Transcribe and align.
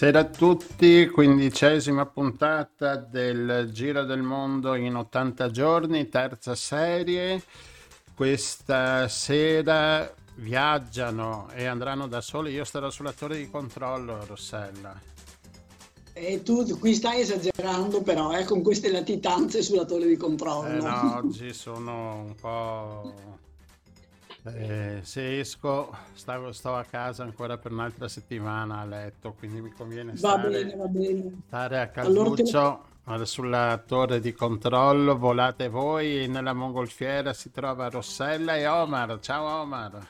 Buonasera 0.00 0.26
a 0.26 0.34
tutti, 0.34 1.06
quindicesima 1.08 2.06
puntata 2.06 2.96
del 2.96 3.68
Giro 3.70 4.04
del 4.04 4.22
Mondo 4.22 4.74
in 4.74 4.96
80 4.96 5.50
giorni, 5.50 6.08
terza 6.08 6.54
serie. 6.54 7.42
Questa 8.14 9.08
sera 9.08 10.10
viaggiano 10.36 11.50
e 11.52 11.66
andranno 11.66 12.06
da 12.06 12.22
soli. 12.22 12.50
Io 12.52 12.64
starò 12.64 12.88
sulla 12.88 13.12
torre 13.12 13.36
di 13.36 13.50
controllo, 13.50 14.24
Rossella. 14.24 14.98
E 16.14 16.42
tu 16.42 16.64
qui 16.78 16.94
stai 16.94 17.20
esagerando 17.20 18.00
però, 18.00 18.34
eh, 18.34 18.44
con 18.44 18.62
queste 18.62 18.90
latitanze 18.90 19.60
sulla 19.60 19.84
torre 19.84 20.06
di 20.06 20.16
controllo. 20.16 20.78
Eh 20.78 20.80
no, 20.80 21.16
oggi 21.22 21.52
sono 21.52 22.22
un 22.22 22.34
po' 22.36 23.12
Eh, 24.42 25.00
se 25.02 25.40
esco, 25.40 25.94
stavo, 26.14 26.52
sto 26.52 26.74
a 26.74 26.84
casa 26.84 27.24
ancora 27.24 27.58
per 27.58 27.72
un'altra 27.72 28.08
settimana 28.08 28.78
a 28.78 28.84
letto, 28.86 29.34
quindi 29.38 29.60
mi 29.60 29.70
conviene 29.70 30.16
stare, 30.16 30.48
bene, 30.48 30.76
va 30.76 30.86
bene. 30.86 31.42
stare 31.46 31.80
a 31.80 31.88
calduccio 31.88 32.84
allora, 33.04 33.24
sulla 33.26 33.82
torre 33.84 34.18
di 34.18 34.32
controllo. 34.32 35.18
Volate 35.18 35.68
voi 35.68 36.26
nella 36.28 36.54
mongolfiera 36.54 37.34
si 37.34 37.50
trova 37.50 37.90
Rossella 37.90 38.56
e 38.56 38.66
Omar. 38.66 39.18
Ciao 39.20 39.60
Omar. 39.60 40.08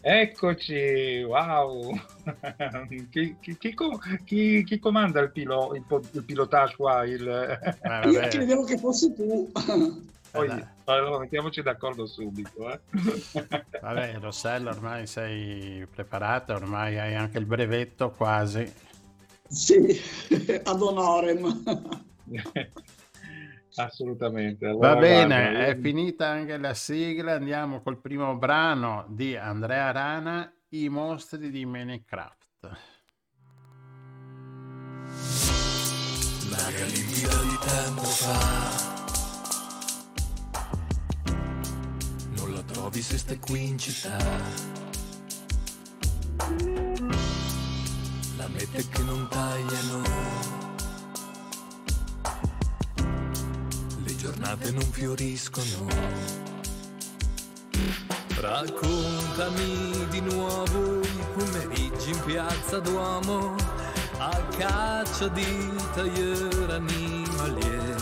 Eccoci, 0.00 1.22
wow! 1.24 1.92
chi, 3.10 3.36
chi, 3.40 3.58
chi, 3.58 4.64
chi, 4.64 4.78
comanda 4.78 5.20
il, 5.20 5.30
pilo, 5.30 5.74
il, 5.74 5.84
il 6.12 6.24
pilotage 6.24 6.76
qua? 6.76 7.04
Il... 7.04 7.28
Eh, 7.28 8.08
Io 8.08 8.20
credevo 8.28 8.64
che 8.64 8.78
fossi 8.78 9.12
tu. 9.12 9.50
Poi 10.30 10.76
allora, 10.92 11.18
mettiamoci 11.18 11.62
d'accordo 11.62 12.06
subito. 12.06 12.70
Eh. 12.70 12.80
Vabbè, 13.80 14.18
Rossella, 14.20 14.70
ormai 14.70 15.06
sei 15.06 15.86
preparata, 15.86 16.54
ormai 16.54 16.98
hai 16.98 17.14
anche 17.14 17.38
il 17.38 17.46
brevetto 17.46 18.10
quasi. 18.10 18.70
Sì, 19.48 19.98
ad 20.64 20.82
honorem. 20.82 21.62
Assolutamente. 23.76 24.66
Allora, 24.66 24.94
Va 24.94 25.00
bene, 25.00 25.50
guarda, 25.50 25.66
è 25.66 25.78
finita 25.78 26.28
anche 26.28 26.56
la 26.56 26.74
sigla. 26.74 27.34
Andiamo 27.34 27.80
col 27.80 28.00
primo 28.00 28.36
brano 28.36 29.04
di 29.08 29.36
Andrea 29.36 29.92
Rana, 29.92 30.52
I 30.70 30.88
mostri 30.88 31.50
di 31.50 31.64
Minecraft. 31.64 32.36
L'aria 36.50 36.84
limpida 36.86 37.42
di 37.42 37.58
tempo 37.60 38.02
fa 38.02 38.87
trovi 42.72 43.02
se 43.02 43.18
stai 43.18 43.38
qui 43.38 43.66
in 43.68 43.78
città. 43.78 44.16
La 48.36 48.48
mette 48.48 48.88
che 48.88 49.02
non 49.02 49.26
tagliano. 49.28 50.02
Le 54.04 54.16
giornate 54.16 54.70
non 54.70 54.82
fioriscono. 54.82 55.86
Raccontami 58.40 60.06
di 60.10 60.20
nuovo 60.20 61.00
i 61.00 61.24
pomeriggi 61.34 62.10
in 62.10 62.20
piazza 62.24 62.78
Duomo 62.78 63.56
a 64.18 64.40
caccia 64.56 65.28
di 65.28 65.72
tagliere 65.94 66.74
animalier. 66.74 67.96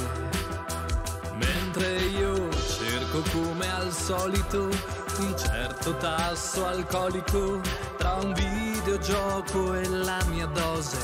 Mentre 1.38 1.96
io 2.04 2.55
cerco 3.16 3.22
come 3.30 3.72
al 3.72 3.92
solito 3.92 4.62
un 5.18 5.34
certo 5.38 5.96
tasso 5.96 6.66
alcolico 6.66 7.60
tra 7.96 8.14
un 8.14 8.32
videogioco 8.32 9.74
e 9.74 9.88
la 9.88 10.18
mia 10.28 10.46
dose 10.46 10.98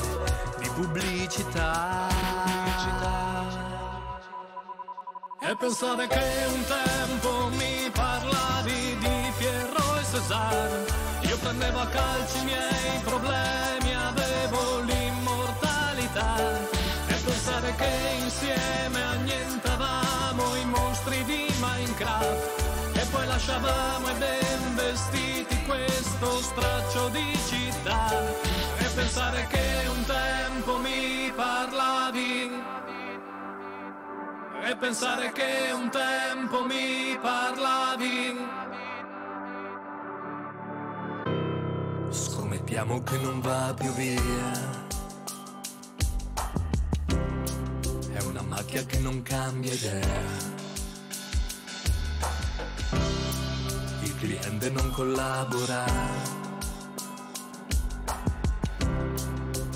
di 0.59 0.69
pubblicità. 0.69 2.07
E 5.41 5.55
pensare 5.57 6.07
che 6.07 6.45
un 6.53 6.63
tempo 6.65 7.49
mi 7.57 7.89
parlavi 7.91 8.97
di 8.97 9.33
Pierro 9.37 9.95
e 9.99 10.03
Cesare, 10.09 10.85
io 11.21 11.37
prendevo 11.37 11.79
a 11.79 11.87
calci 11.87 12.39
i 12.39 12.43
miei 12.45 12.99
problemi, 13.03 13.42
lasciavamo 23.33 24.09
e 24.09 24.13
ben 24.13 24.75
vestiti 24.75 25.55
questo 25.65 26.29
straccio 26.41 27.09
di 27.09 27.37
città. 27.47 28.11
E 28.77 28.85
pensare 28.93 29.47
che 29.49 29.87
un 29.87 30.05
tempo 30.05 30.77
mi 30.77 31.31
parlavi. 31.35 32.51
E 34.65 34.75
pensare 34.75 35.31
che 35.31 35.71
un 35.73 35.89
tempo 35.89 36.63
mi 36.65 37.17
parlavi. 37.19 38.37
Scommettiamo 42.09 43.01
che 43.01 43.17
non 43.17 43.41
va 43.41 43.73
più 43.75 43.91
via. 43.93 44.81
È 48.13 48.21
una 48.25 48.43
macchia 48.43 48.85
che 48.85 48.99
non 48.99 49.23
cambia 49.23 49.73
idea 49.73 50.62
cliente 54.23 54.69
non 54.69 54.89
collabora. 54.91 55.83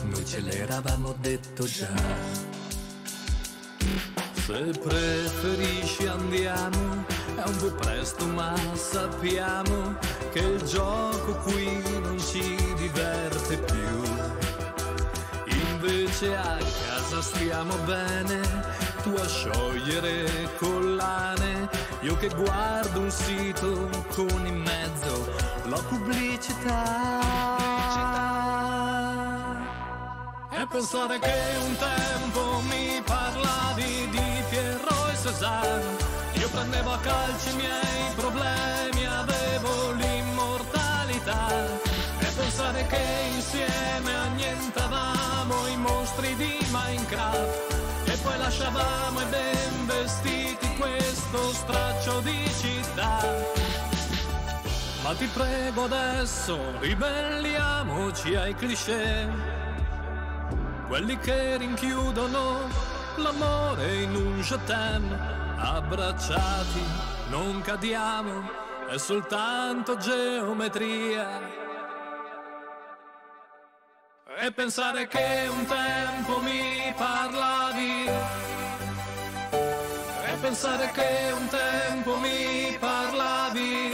Noi 0.03 0.25
ce 0.25 0.39
l'eravamo 0.39 1.13
detto 1.19 1.65
già. 1.65 1.91
Se 4.45 4.71
preferisci 4.81 6.07
andiamo, 6.07 7.05
è 7.35 7.43
un 7.45 7.55
po' 7.57 7.73
presto 7.73 8.25
ma 8.27 8.55
sappiamo 8.73 9.97
che 10.31 10.39
il 10.39 10.61
gioco 10.63 11.33
qui 11.43 11.81
non 11.99 12.17
ci 12.17 12.55
diverte 12.77 13.57
più. 13.57 14.01
Invece 15.71 16.35
a 16.37 16.57
casa 16.57 17.21
stiamo 17.21 17.75
bene, 17.79 18.39
tu 19.07 19.15
a 19.15 19.27
sciogliere 19.27 20.49
collane 20.57 21.69
io 22.01 22.17
che 22.17 22.27
guardo 22.29 22.99
un 22.99 23.09
sito 23.09 23.89
con 24.13 24.45
in 24.45 24.57
mezzo 24.61 25.31
la 25.65 25.81
pubblicità. 25.87 27.55
E 30.51 30.67
pensare 30.69 31.19
che 31.19 31.39
un 31.61 31.75
tempo 31.77 32.61
mi 32.69 33.01
parlavi 33.05 34.09
di 34.09 34.43
Pierro 34.49 35.07
e 35.11 35.15
Cesare. 35.21 35.85
Io 36.33 36.49
prendevo 36.49 36.91
a 36.91 36.97
calci 36.97 37.49
i 37.51 37.55
miei 37.55 38.13
problemi, 38.15 39.05
avevo 39.05 39.91
l'immortalità. 39.93 41.47
E 42.19 42.25
pensare 42.35 42.85
che 42.87 43.03
insieme 43.33 44.13
annientavamo 44.13 45.67
i 45.67 45.77
mostri 45.77 46.35
di 46.35 46.57
Minecraft. 46.71 47.76
E 48.47 48.49
lasciavamo 48.49 49.19
i 49.19 49.25
ben 49.25 49.85
vestiti 49.87 50.73
questo 50.77 51.51
straccio 51.51 52.21
di 52.21 52.49
città. 52.57 53.19
Ma 55.03 55.13
ti 55.15 55.25
prego 55.25 55.83
adesso 55.83 56.79
ribelliamoci 56.79 58.35
ai 58.35 58.55
cliché, 58.55 59.27
quelli 60.87 61.17
che 61.17 61.57
rinchiudono 61.57 62.69
l'amore 63.17 63.95
in 64.03 64.15
un 64.15 64.39
je 64.39 64.57
abbracciati, 65.57 66.83
non 67.29 67.59
cadiamo, 67.61 68.49
è 68.87 68.97
soltanto 68.97 69.97
geometria. 69.97 71.57
e 74.39 74.51
pensare 74.51 75.07
che 75.07 75.47
un 75.49 75.65
tempo 75.65 76.39
mi 76.41 76.93
parlavi 76.95 78.05
e 78.05 78.26
pensare 80.47 80.89
che 80.93 81.33
un 81.33 81.45
tempo 81.49 82.15
mi 82.19 82.77
parlavi. 82.79 83.91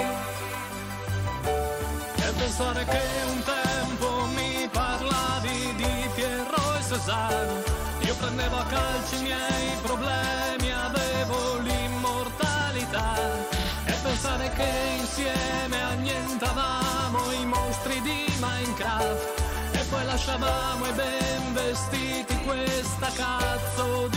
E 2.16 2.32
pensare 2.38 2.86
che 2.86 3.02
un 3.28 3.42
tempo 3.44 4.08
mi 4.36 4.70
parlavi 4.72 5.74
di 5.76 6.10
Pierro 6.14 6.76
e 6.78 6.82
Cesare. 6.88 7.64
Io 8.02 8.16
prendevo 8.16 8.58
a 8.58 8.66
calci 8.66 9.16
i 9.16 9.22
miei 9.24 9.70
problemi 9.82 10.72
avevo 10.72 11.58
l'immortalità. 11.58 13.16
E 13.86 13.94
pensare 14.04 14.52
che 14.54 14.72
insieme 15.00 15.82
annientavamo 15.82 17.32
i 17.32 17.46
mostri 17.48 18.00
di 18.02 18.32
Minecraft. 18.40 19.42
Poi 19.90 20.06
lasciavamo 20.06 20.88
i 20.88 20.92
ben 20.94 21.54
vestiti 21.54 22.36
questa 22.44 23.12
cazzo 23.14 24.06
e 24.06 24.13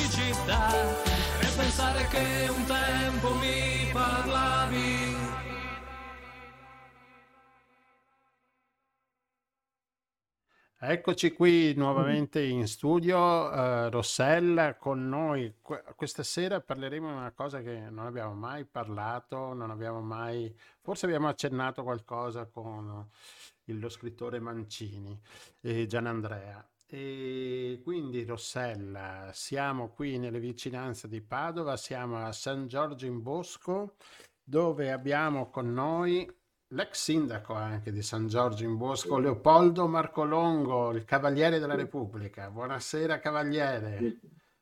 pensare 1.86 2.06
che 2.08 2.48
un 2.48 2.64
tempo 2.64 3.34
mi 3.34 3.90
parlavi. 3.92 5.14
Eccoci 10.78 11.32
qui 11.32 11.74
nuovamente 11.74 12.42
in 12.42 12.68
studio, 12.68 13.18
uh, 13.18 13.88
Rossella 13.88 14.76
con 14.76 15.08
noi. 15.08 15.54
questa 15.96 16.22
sera 16.22 16.60
parleremo 16.60 17.08
di 17.08 17.16
una 17.16 17.32
cosa 17.32 17.60
che 17.60 17.90
non 17.90 18.06
abbiamo 18.06 18.34
mai 18.34 18.64
parlato, 18.64 19.52
non 19.52 19.70
abbiamo 19.70 20.00
mai, 20.00 20.54
forse 20.80 21.06
abbiamo 21.06 21.28
accennato 21.28 21.82
qualcosa 21.82 22.46
con 22.46 23.08
lo 23.64 23.88
scrittore 23.88 24.38
Mancini, 24.38 25.18
eh, 25.62 25.86
Gianandrea. 25.86 26.64
E 26.88 27.80
quindi 27.82 28.24
Rossella, 28.24 29.30
siamo 29.32 29.88
qui 29.88 30.18
nelle 30.18 30.38
vicinanze 30.38 31.08
di 31.08 31.20
Padova, 31.20 31.76
siamo 31.76 32.24
a 32.24 32.30
San 32.30 32.68
Giorgio 32.68 33.06
in 33.06 33.22
Bosco, 33.22 33.96
dove 34.40 34.92
abbiamo 34.92 35.50
con 35.50 35.72
noi 35.72 36.32
l'ex 36.68 37.02
sindaco 37.02 37.54
anche 37.54 37.90
di 37.90 38.02
San 38.02 38.28
Giorgio 38.28 38.62
in 38.62 38.76
Bosco, 38.76 39.18
Leopoldo 39.18 39.88
Marcolongo, 39.88 40.92
il 40.92 41.04
Cavaliere 41.04 41.58
della 41.58 41.74
Repubblica. 41.74 42.50
Buonasera 42.50 43.18
Cavaliere. 43.18 44.20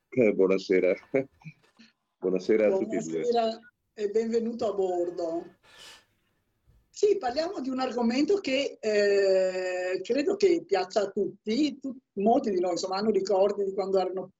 Eh, 0.09 0.33
buonasera. 0.33 0.95
buonasera 2.17 2.65
a 2.65 2.71
tutti. 2.71 2.85
Buonasera 2.85 3.59
e 3.93 4.09
benvenuto 4.09 4.67
a 4.67 4.73
bordo. 4.73 5.57
Sì, 6.97 7.17
parliamo 7.17 7.59
di 7.59 7.67
un 7.67 7.81
argomento 7.81 8.37
che 8.37 8.77
eh, 8.79 9.99
credo 10.01 10.37
che 10.37 10.63
piaccia 10.65 11.01
a 11.01 11.09
tutti, 11.09 11.77
Tut- 11.77 11.99
molti 12.13 12.51
di 12.51 12.61
noi 12.61 12.71
insomma, 12.71 12.95
hanno 12.95 13.09
ricordi 13.09 13.65
di 13.65 13.73
quando 13.73 13.99
erano 13.99 14.31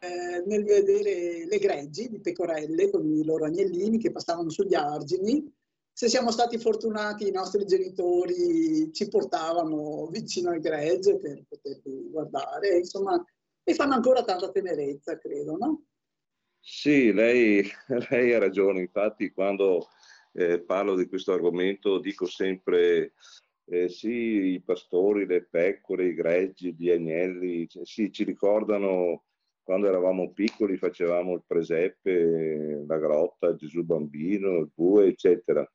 eh, 0.00 0.42
nel 0.46 0.64
vedere 0.64 1.46
le 1.46 1.58
greggi 1.58 2.08
di 2.08 2.18
pecorelle 2.18 2.90
con 2.90 3.08
i 3.08 3.24
loro 3.24 3.44
agnellini 3.44 3.98
che 3.98 4.10
passavano 4.10 4.50
sugli 4.50 4.74
argini. 4.74 5.48
Se 5.92 6.08
siamo 6.08 6.32
stati 6.32 6.58
fortunati, 6.58 7.28
i 7.28 7.30
nostri 7.30 7.64
genitori 7.64 8.92
ci 8.92 9.06
portavano 9.06 10.08
vicino 10.08 10.50
ai 10.50 10.58
gregge 10.58 11.18
per 11.18 11.44
poterli 11.48 12.10
guardare, 12.10 12.78
insomma, 12.78 13.24
e 13.62 13.74
fanno 13.74 13.94
ancora 13.94 14.24
tanta 14.24 14.50
tenerezza, 14.50 15.16
credo, 15.18 15.56
no? 15.56 15.82
Sì, 16.66 17.12
lei, 17.12 17.62
lei 18.10 18.32
ha 18.32 18.38
ragione, 18.38 18.80
infatti 18.80 19.30
quando 19.32 19.88
eh, 20.32 20.60
parlo 20.62 20.96
di 20.96 21.06
questo 21.06 21.32
argomento 21.32 21.98
dico 21.98 22.26
sempre 22.26 23.12
eh, 23.66 23.88
sì, 23.88 24.54
i 24.54 24.62
pastori, 24.62 25.26
le 25.26 25.44
pecore, 25.44 26.06
i 26.06 26.14
greggi, 26.14 26.74
gli 26.74 26.90
agnelli, 26.90 27.68
cioè, 27.68 27.84
sì, 27.84 28.10
ci 28.12 28.24
ricordano 28.24 29.24
quando 29.62 29.88
eravamo 29.88 30.32
piccoli, 30.32 30.76
facevamo 30.76 31.34
il 31.34 31.44
presepe, 31.46 32.84
la 32.86 32.98
grotta, 32.98 33.54
Gesù 33.54 33.82
bambino, 33.84 34.58
il 34.58 34.70
bue, 34.74 35.06
eccetera. 35.08 35.66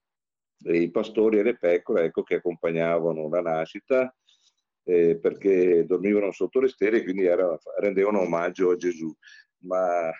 E 0.63 0.77
I 0.81 0.91
pastori 0.91 1.39
e 1.39 1.43
le 1.43 1.57
pecore, 1.57 2.05
ecco, 2.05 2.21
che 2.23 2.35
accompagnavano 2.35 3.29
la 3.29 3.41
nascita 3.41 4.13
eh, 4.83 5.17
perché 5.19 5.85
dormivano 5.85 6.31
sotto 6.31 6.59
le 6.59 6.67
stelle 6.67 6.97
e 6.97 7.03
quindi 7.03 7.25
era, 7.25 7.57
rendevano 7.79 8.21
omaggio 8.21 8.71
a 8.71 8.75
Gesù. 8.75 9.11
Ma 9.61 10.11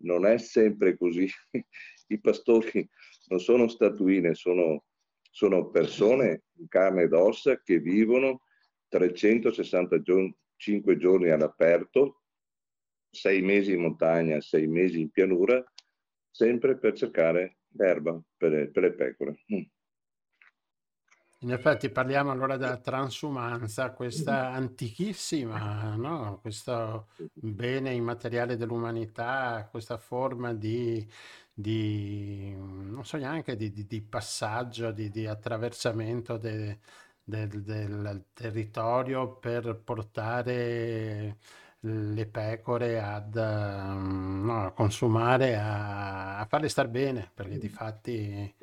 non 0.00 0.26
è 0.26 0.38
sempre 0.38 0.96
così. 0.96 1.28
I 2.08 2.20
pastori 2.20 2.88
non 3.28 3.40
sono 3.40 3.68
statuine, 3.68 4.34
sono, 4.34 4.84
sono 5.30 5.70
persone 5.70 6.44
in 6.58 6.66
carne 6.68 7.02
ed 7.02 7.12
ossa 7.12 7.60
che 7.60 7.78
vivono 7.78 8.42
365 8.88 10.96
giorni 10.96 11.28
all'aperto, 11.30 12.22
sei 13.10 13.42
mesi 13.42 13.72
in 13.72 13.82
montagna, 13.82 14.40
sei 14.40 14.66
mesi 14.66 15.00
in 15.00 15.10
pianura, 15.10 15.62
sempre 16.30 16.78
per 16.78 16.94
cercare 16.94 17.58
l'erba 17.72 18.18
per, 18.36 18.70
per 18.70 18.82
le 18.82 18.94
pecore. 18.94 19.44
In 21.42 21.52
effetti 21.52 21.88
parliamo 21.88 22.30
allora 22.30 22.58
della 22.58 22.76
transumanza, 22.76 23.92
questa 23.92 24.50
antichissima, 24.50 25.94
no? 25.96 26.38
questo 26.42 27.08
bene 27.32 27.94
immateriale 27.94 28.58
dell'umanità, 28.58 29.66
questa 29.70 29.96
forma 29.96 30.52
di, 30.52 31.06
di 31.50 32.54
non 32.54 33.06
so 33.06 33.16
neanche, 33.16 33.56
di, 33.56 33.72
di, 33.72 33.86
di 33.86 34.02
passaggio, 34.02 34.90
di, 34.90 35.08
di 35.08 35.26
attraversamento 35.26 36.36
de, 36.36 36.80
del, 37.24 37.62
del 37.62 38.24
territorio 38.34 39.36
per 39.38 39.80
portare 39.82 41.38
le 41.80 42.26
pecore 42.26 43.00
ad, 43.00 43.34
no, 43.34 44.66
a 44.66 44.72
consumare, 44.72 45.56
a, 45.56 46.38
a 46.38 46.44
farle 46.44 46.68
star 46.68 46.88
bene, 46.88 47.30
perché 47.32 47.56
di 47.56 47.68
fatti 47.70 48.54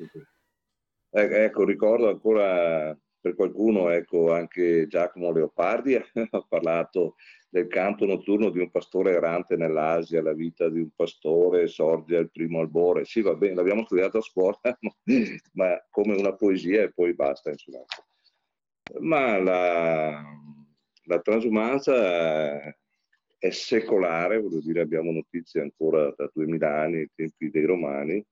eh, 1.10 1.44
ecco, 1.44 1.64
ricordo 1.64 2.08
ancora 2.08 2.96
per 3.20 3.34
qualcuno, 3.34 3.90
ecco, 3.90 4.32
anche 4.32 4.86
Giacomo 4.86 5.32
Leopardi 5.32 5.94
ha 6.30 6.46
parlato 6.48 7.16
del 7.50 7.66
canto 7.66 8.04
notturno 8.04 8.50
di 8.50 8.58
un 8.58 8.70
pastore 8.70 9.12
errante 9.12 9.56
nell'Asia, 9.56 10.22
la 10.22 10.34
vita 10.34 10.68
di 10.68 10.80
un 10.80 10.90
pastore 10.94 11.66
sorge 11.66 12.16
al 12.16 12.30
primo 12.30 12.60
albore. 12.60 13.04
Sì, 13.04 13.22
va 13.22 13.34
bene, 13.34 13.54
l'abbiamo 13.54 13.84
studiato 13.84 14.18
a 14.18 14.22
scuola, 14.22 14.58
ma 15.54 15.86
come 15.90 16.14
una 16.16 16.34
poesia 16.34 16.82
e 16.82 16.92
poi 16.92 17.14
basta, 17.14 17.50
insomma. 17.50 17.84
Ma 19.00 19.38
la, 19.38 20.22
la 21.04 21.20
transumanza 21.20 22.60
è 23.38 23.50
secolare, 23.50 24.40
voglio 24.40 24.60
dire, 24.60 24.80
abbiamo 24.80 25.12
notizie 25.12 25.60
ancora 25.60 26.12
da 26.16 26.30
2000 26.32 26.80
anni, 26.80 26.98
ai 26.98 27.10
tempi 27.14 27.50
dei 27.50 27.64
romani, 27.64 28.24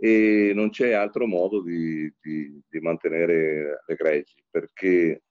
e 0.00 0.52
non 0.54 0.70
c'è 0.70 0.92
altro 0.92 1.26
modo 1.26 1.60
di, 1.60 2.12
di, 2.20 2.62
di 2.68 2.80
mantenere 2.80 3.82
le 3.84 3.94
greggi 3.96 4.36
perché 4.48 5.24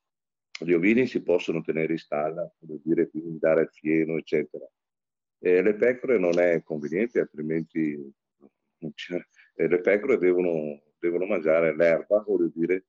gli 0.60 0.74
ovini 0.74 1.08
si 1.08 1.22
possono 1.24 1.62
tenere 1.62 1.94
in 1.94 2.00
stalla, 2.00 2.52
vuol 2.60 2.82
dire 2.84 3.10
quindi 3.10 3.38
dare 3.40 3.62
il 3.62 3.70
fieno, 3.72 4.18
eccetera. 4.18 4.68
E 5.40 5.62
le 5.62 5.76
pecore 5.76 6.18
non 6.18 6.38
è 6.38 6.62
conveniente, 6.64 7.22
altrimenti 7.22 8.14
le 9.56 9.82
pecore 9.82 10.18
devono, 10.18 10.82
devono 11.00 11.26
mangiare 11.26 11.74
l'erba, 11.74 12.24
voglio 12.28 12.52
dire, 12.54 12.88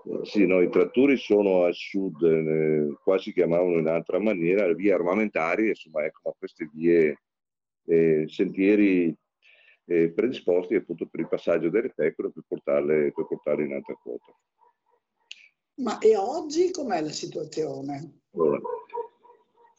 eh, 0.04 0.26
sì, 0.26 0.46
no, 0.46 0.62
i 0.62 0.70
trattori 0.70 1.18
sono 1.18 1.64
al 1.64 1.76
sud, 1.76 2.22
eh, 2.24 2.98
qua 3.04 3.18
si 3.18 3.34
chiamavano 3.34 3.78
in 3.78 3.88
altra 3.88 4.20
maniera, 4.20 4.72
vie 4.74 4.94
armamentari, 4.94 5.70
insomma, 5.70 6.04
ecco, 6.06 6.36
queste 6.38 6.70
vie, 6.74 7.22
eh, 7.86 8.26
sentieri 8.28 9.16
eh, 9.86 10.12
predisposti 10.12 10.76
appunto 10.76 11.08
per 11.08 11.20
il 11.22 11.28
passaggio 11.28 11.70
delle 11.70 11.92
pecore 11.94 12.32
per 12.32 12.44
portarle, 12.48 13.12
per 13.12 13.28
portarle 13.28 13.66
in 13.66 13.74
alta 13.74 13.94
quota. 13.94 14.36
Ma 15.76 16.00
e 16.00 16.16
oggi 16.16 16.72
com'è 16.72 17.02
la 17.02 17.12
situazione? 17.12 18.22
Allora, 18.34 18.60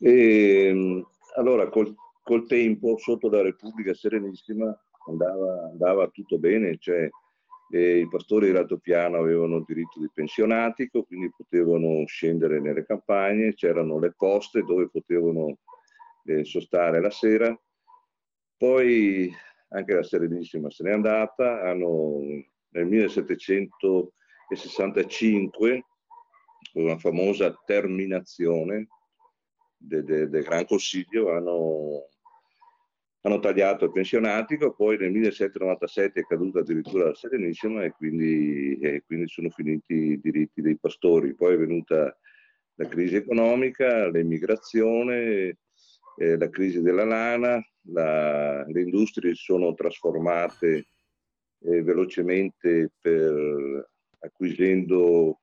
ehm, 0.03 1.07
allora 1.37 1.69
col, 1.69 1.95
col, 2.23 2.47
tempo, 2.47 2.97
sotto 2.99 3.29
la 3.29 3.43
Repubblica 3.43 3.95
Serenissima, 3.95 4.77
andava, 5.09 5.69
andava 5.71 6.09
tutto 6.09 6.39
bene, 6.39 6.79
cioè 6.79 7.09
eh, 7.73 7.99
i 7.99 8.09
pastori 8.09 8.51
di 8.51 8.57
Altopiano 8.57 9.19
avevano 9.19 9.57
il 9.57 9.65
diritto 9.67 9.99
di 9.99 10.09
pensionatico, 10.13 11.05
quindi 11.05 11.33
potevano 11.35 12.05
scendere 12.07 12.61
nelle 12.61 12.85
campagne, 12.85 13.55
c'erano 13.55 13.99
le 13.99 14.13
poste 14.13 14.63
dove 14.63 14.91
potevano 14.91 15.57
eh, 16.25 16.45
sostare 16.45 17.01
la 17.01 17.11
sera. 17.11 17.59
Poi 18.57 19.33
anche 19.71 19.95
la 19.95 20.03
Serenissima 20.03 20.71
se 20.71 20.85
n'è 20.85 20.93
andata, 20.93 21.63
hanno, 21.63 22.21
nel 22.71 22.87
1765 22.87 25.85
una 26.75 26.99
famosa 26.99 27.55
terminazione 27.65 28.89
del 29.83 30.05
de, 30.05 30.29
de 30.29 30.43
Gran 30.43 30.65
Consiglio, 30.65 31.31
hanno, 31.31 32.09
hanno, 33.23 33.39
tagliato 33.41 33.87
il 33.87 33.93
pensionatico, 33.93 34.73
poi 34.73 34.97
nel 34.99 35.11
1797 35.11 36.21
è 36.21 36.25
caduta 36.25 36.61
addirittura 36.61 37.07
la 37.07 37.15
Serenissima 37.15 37.85
e 37.85 37.93
quindi, 37.93 38.79
e 38.79 39.03
quindi 39.05 39.29
sono 39.29 39.51
finiti 39.51 39.95
i 39.95 40.21
diritti 40.21 40.63
dei 40.63 40.79
pastori. 40.79 41.35
Poi 41.35 41.55
è 41.55 41.59
venuta 41.59 42.17
la 42.75 42.89
crisi 42.89 43.17
economica, 43.17 44.09
l'emigrazione, 44.09 45.59
eh, 46.17 46.37
la 46.37 46.49
crisi 46.49 46.81
della 46.81 47.05
lana, 47.05 47.61
la, 47.87 48.65
le 48.67 48.81
industrie 48.81 49.35
sono 49.35 49.75
trasformate 49.75 50.87
eh, 51.65 51.83
velocemente 51.83 52.93
per, 53.01 53.89
acquisendo 54.21 55.41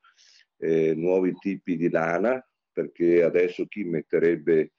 eh, 0.58 0.94
nuovi 0.96 1.34
tipi 1.36 1.78
di 1.78 1.90
lana, 1.90 2.44
perché 2.80 3.24
adesso 3.24 3.66
chi 3.66 3.84
metterebbe 3.84 4.72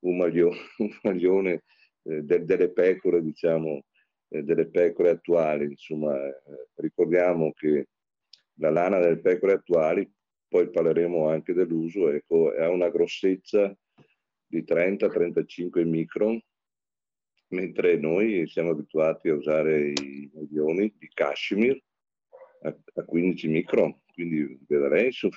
un 0.00 0.16
maglione, 0.16 0.56
un 0.78 0.90
maglione 1.02 1.64
eh, 2.04 2.22
de, 2.22 2.44
delle 2.44 2.70
pecore, 2.70 3.20
diciamo, 3.22 3.84
eh, 4.28 4.42
delle 4.44 4.68
pecore 4.68 5.10
attuali. 5.10 5.64
Insomma, 5.64 6.16
eh, 6.16 6.68
ricordiamo 6.76 7.52
che 7.52 7.88
la 8.60 8.70
lana 8.70 9.00
delle 9.00 9.18
pecore 9.18 9.54
attuali, 9.54 10.08
poi 10.46 10.70
parleremo 10.70 11.28
anche 11.28 11.52
dell'uso, 11.52 12.10
ecco, 12.10 12.52
ha 12.52 12.68
una 12.68 12.88
grossezza 12.88 13.76
di 14.46 14.62
30-35 14.62 15.84
micron, 15.84 16.40
mentre 17.48 17.96
noi 17.96 18.46
siamo 18.46 18.70
abituati 18.70 19.28
a 19.28 19.34
usare 19.34 19.90
i 19.90 20.30
maglioni 20.32 20.92
di 20.96 21.08
cashmere 21.12 21.82
a, 22.62 22.76
a 22.94 23.04
15 23.04 23.48
micron 23.48 23.96
quindi 24.20 24.58
vedrei 24.68 25.06
insomma, 25.06 25.36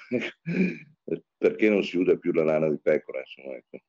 perché 1.37 1.69
non 1.69 1.83
si 1.83 1.97
usa 1.97 2.15
più 2.15 2.31
la 2.31 2.43
lana 2.43 2.69
di 2.69 2.79
pecora. 2.79 3.19
Insomma, 3.19 3.55
ecco. 3.55 3.79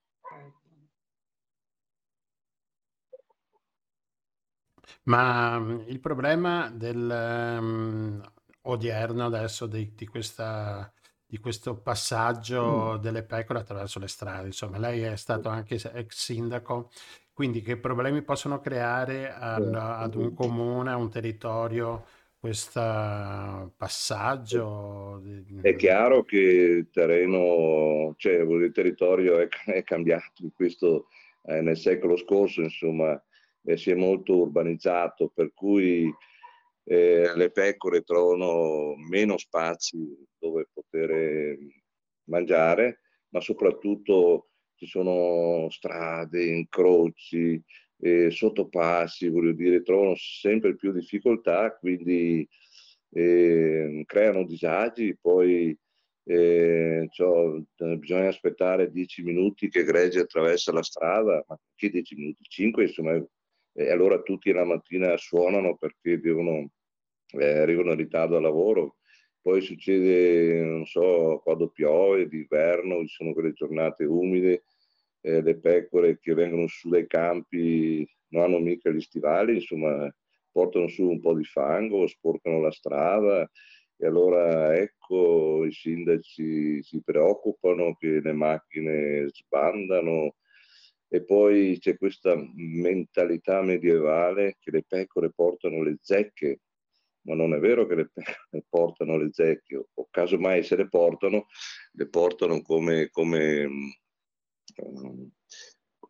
Ma 5.04 5.58
mm, 5.58 5.80
il 5.86 6.00
problema 6.00 6.70
del, 6.70 7.58
um, 7.60 8.22
odierno 8.62 9.24
adesso 9.24 9.66
di, 9.66 9.94
di, 9.94 10.06
questa, 10.06 10.92
di 11.24 11.38
questo 11.38 11.76
passaggio 11.80 12.94
mm. 12.96 13.00
delle 13.00 13.24
pecore 13.24 13.60
attraverso 13.60 13.98
le 13.98 14.08
strade, 14.08 14.46
insomma, 14.46 14.78
lei 14.78 15.02
è 15.02 15.16
stato 15.16 15.48
anche 15.48 15.74
ex 15.74 16.08
sindaco, 16.10 16.90
quindi 17.32 17.62
che 17.62 17.76
problemi 17.78 18.22
possono 18.22 18.60
creare 18.60 19.32
al, 19.32 19.74
ad 19.74 20.14
un 20.14 20.34
comune, 20.34 20.90
a 20.90 20.96
un 20.96 21.10
territorio 21.10 22.04
questo 22.44 23.72
passaggio? 23.74 25.22
È 25.62 25.74
chiaro 25.76 26.24
che 26.24 26.36
il 26.36 26.90
terreno, 26.90 28.12
cioè 28.18 28.34
il 28.34 28.70
territorio 28.70 29.38
è, 29.38 29.48
è 29.64 29.82
cambiato 29.82 30.50
questo, 30.54 31.06
eh, 31.44 31.62
nel 31.62 31.78
secolo 31.78 32.18
scorso, 32.18 32.60
insomma, 32.60 33.18
eh, 33.64 33.78
si 33.78 33.92
è 33.92 33.94
molto 33.94 34.36
urbanizzato, 34.36 35.32
per 35.34 35.54
cui 35.54 36.14
eh, 36.84 37.32
le 37.34 37.50
pecore 37.50 38.02
trovano 38.02 38.94
meno 39.08 39.38
spazi 39.38 39.96
dove 40.38 40.68
poter 40.70 41.56
mangiare, 42.24 43.00
ma 43.30 43.40
soprattutto 43.40 44.50
ci 44.74 44.84
sono 44.84 45.70
strade, 45.70 46.44
incroci, 46.44 47.64
eh, 48.04 48.30
sottopassi, 48.30 49.30
voglio 49.30 49.52
dire, 49.52 49.82
trovano 49.82 50.14
sempre 50.16 50.76
più 50.76 50.92
difficoltà, 50.92 51.74
quindi 51.74 52.46
eh, 53.10 54.02
creano 54.06 54.44
disagi, 54.44 55.16
poi 55.18 55.74
eh, 56.24 57.06
cioè, 57.10 57.62
bisogna 57.96 58.28
aspettare 58.28 58.90
10 58.90 59.22
minuti 59.22 59.70
che 59.70 59.84
Gregge 59.84 60.20
attraversa 60.20 60.70
la 60.72 60.82
strada, 60.82 61.42
ma 61.48 61.58
che 61.74 61.88
10 61.88 62.14
minuti? 62.16 62.44
5 62.46 62.82
insomma, 62.82 63.24
e 63.72 63.90
allora 63.90 64.20
tutti 64.20 64.52
la 64.52 64.64
mattina 64.64 65.16
suonano 65.16 65.76
perché 65.76 66.20
devono, 66.20 66.70
eh, 67.38 67.58
arrivano 67.58 67.92
in 67.92 67.96
ritardo 67.96 68.36
al 68.36 68.42
lavoro. 68.42 68.96
Poi 69.40 69.62
succede, 69.62 70.62
non 70.62 70.84
so, 70.86 71.40
quando 71.42 71.68
piove, 71.68 72.28
d'inverno, 72.28 73.00
ci 73.00 73.14
sono 73.14 73.32
quelle 73.32 73.52
giornate 73.52 74.04
umide, 74.04 74.64
eh, 75.24 75.40
le 75.40 75.58
pecore 75.58 76.18
che 76.18 76.34
vengono 76.34 76.66
su 76.66 76.90
dai 76.90 77.06
campi 77.06 78.06
non 78.28 78.42
hanno 78.42 78.58
mica 78.58 78.90
gli 78.90 79.00
stivali, 79.00 79.54
insomma, 79.54 80.12
portano 80.50 80.86
su 80.88 81.08
un 81.08 81.20
po' 81.20 81.34
di 81.34 81.44
fango, 81.44 82.06
sporcano 82.06 82.60
la 82.60 82.70
strada. 82.70 83.50
E 83.96 84.06
allora 84.06 84.76
ecco 84.76 85.64
i 85.64 85.72
sindaci 85.72 86.82
si 86.82 87.00
preoccupano 87.02 87.94
che 87.94 88.20
le 88.20 88.32
macchine 88.32 89.26
sbandano. 89.28 90.34
E 91.08 91.24
poi 91.24 91.78
c'è 91.78 91.96
questa 91.96 92.36
mentalità 92.54 93.62
medievale 93.62 94.56
che 94.58 94.70
le 94.72 94.84
pecore 94.86 95.30
portano 95.32 95.82
le 95.82 95.96
zecche, 96.02 96.60
ma 97.22 97.34
non 97.34 97.54
è 97.54 97.58
vero 97.60 97.86
che 97.86 97.94
le 97.94 98.10
pecore 98.12 98.64
portano 98.68 99.16
le 99.16 99.28
zecche, 99.32 99.86
o 99.94 100.08
casomai 100.10 100.62
se 100.64 100.76
le 100.76 100.88
portano, 100.88 101.46
le 101.92 102.08
portano 102.08 102.60
come, 102.62 103.08
come 103.10 103.68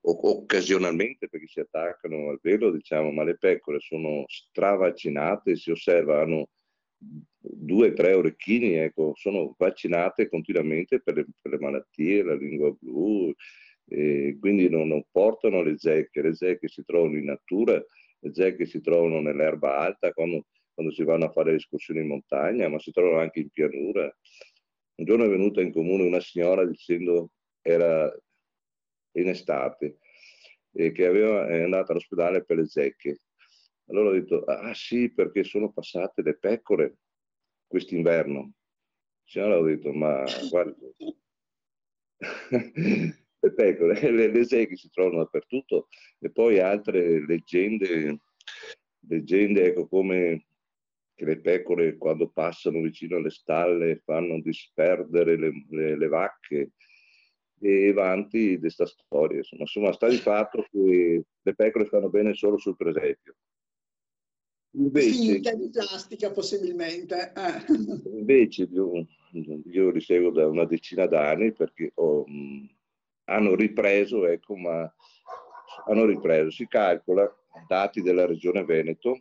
occasionalmente 0.07 1.29
perché 1.29 1.47
si 1.47 1.61
attaccano 1.61 2.29
al 2.29 2.39
velo, 2.43 2.71
diciamo, 2.71 3.11
ma 3.11 3.25
le 3.25 3.37
pecore 3.37 3.81
sono 3.81 4.25
stravaccinate, 4.27 5.57
si 5.57 5.71
osserva, 5.71 6.21
hanno 6.21 6.49
due 6.97 7.89
o 7.89 7.93
tre 7.93 8.15
orecchini, 8.15 8.75
ecco, 8.75 9.13
sono 9.17 9.55
vaccinate 9.59 10.29
continuamente 10.29 11.01
per 11.01 11.17
le, 11.17 11.27
per 11.41 11.53
le 11.53 11.59
malattie, 11.59 12.23
la 12.23 12.35
lingua 12.35 12.75
blu, 12.79 13.33
quindi 13.87 14.69
non, 14.69 14.89
non, 14.89 15.05
portano 15.11 15.63
le 15.63 15.77
zecche, 15.79 16.23
le 16.23 16.35
zecche 16.35 16.69
si 16.69 16.83
trovano 16.85 17.19
in 17.19 17.25
natura, 17.25 17.75
le 17.75 18.35
zecche 18.35 18.67
si 18.67 18.81
trovano 18.81 19.21
nell'erba 19.21 19.79
alta 19.79 20.13
quando, 20.13 20.47
quando 20.73 20.93
si 20.93 21.05
vanno 21.05 21.27
a 21.27 21.31
fare 21.31 21.51
le 21.51 21.57
escursioni 21.57 22.01
in 22.01 22.09
montagna, 22.09 22.69
ma 22.69 22.79
si 22.79 22.91
trovano 22.91 23.19
anche 23.19 23.41
in 23.41 23.51
pianura. 23.51 24.05
Un 24.97 25.05
giorno 25.05 25.25
è 25.25 25.29
venuta 25.29 25.61
in 25.61 25.73
comune 25.73 26.05
una 26.05 26.21
signora 26.21 26.65
dicendo 26.65 27.31
era 27.61 28.11
in 29.15 29.29
estate 29.29 29.99
e 30.73 30.93
che 30.93 31.07
aveva, 31.07 31.47
è 31.47 31.63
andata 31.63 31.93
all'ospedale 31.93 32.45
per 32.45 32.57
le 32.59 32.67
zecche. 32.67 33.21
Allora 33.87 34.11
ho 34.11 34.13
detto, 34.13 34.45
ah 34.45 34.75
sì, 34.75 35.13
perché 35.13 35.45
sono 35.45 35.73
passate 35.73 36.23
le 36.23 36.37
pecore 36.37 36.99
quest'inverno. 37.67 38.53
Allora 39.35 39.59
ho 39.59 39.65
detto, 39.65 39.93
ma 39.93 40.25
guarda, 40.49 40.77
le 43.45 43.53
pecore, 43.55 44.01
le, 44.11 44.29
le 44.29 44.45
seghe 44.45 44.77
si 44.77 44.91
trovano 44.91 45.19
dappertutto 45.19 45.89
e 46.19 46.31
poi 46.31 46.59
altre 46.59 47.25
leggende, 47.27 48.19
leggende 49.09 49.67
ecco, 49.67 49.87
come 49.87 50.47
che 51.15 51.25
le 51.25 51.41
pecore 51.41 51.97
quando 51.97 52.29
passano 52.31 52.81
vicino 52.81 53.17
alle 53.17 53.31
stalle 53.31 54.03
fanno 54.05 54.41
disperdere 54.41 55.37
le, 55.37 55.53
le, 55.69 55.97
le 55.97 56.09
vacche 56.09 56.73
e 57.65 57.89
avanti 57.89 58.51
di 58.51 58.59
questa 58.59 58.85
storia. 58.85 59.39
Insomma, 59.39 59.63
insomma, 59.63 59.93
sta 59.93 60.09
di 60.09 60.19
fatto 60.19 60.67
che 60.71 61.25
le 61.41 61.55
pecore 61.55 61.87
fanno 61.87 62.11
bene 62.11 62.35
solo 62.35 62.59
sul 62.59 62.77
presepio. 62.77 63.35
Invece, 64.77 65.33
Finta 65.33 65.55
di 65.55 65.71
plastica 65.71 66.31
possibilmente. 66.31 67.33
Eh. 67.35 68.19
Invece 68.19 68.69
io, 68.71 69.07
io 69.65 69.91
li 69.91 70.01
seguo 70.01 70.31
da 70.31 70.47
una 70.47 70.67
decina 70.67 71.07
d'anni 71.07 71.53
perché 71.53 71.93
ho, 71.95 72.25
mh, 72.27 72.69
hanno 73.25 73.55
ripreso, 73.55 74.27
ecco, 74.27 74.57
ma 74.57 74.93
hanno 75.87 76.05
ripreso, 76.05 76.51
si 76.51 76.67
calcola, 76.67 77.33
dati 77.67 78.03
della 78.03 78.27
regione 78.27 78.65
Veneto, 78.65 79.21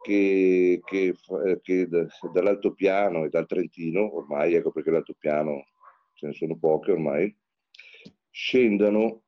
che, 0.00 0.80
che, 0.84 1.14
che 1.62 1.88
dall'altopiano 2.32 3.24
e 3.24 3.28
dal 3.28 3.46
Trentino, 3.46 4.16
ormai, 4.16 4.54
ecco 4.54 4.70
perché 4.70 4.90
l'altopiano 4.90 5.66
ce 6.14 6.26
ne 6.26 6.32
sono 6.32 6.56
poche 6.56 6.92
ormai, 6.92 7.36
scendano 8.30 9.22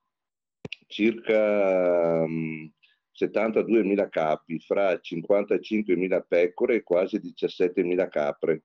circa 0.87 2.23
um, 2.23 2.71
72.000 3.19 4.09
capi 4.09 4.59
fra 4.61 4.93
55.000 4.93 6.25
pecore 6.27 6.77
e 6.77 6.83
quasi 6.83 7.19
17.000 7.19 8.09
capre, 8.09 8.65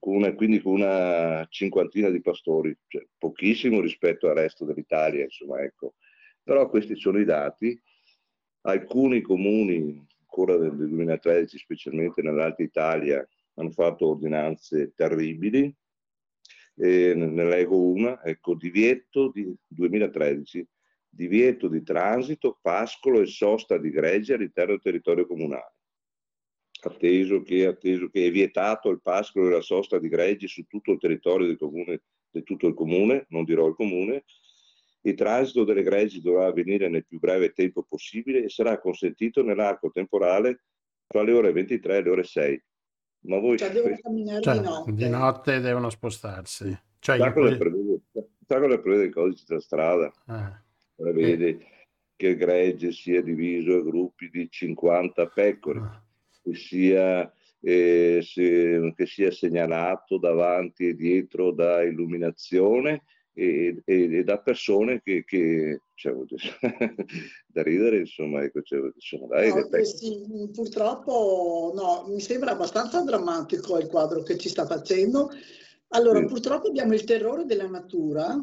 una, 0.00 0.34
quindi 0.34 0.60
con 0.60 0.74
una 0.74 1.46
cinquantina 1.50 2.08
di 2.08 2.20
pastori, 2.20 2.76
cioè, 2.86 3.06
pochissimo 3.18 3.80
rispetto 3.80 4.28
al 4.28 4.36
resto 4.36 4.64
dell'Italia, 4.64 5.24
insomma, 5.24 5.60
ecco. 5.60 5.94
Però 6.42 6.68
questi 6.68 6.96
sono 6.96 7.18
i 7.18 7.24
dati. 7.24 7.78
Alcuni 8.62 9.20
comuni, 9.20 10.06
ancora 10.20 10.56
nel 10.56 10.74
2013, 10.76 11.58
specialmente 11.58 12.22
nell'Alta 12.22 12.62
Italia, 12.62 13.26
hanno 13.54 13.70
fatto 13.70 14.08
ordinanze 14.08 14.92
terribili. 14.94 15.74
E 16.82 17.14
ne 17.14 17.44
leggo 17.44 17.78
una, 17.78 18.24
ecco, 18.24 18.54
divieto 18.54 19.30
di 19.30 19.54
2013, 19.66 20.66
divieto 21.10 21.68
di 21.68 21.82
transito, 21.82 22.58
pascolo 22.62 23.20
e 23.20 23.26
sosta 23.26 23.76
di 23.76 23.90
greggi 23.90 24.32
all'interno 24.32 24.72
del 24.72 24.80
territorio 24.80 25.26
comunale. 25.26 25.74
Atteso 26.82 27.42
che, 27.42 27.66
atteso 27.66 28.08
che, 28.08 28.26
è 28.26 28.30
vietato 28.30 28.88
il 28.88 29.02
pascolo 29.02 29.48
e 29.48 29.52
la 29.52 29.60
sosta 29.60 29.98
di 29.98 30.08
greggi 30.08 30.48
su 30.48 30.64
tutto 30.64 30.92
il 30.92 30.98
territorio 30.98 31.46
del 31.46 31.58
comune, 31.58 32.02
di 32.30 32.42
tutto 32.44 32.66
il 32.66 32.74
comune, 32.74 33.26
non 33.28 33.44
dirò 33.44 33.66
il 33.66 33.74
comune, 33.74 34.24
il 35.02 35.14
transito 35.14 35.64
delle 35.64 35.82
greggi 35.82 36.22
dovrà 36.22 36.46
avvenire 36.46 36.88
nel 36.88 37.06
più 37.06 37.18
breve 37.18 37.52
tempo 37.52 37.82
possibile 37.82 38.44
e 38.44 38.48
sarà 38.48 38.78
consentito 38.80 39.42
nell'arco 39.42 39.90
temporale 39.90 40.62
tra 41.06 41.22
le 41.22 41.32
ore 41.32 41.52
23 41.52 41.96
e 41.98 42.02
le 42.02 42.10
ore 42.10 42.24
6. 42.24 42.62
Ma 43.22 43.38
voi... 43.38 43.58
Cioè 43.58 43.70
devono 43.70 43.96
camminare 44.00 44.40
cioè, 44.40 44.58
di 44.58 44.64
notte. 44.64 44.92
Di 44.92 45.08
notte 45.08 45.60
devono 45.60 45.90
spostarsi. 45.90 46.78
Cioè, 46.98 47.18
sa 47.18 47.32
cosa 47.32 47.56
prevede, 47.56 48.00
prevede 48.46 49.04
il 49.04 49.12
codice 49.12 49.44
della 49.46 49.60
strada? 49.60 50.12
Eh 50.28 50.68
prevede 51.00 51.48
eh. 51.48 51.58
che 52.16 52.28
il 52.28 52.36
gregge 52.36 52.92
sia 52.92 53.22
diviso 53.22 53.76
a 53.76 53.82
gruppi 53.82 54.28
di 54.28 54.48
50 54.50 55.26
pecore, 55.28 55.78
ah. 55.78 56.02
che 56.42 56.54
sia, 56.54 57.32
eh, 57.60 58.20
se, 58.22 58.92
che 58.94 59.06
sia 59.06 59.30
segnalato 59.30 60.18
davanti 60.18 60.88
e 60.88 60.94
dietro 60.94 61.52
da 61.52 61.82
illuminazione 61.82 63.04
e, 63.32 63.82
e, 63.84 64.18
e 64.18 64.24
da 64.24 64.38
persone 64.38 65.00
che, 65.02 65.24
che 65.24 65.80
cioè, 65.94 66.14
da 67.46 67.62
ridere, 67.62 67.98
insomma, 67.98 68.42
ecco, 68.42 68.62
cioè, 68.62 68.90
insomma 68.94 69.26
dai, 69.26 69.48
no, 69.48 69.68
questi, 69.68 70.22
purtroppo 70.52 71.72
no, 71.74 72.06
mi 72.12 72.20
sembra 72.20 72.52
abbastanza 72.52 73.02
drammatico 73.02 73.78
il 73.78 73.86
quadro 73.86 74.22
che 74.22 74.36
ci 74.36 74.48
sta 74.48 74.66
facendo. 74.66 75.30
Allora, 75.92 76.20
sì. 76.20 76.26
purtroppo 76.26 76.68
abbiamo 76.68 76.94
il 76.94 77.04
terrore 77.04 77.44
della 77.44 77.68
natura 77.68 78.38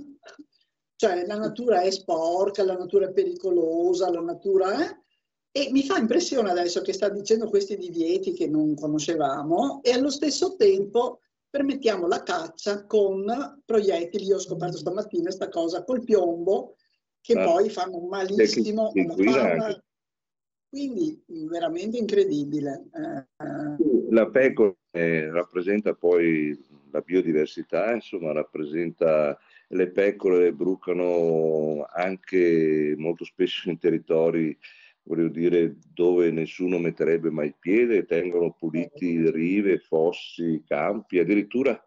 cioè 0.97 1.27
la 1.27 1.37
natura 1.37 1.81
è 1.81 1.91
sporca, 1.91 2.63
la 2.63 2.75
natura 2.75 3.07
è 3.07 3.13
pericolosa, 3.13 4.09
la 4.09 4.19
natura 4.19 4.83
è... 4.83 5.05
E 5.51 5.69
mi 5.71 5.83
fa 5.83 5.97
impressione 5.97 6.49
adesso 6.49 6.81
che 6.81 6.91
sta 6.91 7.07
dicendo 7.09 7.47
questi 7.49 7.77
divieti 7.77 8.33
che 8.33 8.47
non 8.47 8.75
conoscevamo 8.75 9.81
e 9.83 9.91
allo 9.91 10.09
stesso 10.09 10.55
tempo 10.55 11.21
permettiamo 11.57 12.07
la 12.07 12.21
caccia 12.21 12.85
con 12.85 13.25
proiettili. 13.65 14.25
Io 14.25 14.35
ho 14.35 14.39
scoperto 14.39 14.77
stamattina 14.77 15.23
questa 15.23 15.49
cosa 15.49 15.83
col 15.83 16.03
piombo 16.03 16.75
che 17.19 17.33
ah, 17.33 17.43
poi 17.43 17.69
fanno 17.69 17.99
malissimo. 17.99 18.91
Che 18.91 19.81
Quindi 20.69 21.23
veramente 21.49 21.97
incredibile. 21.97 22.85
Eh, 22.93 24.11
la 24.11 24.29
pecora 24.29 24.75
eh, 24.91 25.31
rappresenta 25.31 25.95
poi 25.95 26.55
la 26.91 27.01
biodiversità, 27.01 27.91
insomma, 27.91 28.33
rappresenta 28.33 29.35
le 29.69 29.89
pecore 29.89 30.53
brucano 30.53 31.87
anche 31.91 32.93
molto 32.97 33.25
spesso 33.25 33.67
in 33.69 33.79
territori 33.79 34.55
voglio 35.07 35.29
dire, 35.29 35.77
dove 35.93 36.29
nessuno 36.31 36.77
metterebbe 36.77 37.29
mai 37.29 37.53
piede, 37.57 38.05
tengono 38.05 38.51
puliti 38.51 39.29
rive, 39.31 39.79
fossi, 39.79 40.61
campi, 40.67 41.19
addirittura 41.19 41.81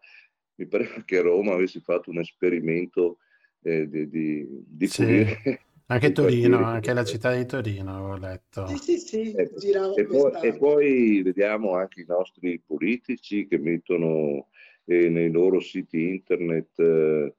mi 0.55 0.67
pare 0.67 1.03
che 1.05 1.21
Roma 1.21 1.53
avesse 1.53 1.79
fatto 1.79 2.09
un 2.09 2.19
esperimento 2.19 3.17
eh, 3.61 3.87
di, 3.87 4.09
di, 4.09 4.47
di 4.67 4.87
sì. 4.87 5.03
pulire. 5.03 5.61
Anche 5.85 6.11
Torino, 6.13 6.63
anche 6.65 6.93
la 6.93 7.03
città 7.03 7.35
di 7.35 7.45
Torino, 7.45 8.11
ho 8.11 8.17
letto. 8.17 8.67
Sì, 8.67 8.77
sì, 8.77 8.97
sì, 8.97 9.33
ecco. 9.35 9.95
e, 9.95 10.05
poi, 10.05 10.31
e, 10.41 10.57
poi, 10.57 11.21
vediamo 11.21 11.75
anche 11.75 12.01
i 12.01 12.05
nostri 12.07 12.61
politici 12.65 13.47
che 13.47 13.57
mettono 13.57 14.47
eh, 14.85 15.09
nei 15.09 15.31
loro 15.31 15.59
siti 15.59 16.09
internet 16.09 17.33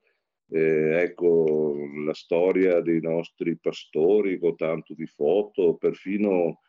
eh, 0.52 1.02
ecco, 1.02 1.74
la 2.04 2.12
storia 2.12 2.80
dei 2.80 3.00
nostri 3.00 3.56
pastori 3.56 4.38
con 4.38 4.54
tanto 4.54 4.92
di 4.94 5.06
foto, 5.06 5.76
perfino 5.76 6.60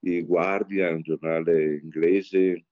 il 0.00 0.24
Guardian, 0.24 0.94
un 0.94 1.02
giornale 1.02 1.76
inglese, 1.82 2.64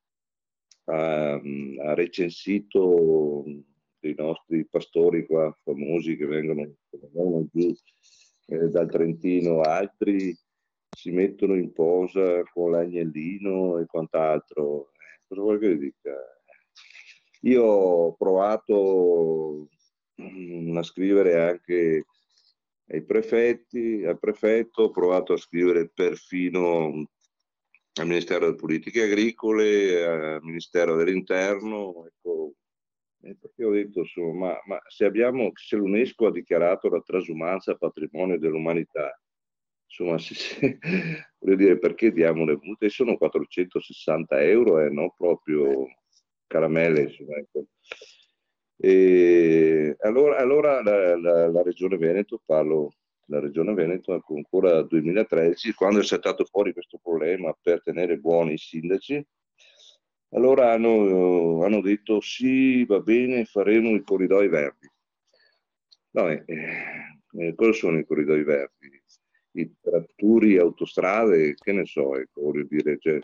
ha, 0.84 1.32
ha 1.34 1.94
recensito 1.94 3.44
dei 3.98 4.14
nostri 4.16 4.66
pastori 4.66 5.26
qua 5.26 5.54
famosi 5.62 6.16
che 6.16 6.26
vengono, 6.26 6.74
vengono 6.90 7.46
giù 7.52 7.74
eh, 8.46 8.68
dal 8.68 8.88
Trentino, 8.88 9.60
altri 9.60 10.34
si 10.88 11.10
mettono 11.10 11.54
in 11.56 11.72
posa 11.72 12.42
con 12.44 12.70
l'agnellino 12.70 13.78
e 13.78 13.86
quant'altro. 13.86 14.92
Eh, 14.92 15.20
cosa 15.26 15.40
vuoi 15.42 15.58
che 15.58 15.76
dica? 15.76 16.14
Io 17.42 17.62
ho 17.62 18.14
provato 18.14 19.68
a 20.16 20.82
scrivere 20.82 21.40
anche 21.40 22.04
ai 22.88 23.04
prefetti, 23.04 24.04
al 24.04 24.18
prefetto, 24.18 24.84
ho 24.84 24.90
provato 24.90 25.32
a 25.32 25.38
scrivere 25.38 25.88
perfino 25.88 27.08
al 27.94 28.06
Ministero 28.06 28.46
delle 28.46 28.56
Politiche 28.56 29.02
Agricole, 29.02 30.04
al 30.04 30.42
Ministero 30.42 30.96
dell'Interno, 30.96 32.06
ecco, 32.06 32.52
perché 33.20 33.64
ho 33.64 33.70
detto, 33.70 34.00
insomma, 34.00 34.48
ma, 34.48 34.60
ma 34.66 34.82
se, 34.86 35.04
abbiamo, 35.04 35.50
se 35.54 35.76
l'UNESCO 35.76 36.26
ha 36.26 36.32
dichiarato 36.32 36.88
la 36.88 37.00
trasumanza 37.00 37.74
patrimonio 37.74 38.38
dell'umanità, 38.38 39.18
insomma, 39.86 40.18
se, 40.18 40.34
se, 40.34 40.78
voglio 41.38 41.56
dire, 41.56 41.78
perché 41.78 42.12
diamo 42.12 42.44
le 42.44 42.58
multe? 42.60 42.88
Sono 42.88 43.16
460 43.16 44.42
euro 44.42 44.80
e 44.80 44.86
eh, 44.86 44.90
non 44.90 45.10
proprio 45.16 45.86
caramelle, 46.46 47.02
insomma, 47.02 47.36
ecco. 47.36 47.66
E 48.78 49.96
allora, 50.00 50.36
allora 50.36 50.82
la, 50.82 51.16
la, 51.18 51.48
la, 51.48 51.62
Regione 51.62 51.96
Veneto, 51.96 52.40
parlo 52.44 52.92
della 53.24 53.40
Regione 53.40 53.72
Veneto, 53.72 54.12
ancora 54.12 54.74
nel 54.74 54.86
2013, 54.86 55.72
quando 55.72 56.00
è 56.00 56.04
saltato 56.04 56.44
fuori 56.44 56.72
questo 56.72 56.98
problema 57.02 57.56
per 57.60 57.82
tenere 57.82 58.18
buoni 58.18 58.52
i 58.54 58.58
sindaci, 58.58 59.26
allora 60.30 60.72
hanno, 60.72 61.64
hanno 61.64 61.80
detto 61.80 62.20
sì, 62.20 62.84
va 62.84 63.00
bene, 63.00 63.44
faremo 63.46 63.90
i 63.94 64.02
corridoi 64.02 64.48
verdi. 64.48 64.90
No, 66.10 66.28
eh, 66.28 66.44
eh, 66.46 67.54
cosa 67.54 67.72
sono 67.72 67.98
i 67.98 68.04
corridoi 68.04 68.42
verdi? 68.42 69.02
I 69.52 69.72
tratturi, 69.80 70.58
autostrade, 70.58 71.54
che 71.54 71.72
ne 71.72 71.86
so, 71.86 72.16
ecco, 72.16 72.42
voglio 72.42 72.66
dire, 72.68 72.98
cioè, 72.98 73.18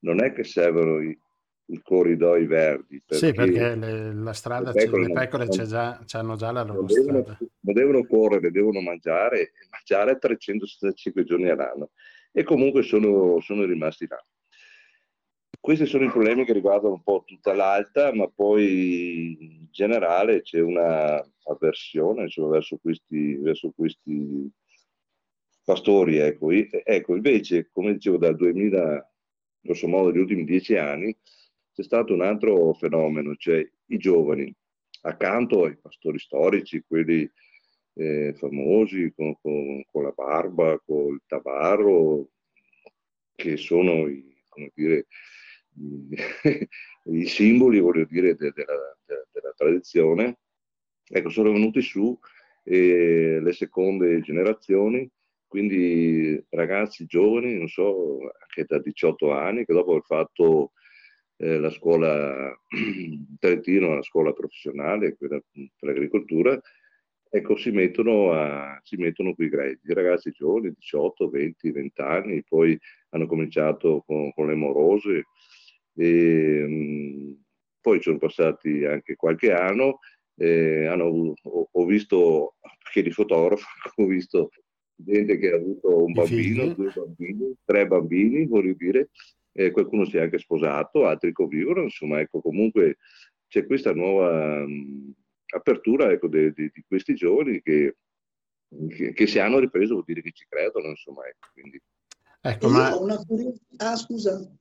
non 0.00 0.22
è 0.22 0.32
che 0.32 0.44
servono 0.44 1.00
i, 1.00 1.18
i 1.66 1.80
corridoi 1.82 2.46
verdi. 2.46 3.02
Perché 3.04 3.26
sì, 3.26 3.32
perché 3.32 3.74
le, 3.74 4.14
la 4.14 4.32
strada, 4.32 4.72
le 4.72 4.84
pecore, 4.84 5.06
le 5.06 5.12
pecore 5.12 5.46
non, 5.46 5.66
già, 5.66 6.04
hanno 6.12 6.36
già 6.36 6.50
la 6.50 6.62
loro 6.62 6.82
devono, 6.82 7.22
strada. 7.22 7.38
Non 7.60 7.74
devono 7.74 8.06
correre, 8.06 8.50
devono 8.50 8.80
mangiare, 8.80 9.40
e 9.40 9.52
mangiare 9.70 10.18
365 10.18 11.24
giorni 11.24 11.48
all'anno. 11.48 11.90
E 12.32 12.42
comunque 12.44 12.82
sono, 12.82 13.40
sono 13.40 13.64
rimasti 13.64 14.06
là. 14.08 14.22
questi 15.60 15.86
sono 15.86 16.04
i 16.04 16.10
problemi 16.10 16.44
che 16.44 16.52
riguardano 16.52 16.94
un 16.94 17.02
po' 17.02 17.24
tutta 17.26 17.54
l'alta, 17.54 18.12
ma 18.12 18.28
poi 18.28 19.36
in 19.38 19.66
generale 19.70 20.42
c'è 20.42 20.60
una 20.60 21.22
avversione 21.44 22.22
insomma, 22.22 22.48
verso, 22.48 22.78
questi, 22.78 23.36
verso 23.36 23.72
questi 23.74 24.50
pastori. 25.64 26.18
Ecco. 26.18 26.50
ecco, 26.50 27.14
invece, 27.14 27.68
come 27.70 27.92
dicevo, 27.92 28.16
dal 28.16 28.36
2000, 28.36 29.12
grosso 29.60 29.88
modo, 29.88 30.10
negli 30.10 30.20
ultimi 30.20 30.44
dieci 30.44 30.76
anni, 30.76 31.16
c'è 31.72 31.82
stato 31.82 32.12
un 32.12 32.22
altro 32.22 32.72
fenomeno, 32.74 33.34
cioè 33.36 33.66
i 33.86 33.96
giovani, 33.96 34.54
accanto 35.02 35.64
ai 35.64 35.76
pastori 35.76 36.18
storici, 36.18 36.84
quelli 36.86 37.28
eh, 37.94 38.34
famosi 38.36 39.12
con, 39.14 39.36
con, 39.40 39.82
con, 39.90 40.02
la 40.04 40.10
barba, 40.10 40.78
con 40.84 41.14
il 41.14 41.22
tabarro, 41.26 42.28
che 43.34 43.56
sono 43.56 44.06
i, 44.06 44.34
dire, 44.74 45.06
i 47.04 47.26
simboli, 47.26 47.80
dire, 48.06 48.34
de, 48.34 48.52
de 48.52 48.64
la, 48.66 48.96
de, 49.06 49.26
della 49.32 49.52
tradizione, 49.56 50.38
ecco, 51.08 51.30
sono 51.30 51.52
venuti 51.52 51.80
su 51.80 52.18
eh, 52.64 53.40
le 53.40 53.52
seconde 53.52 54.20
generazioni, 54.20 55.08
quindi 55.46 56.42
ragazzi 56.50 57.04
giovani, 57.06 57.56
non 57.56 57.68
so, 57.68 58.20
anche 58.22 58.64
da 58.66 58.78
18 58.78 59.32
anni, 59.32 59.64
che 59.64 59.72
dopo 59.74 59.90
aver 59.90 60.04
fatto 60.04 60.72
eh, 61.42 61.58
la 61.58 61.70
scuola 61.70 62.56
Trentino, 63.38 63.94
la 63.96 64.02
scuola 64.02 64.32
professionale, 64.32 65.16
quella 65.16 65.40
per 65.50 65.70
l'agricoltura, 65.80 66.58
ecco, 67.28 67.56
si 67.56 67.70
mettono, 67.72 68.32
a, 68.32 68.78
si 68.84 68.96
mettono 68.96 69.34
qui 69.34 69.48
grezzi, 69.48 69.92
ragazzi 69.92 70.30
giovani, 70.30 70.72
18, 70.72 71.28
20, 71.28 71.70
20 71.72 72.00
anni, 72.00 72.44
poi 72.44 72.78
hanno 73.10 73.26
cominciato 73.26 74.04
con, 74.06 74.32
con 74.32 74.46
le 74.46 74.54
morose, 74.54 75.24
e, 75.94 76.64
mh, 76.66 77.42
poi 77.80 78.00
sono 78.00 78.18
passati 78.18 78.84
anche 78.84 79.16
qualche 79.16 79.52
anno, 79.52 79.98
eh, 80.36 80.86
hanno, 80.86 81.34
ho, 81.42 81.68
ho, 81.72 81.84
visto, 81.84 82.54
perché 82.84 83.02
di 83.02 83.10
fotografo, 83.10 83.66
ho 83.96 84.06
visto 84.06 84.50
gente 84.94 85.38
che 85.38 85.50
ha 85.50 85.56
avuto 85.56 86.04
un 86.04 86.12
bambino, 86.12 86.72
due 86.74 86.92
bambini, 86.94 87.52
tre 87.64 87.86
bambini, 87.88 88.46
voglio 88.46 88.74
dire, 88.74 89.08
eh, 89.52 89.70
qualcuno 89.70 90.04
si 90.04 90.16
è 90.16 90.22
anche 90.22 90.38
sposato, 90.38 91.06
altri 91.06 91.32
convivono, 91.32 91.82
insomma, 91.82 92.20
ecco, 92.20 92.40
comunque 92.40 92.98
c'è 93.48 93.66
questa 93.66 93.92
nuova 93.92 94.66
mh, 94.66 95.14
apertura 95.54 96.10
ecco, 96.10 96.28
di 96.28 96.72
questi 96.86 97.14
giovani 97.14 97.60
che, 97.62 97.96
che, 98.88 99.12
che, 99.12 99.26
si 99.26 99.38
hanno 99.38 99.58
ripreso, 99.58 99.92
vuol 99.92 100.04
dire 100.06 100.22
che 100.22 100.32
ci 100.32 100.46
credono, 100.48 100.88
insomma, 100.88 101.26
ecco, 101.26 101.48
quindi. 101.52 101.80
Ecco, 102.40 102.68
ma... 102.68 102.96
una 102.96 103.18
curiosità, 103.18 103.90
ah, 103.90 103.96
scusa, 103.96 104.52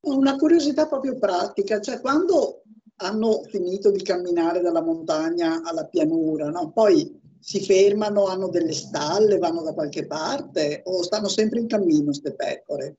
una 0.00 0.36
curiosità 0.36 0.86
proprio 0.86 1.18
pratica, 1.18 1.80
cioè 1.80 2.00
quando 2.00 2.62
hanno 2.96 3.42
finito 3.44 3.90
di 3.90 4.02
camminare 4.02 4.60
dalla 4.60 4.82
montagna 4.82 5.62
alla 5.62 5.86
pianura, 5.86 6.48
no? 6.48 6.70
poi 6.70 7.20
si 7.38 7.62
fermano, 7.62 8.26
hanno 8.26 8.48
delle 8.48 8.72
stalle, 8.72 9.38
vanno 9.38 9.62
da 9.62 9.74
qualche 9.74 10.06
parte 10.06 10.82
o 10.84 11.02
stanno 11.02 11.28
sempre 11.28 11.60
in 11.60 11.66
cammino 11.66 12.04
queste 12.04 12.34
pecore? 12.34 12.96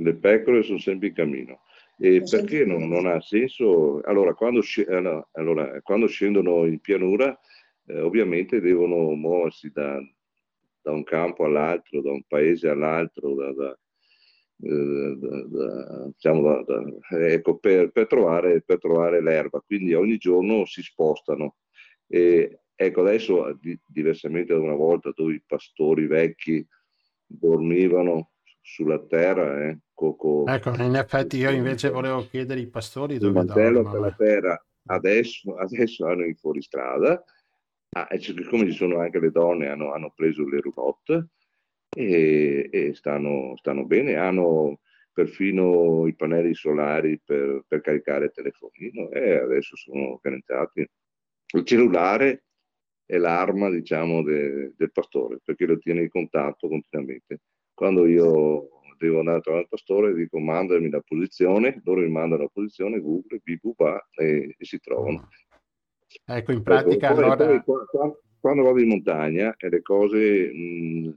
Le 0.00 0.14
pecore 0.14 0.62
sono 0.62 0.78
sempre 0.78 1.08
in 1.08 1.14
cammino. 1.14 1.60
E 1.98 2.22
perché 2.22 2.64
non, 2.64 2.88
non, 2.88 3.06
ha 3.06 3.20
senso? 3.20 4.00
Allora 4.04 4.32
quando, 4.32 4.62
allora, 5.32 5.80
quando 5.82 6.06
scendono 6.06 6.64
in 6.64 6.80
pianura, 6.80 7.38
eh, 7.86 8.00
ovviamente 8.00 8.60
devono 8.60 9.10
muoversi 9.12 9.70
da, 9.70 10.00
da, 10.80 10.92
un 10.92 11.02
campo 11.02 11.44
all'altro, 11.44 12.00
da 12.00 12.10
un 12.10 12.22
paese 12.26 12.70
all'altro, 12.70 13.34
da, 13.34 13.52
da, 13.52 13.78
eh, 14.62 15.18
diciamo, 16.14 16.64
ecco, 17.10 17.58
per, 17.58 17.90
per, 17.90 18.06
trovare, 18.06 18.62
per, 18.62 18.78
trovare, 18.78 19.20
l'erba. 19.20 19.60
Quindi 19.60 19.92
ogni 19.92 20.16
giorno 20.16 20.64
si 20.64 20.82
spostano. 20.82 21.56
E, 22.06 22.60
ecco, 22.74 23.00
adesso, 23.02 23.58
di, 23.60 23.78
diversamente 23.86 24.54
da 24.54 24.60
una 24.60 24.74
volta 24.74 25.12
dove 25.14 25.34
i 25.34 25.42
pastori 25.46 26.06
vecchi 26.06 26.66
dormivano 27.26 28.30
sulla 28.60 29.04
terra, 29.06 29.68
eh, 29.68 29.78
co, 29.94 30.44
ecco, 30.46 30.70
in 30.82 30.94
effetti 30.94 31.38
io 31.38 31.50
invece 31.50 31.90
volevo 31.90 32.26
chiedere 32.28 32.60
ai 32.60 32.68
pastori 32.68 33.18
dove 33.18 33.32
mantello 33.32 33.88
per 33.88 34.00
la 34.00 34.12
terra 34.12 34.64
adesso, 34.86 35.56
adesso 35.58 36.06
hanno 36.06 36.24
i 36.24 36.34
fuoristrada, 36.34 37.22
ah, 37.96 38.08
e 38.10 38.20
siccome 38.20 38.66
ci 38.66 38.76
sono 38.76 39.00
anche 39.00 39.18
le 39.18 39.30
donne, 39.30 39.68
hanno, 39.68 39.92
hanno 39.92 40.12
preso 40.14 40.46
le 40.48 40.60
roulotte, 40.60 41.28
e, 41.94 42.68
e 42.70 42.94
stanno, 42.94 43.56
stanno, 43.56 43.84
bene, 43.84 44.14
hanno 44.16 44.80
perfino 45.12 46.06
i 46.06 46.14
pannelli 46.14 46.54
solari 46.54 47.20
per, 47.22 47.64
per 47.66 47.80
caricare 47.80 48.26
il 48.26 48.32
telefonino 48.32 49.10
e 49.10 49.38
adesso 49.38 49.76
sono 49.76 50.12
organizzati. 50.12 50.88
Il 51.52 51.64
cellulare 51.64 52.44
è 53.04 53.16
l'arma, 53.16 53.68
diciamo, 53.70 54.22
de, 54.22 54.72
del 54.76 54.92
pastore, 54.92 55.40
perché 55.42 55.66
lo 55.66 55.78
tiene 55.78 56.02
in 56.02 56.08
contatto 56.08 56.68
continuamente. 56.68 57.40
Quando 57.80 58.04
io 58.04 58.68
devo 58.98 59.20
andare 59.20 59.38
a 59.38 59.40
trovare 59.40 59.62
il 59.62 59.70
pastore, 59.70 60.12
dico 60.12 60.38
mandami 60.38 60.90
la 60.90 61.00
posizione, 61.00 61.80
loro 61.82 62.02
mi 62.02 62.10
mandano 62.10 62.42
la 62.42 62.50
posizione, 62.52 63.00
Google, 63.00 63.40
bibuba 63.42 64.06
e, 64.16 64.54
e 64.58 64.64
si 64.66 64.78
trovano. 64.80 65.30
Ecco, 66.26 66.52
in 66.52 66.62
pratica 66.62 67.14
poi, 67.14 67.24
allora... 67.24 67.62
Poi, 67.62 67.84
quando, 67.86 68.22
quando 68.38 68.62
vado 68.64 68.80
in 68.82 68.88
montagna 68.88 69.54
e 69.56 69.70
le 69.70 69.80
cose 69.80 70.52
mh, 70.52 71.16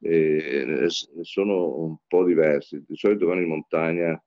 eh, 0.00 0.86
sono 1.22 1.78
un 1.78 1.96
po' 2.06 2.24
diversi. 2.24 2.84
Di 2.86 2.94
solito 2.94 3.24
vanno 3.24 3.40
in 3.40 3.48
montagna 3.48 4.22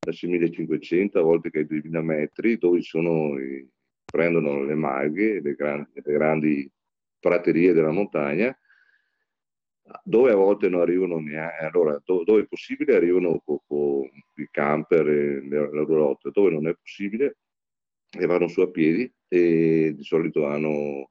da 0.00 0.12
6500 0.12 1.18
a 1.18 1.22
volte 1.22 1.50
che 1.50 1.58
ai 1.58 1.66
2000 1.66 2.00
metri, 2.00 2.56
dove 2.56 2.80
sono, 2.80 3.34
prendono 4.08 4.64
le 4.64 4.74
maghe, 4.74 5.42
le 5.42 5.52
grandi, 5.54 5.90
le 5.92 6.12
grandi 6.14 6.70
praterie 7.18 7.74
della 7.74 7.92
montagna, 7.92 8.56
dove 10.04 10.30
a 10.30 10.36
volte 10.36 10.68
non 10.68 10.80
arrivano 10.80 11.18
neanche, 11.18 11.64
allora 11.64 12.00
dove, 12.04 12.24
dove 12.24 12.42
è 12.42 12.46
possibile 12.46 12.96
arrivano 12.96 13.40
con, 13.44 13.58
con 13.66 14.08
i 14.36 14.48
camper 14.50 15.08
e 15.08 15.40
le, 15.40 15.68
roulotte, 15.68 16.30
dove 16.32 16.50
non 16.50 16.68
è 16.68 16.74
possibile 16.74 17.38
e 18.10 18.26
vanno 18.26 18.48
su 18.48 18.60
a 18.60 18.70
piedi 18.70 19.12
e 19.28 19.92
di 19.94 20.02
solito 20.02 20.46
hanno 20.46 21.10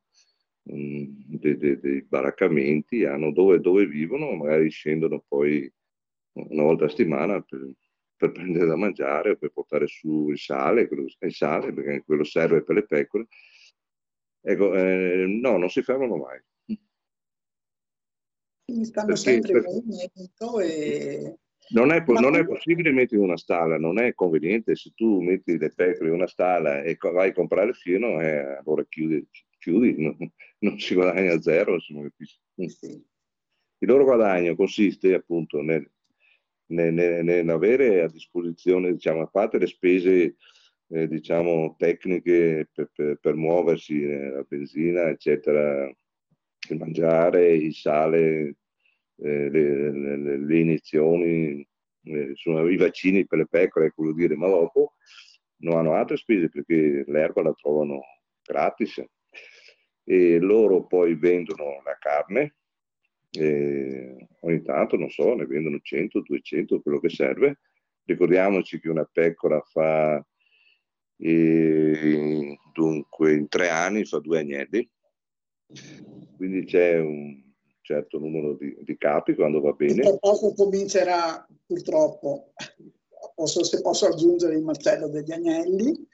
dei, 0.63 1.57
dei, 1.57 1.79
dei 1.79 2.01
baraccamenti, 2.03 3.05
hanno 3.05 3.31
dove, 3.31 3.59
dove, 3.59 3.87
vivono, 3.87 4.31
magari 4.35 4.69
scendono 4.69 5.23
poi 5.27 5.71
una 6.33 6.63
volta 6.63 6.85
a 6.85 6.89
settimana 6.89 7.41
per, 7.41 7.71
per 8.15 8.31
prendere 8.33 8.65
da 8.65 8.75
mangiare 8.75 9.31
o 9.31 9.35
per 9.35 9.51
portare 9.51 9.87
su 9.87 10.29
il 10.29 10.37
sale, 10.37 10.87
quello, 10.87 11.05
il 11.19 11.33
sale 11.33 11.73
perché 11.73 12.03
quello 12.05 12.23
serve 12.23 12.63
per 12.63 12.75
le 12.75 12.85
pecore. 12.85 13.27
Ecco, 14.41 14.73
eh, 14.75 15.25
no, 15.27 15.57
non 15.57 15.69
si 15.69 15.81
fermano 15.81 16.15
mai. 16.17 16.39
Quindi 18.69 18.85
stanno 18.85 19.07
perché, 19.07 19.21
sempre 19.21 19.51
per... 19.53 19.63
movimento 19.63 20.59
e... 20.59 21.37
Non 21.71 21.91
è, 21.91 22.03
non 22.07 22.35
è, 22.35 22.45
possibile 22.45 22.91
mettere 22.91 23.21
una 23.21 23.37
stalla, 23.37 23.77
non 23.77 23.99
è 23.99 24.15
conveniente 24.15 24.75
se 24.75 24.91
tu 24.95 25.21
metti 25.21 25.55
le 25.55 25.71
pecore 25.71 26.07
in 26.07 26.15
una 26.15 26.25
stalla 26.25 26.81
e 26.81 26.97
vai 26.99 27.29
a 27.29 27.33
comprare 27.33 27.69
il 27.69 27.75
fieno, 27.75 28.19
eh, 28.19 28.57
allora 28.57 28.83
chiudi, 28.89 29.27
chiudi 29.59 30.01
non, 30.01 30.17
non, 30.59 30.79
si 30.79 30.95
guadagna 30.95 31.39
zero. 31.39 31.75
Insomma, 31.75 32.09
il 32.55 33.87
loro 33.87 34.03
guadagno 34.03 34.55
consiste 34.55 35.13
appunto 35.13 35.61
nel, 35.61 35.87
nel, 36.71 36.91
nel, 36.91 37.23
nell'avere 37.23 38.01
a 38.01 38.09
disposizione, 38.09 38.91
diciamo, 38.91 39.21
a 39.21 39.27
parte 39.27 39.59
le 39.59 39.67
spese 39.67 40.37
eh, 40.87 41.07
diciamo, 41.07 41.75
tecniche 41.77 42.67
per, 42.73 42.89
per, 42.95 43.19
per 43.21 43.35
muoversi, 43.35 44.01
eh, 44.01 44.29
la 44.31 44.45
benzina, 44.47 45.09
eccetera, 45.09 45.87
il 46.73 46.79
mangiare, 46.79 47.53
il 47.53 47.73
sale, 47.73 48.55
eh, 49.17 49.49
le, 49.49 49.91
le, 49.91 50.37
le, 50.37 50.59
iniezioni, 50.59 51.67
eh, 52.03 52.31
sono 52.35 52.67
i 52.67 52.77
vaccini 52.77 53.25
per 53.25 53.39
le 53.39 53.47
pecore, 53.47 53.91
quello 53.91 54.13
dire, 54.13 54.35
ma 54.35 54.47
dopo 54.47 54.93
non 55.61 55.77
hanno 55.77 55.93
altre 55.93 56.17
spese 56.17 56.49
perché 56.49 57.03
l'erba 57.07 57.41
la 57.41 57.53
trovano 57.53 58.01
gratis 58.43 59.03
e 60.03 60.39
loro 60.39 60.87
poi 60.87 61.15
vendono 61.15 61.81
la 61.83 61.95
carne, 61.99 62.55
ogni 64.41 64.61
tanto, 64.63 64.97
non 64.97 65.09
so, 65.09 65.35
ne 65.35 65.45
vendono 65.45 65.79
100, 65.79 66.21
200, 66.21 66.81
quello 66.81 66.99
che 66.99 67.09
serve. 67.09 67.59
Ricordiamoci 68.03 68.79
che 68.79 68.89
una 68.89 69.05
pecora 69.05 69.61
fa, 69.61 70.25
eh, 71.17 72.57
dunque, 72.73 73.33
in 73.33 73.47
tre 73.47 73.69
anni 73.69 74.03
fa 74.05 74.17
due 74.19 74.39
agnelli, 74.39 74.89
quindi 76.37 76.65
c'è 76.65 76.99
un 76.99 77.41
certo 77.81 78.19
numero 78.19 78.53
di, 78.53 78.77
di 78.81 78.97
capi 78.97 79.35
quando 79.35 79.61
va 79.61 79.71
bene. 79.73 80.01
Tra 80.01 80.17
poco 80.17 80.53
comincerà, 80.53 81.45
purtroppo, 81.65 82.53
posso, 83.35 83.63
se 83.63 83.81
posso 83.81 84.07
aggiungere 84.07 84.55
il 84.55 84.63
martello 84.63 85.09
degli 85.09 85.31
agnelli. 85.31 86.07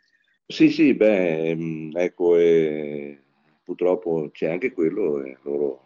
Sì, 0.48 0.70
sì, 0.70 0.94
beh, 0.94 1.56
mm, 1.56 1.98
ecco, 1.98 2.38
eh, 2.38 3.20
purtroppo 3.64 4.30
c'è 4.32 4.48
anche 4.48 4.72
quello, 4.72 5.24
e 5.24 5.38
loro, 5.44 5.82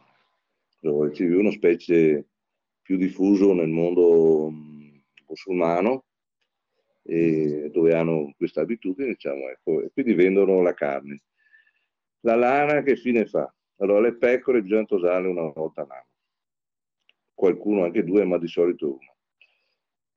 loro 0.82 1.10
c'è 1.12 1.26
una 1.26 1.52
specie 1.52 2.28
più 2.82 2.98
diffuso 2.98 3.54
nel 3.54 3.70
mondo 3.70 4.52
musulmano, 5.28 6.06
e 7.04 7.70
dove 7.74 7.94
hanno 7.96 8.34
questa 8.38 8.62
abitudine, 8.62 9.10
diciamo, 9.10 9.50
ecco, 9.50 9.82
e 9.82 9.92
quindi 9.92 10.14
vendono 10.14 10.62
la 10.62 10.74
carne. 10.74 11.22
La 12.22 12.36
lana 12.36 12.84
che 12.84 12.96
fine 12.96 13.26
fa? 13.26 13.52
Allora, 13.82 14.02
le 14.02 14.16
pecore 14.16 14.62
bisogna 14.62 14.86
tosarle 14.86 15.28
una 15.28 15.52
volta 15.52 15.84
all'anno. 15.84 16.08
Qualcuno 17.34 17.84
anche 17.84 18.04
due, 18.04 18.26
ma 18.26 18.38
di 18.38 18.48
solito 18.48 18.94
una. 18.94 19.16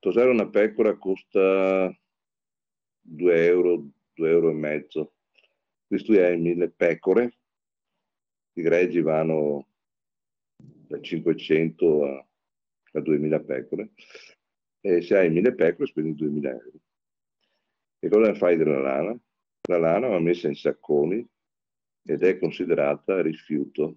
Tosare 0.01 0.31
una 0.31 0.49
pecora 0.49 0.97
costa 0.97 1.97
2 3.01 3.45
euro, 3.45 3.89
2 4.15 4.31
euro 4.31 4.51
e 4.51 4.55
mezzo. 4.55 5.15
Questo 5.87 6.13
hai 6.13 6.41
mille 6.41 6.71
pecore, 6.71 7.39
i 8.55 8.63
greggi 8.63 9.01
vanno 9.01 9.69
da 10.57 11.01
500 11.01 12.05
a, 12.05 12.27
a 12.93 13.01
2000 13.01 13.41
pecore 13.41 13.91
e 14.81 15.03
se 15.03 15.17
hai 15.17 15.31
1000 15.31 15.55
pecore 15.55 15.87
spendi 15.87 16.15
2000 16.15 16.51
euro. 16.51 16.81
E 18.01 18.09
cosa 18.09 18.35
fai 18.35 18.57
della 18.57 18.81
lana? 18.81 19.17
La 19.69 19.79
lana 19.79 20.09
va 20.09 20.19
messa 20.19 20.49
in 20.49 20.57
sacconi 20.57 21.25
ed 22.05 22.23
è 22.23 22.39
considerata 22.39 23.21
rifiuto. 23.23 23.97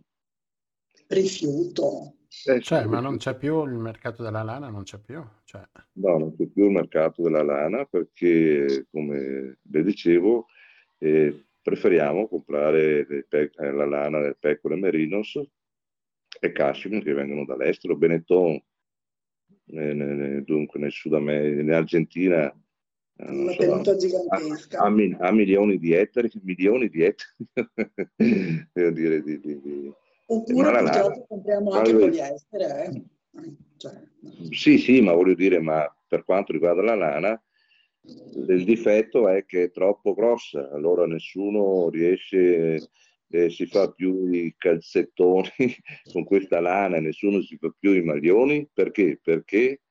Rifiuto? 1.07 2.17
Eh, 2.45 2.61
cioè, 2.61 2.85
ma 2.85 2.99
non 2.99 3.17
c'è 3.17 3.37
più 3.37 3.65
il 3.65 3.77
mercato 3.77 4.21
della 4.21 4.43
lana, 4.43 4.69
non 4.69 4.83
c'è 4.83 4.99
più? 4.99 5.23
Cioè... 5.45 5.63
No, 5.93 6.17
non 6.17 6.35
c'è 6.35 6.47
più 6.47 6.65
il 6.65 6.71
mercato 6.71 7.21
della 7.21 7.43
lana 7.43 7.85
perché, 7.85 8.87
come 8.91 9.57
le 9.61 9.83
dicevo, 9.83 10.47
eh, 10.97 11.45
preferiamo 11.61 12.27
comprare 12.27 13.25
pe- 13.27 13.51
eh, 13.55 13.71
la 13.71 13.85
lana 13.85 14.19
del 14.19 14.37
pecore 14.37 14.75
merinos 14.75 15.41
e 16.39 16.51
cashmere 16.51 17.03
che 17.03 17.13
vengono 17.13 17.45
dall'estero, 17.45 17.95
Benetton, 17.95 18.61
eh, 19.67 20.43
dunque 20.45 20.79
nel 20.79 20.91
Sud 20.91 21.13
America, 21.13 21.61
in 21.61 21.71
Argentina 21.71 22.64
una 23.17 23.51
so, 23.51 23.57
tenuta 23.57 23.95
gigantesca. 23.95 24.79
Ha, 24.79 24.85
ha, 24.85 25.31
milioni 25.31 25.77
di 25.77 25.93
ettari, 25.93 26.29
milioni 26.43 26.89
di 26.89 27.03
ettari, 27.03 27.47
devo 28.73 28.91
dire, 28.91 29.21
di, 29.21 29.39
di, 29.39 29.61
di... 29.61 29.93
Oppure 30.27 30.79
purtroppo 30.79 31.25
compriamo 31.27 31.71
anche 31.71 31.93
voglio... 31.93 32.05
poliestere. 32.05 32.85
Eh? 32.85 33.03
Cioè... 33.77 33.93
Sì, 34.51 34.77
sì, 34.77 35.01
ma 35.01 35.13
voglio 35.13 35.35
dire, 35.35 35.59
ma 35.59 35.87
per 36.07 36.23
quanto 36.23 36.51
riguarda 36.51 36.81
la 36.81 36.95
lana, 36.95 37.43
il 38.47 38.63
difetto 38.65 39.29
è 39.29 39.45
che 39.45 39.63
è 39.63 39.71
troppo 39.71 40.13
grossa, 40.13 40.69
allora 40.71 41.05
nessuno 41.05 41.89
riesce, 41.89 42.89
eh, 43.29 43.49
si 43.49 43.65
fa 43.65 43.91
più 43.91 44.31
i 44.31 44.53
calzettoni 44.57 45.49
con 46.11 46.23
questa 46.25 46.59
lana, 46.59 46.99
nessuno 46.99 47.41
si 47.41 47.57
fa 47.57 47.73
più 47.77 47.93
i 47.93 48.03
maglioni, 48.03 48.69
perché? 48.71 49.19
Perché 49.21 49.81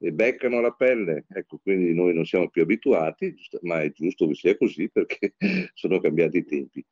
beccano 0.00 0.60
la 0.60 0.72
pelle, 0.72 1.26
ecco, 1.28 1.58
quindi 1.58 1.92
noi 1.92 2.14
non 2.14 2.24
siamo 2.24 2.48
più 2.48 2.62
abituati, 2.62 3.34
ma 3.62 3.82
è 3.82 3.92
giusto 3.92 4.26
che 4.26 4.34
sia 4.34 4.56
così 4.56 4.88
perché 4.88 5.34
sono 5.74 6.00
cambiati 6.00 6.38
i 6.38 6.44
tempi. 6.44 6.84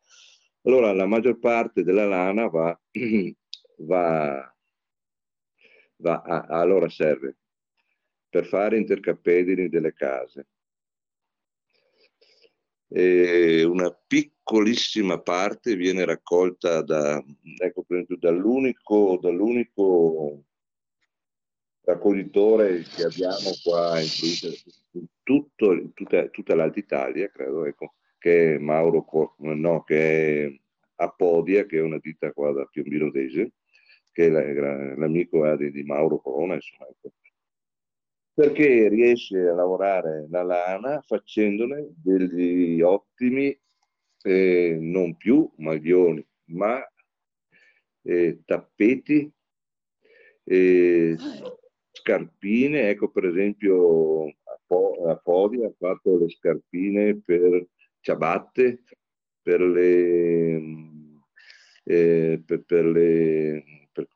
Allora, 0.62 0.92
la 0.92 1.07
maggior 1.07 1.38
parte 1.38 1.83
della 1.83 2.07
lana 2.07 2.49
va, 2.49 2.79
va, 3.79 4.57
va 5.97 6.23
a, 6.23 6.40
allora 6.61 6.88
serve 6.90 7.38
per 8.29 8.44
fare 8.44 8.77
intercappedini 8.77 9.71
delle 9.71 9.94
case. 9.94 10.49
E 12.90 13.64
una 13.64 13.90
piccolissima 13.90 15.21
parte 15.21 15.77
viene 15.77 16.05
raccolta 16.05 16.83
da, 16.83 17.23
ecco, 17.59 17.87
dall'unico, 18.18 19.18
dall'unico 19.21 20.44
raccoglitore 21.88 22.83
che 22.83 23.05
abbiamo 23.05 23.51
qua 23.62 23.98
in, 23.98 24.09
tutto, 25.22 25.72
in 25.72 25.94
tutta, 25.94 26.29
tutta 26.29 26.55
l'Alta 26.55 26.79
Italia, 26.79 27.31
credo, 27.31 27.64
ecco, 27.64 27.94
che 28.18 28.57
è 28.57 28.59
Mauro, 28.59 29.07
no, 29.38 29.83
che 29.85 30.44
è 30.44 30.61
Apodia, 30.96 31.64
che 31.64 31.79
è 31.79 31.83
una 31.83 31.98
ditta 31.98 32.33
qua 32.33 32.53
da 32.53 32.66
Piombino 32.66 33.11
Dese, 33.11 33.53
che 34.12 34.27
è 34.27 34.31
l'amico 34.96 35.51
eh, 35.51 35.57
di, 35.57 35.70
di, 35.70 35.83
Mauro 35.85 36.18
Corona, 36.18 36.55
insomma, 36.55 36.88
ecco. 36.90 37.12
perché 38.35 38.88
riesce 38.88 39.38
a 39.48 39.55
lavorare 39.55 40.27
la 40.29 40.42
lana 40.42 41.01
facendone 41.01 41.88
degli 41.96 42.83
ottimi, 42.83 43.59
eh, 44.24 44.77
non 44.79 45.16
più 45.16 45.51
maglioni, 45.57 46.27
ma 46.51 46.87
eh, 48.03 48.42
tappeti, 48.44 49.33
eh, 50.44 51.16
scarpine, 52.09 52.88
ecco 52.88 53.11
per 53.11 53.27
esempio 53.27 54.27
a 55.09 55.16
Podi 55.16 55.62
ha 55.62 55.73
fatto 55.79 56.18
le 56.18 56.29
scarpine 56.31 57.21
per 57.23 57.66
ciabatte, 58.01 58.83
per 59.42 59.61
le, 59.61 60.62
eh, 61.85 62.42
per, 62.44 62.62
per 62.64 62.85
le, 62.85 63.64
per, 63.92 64.09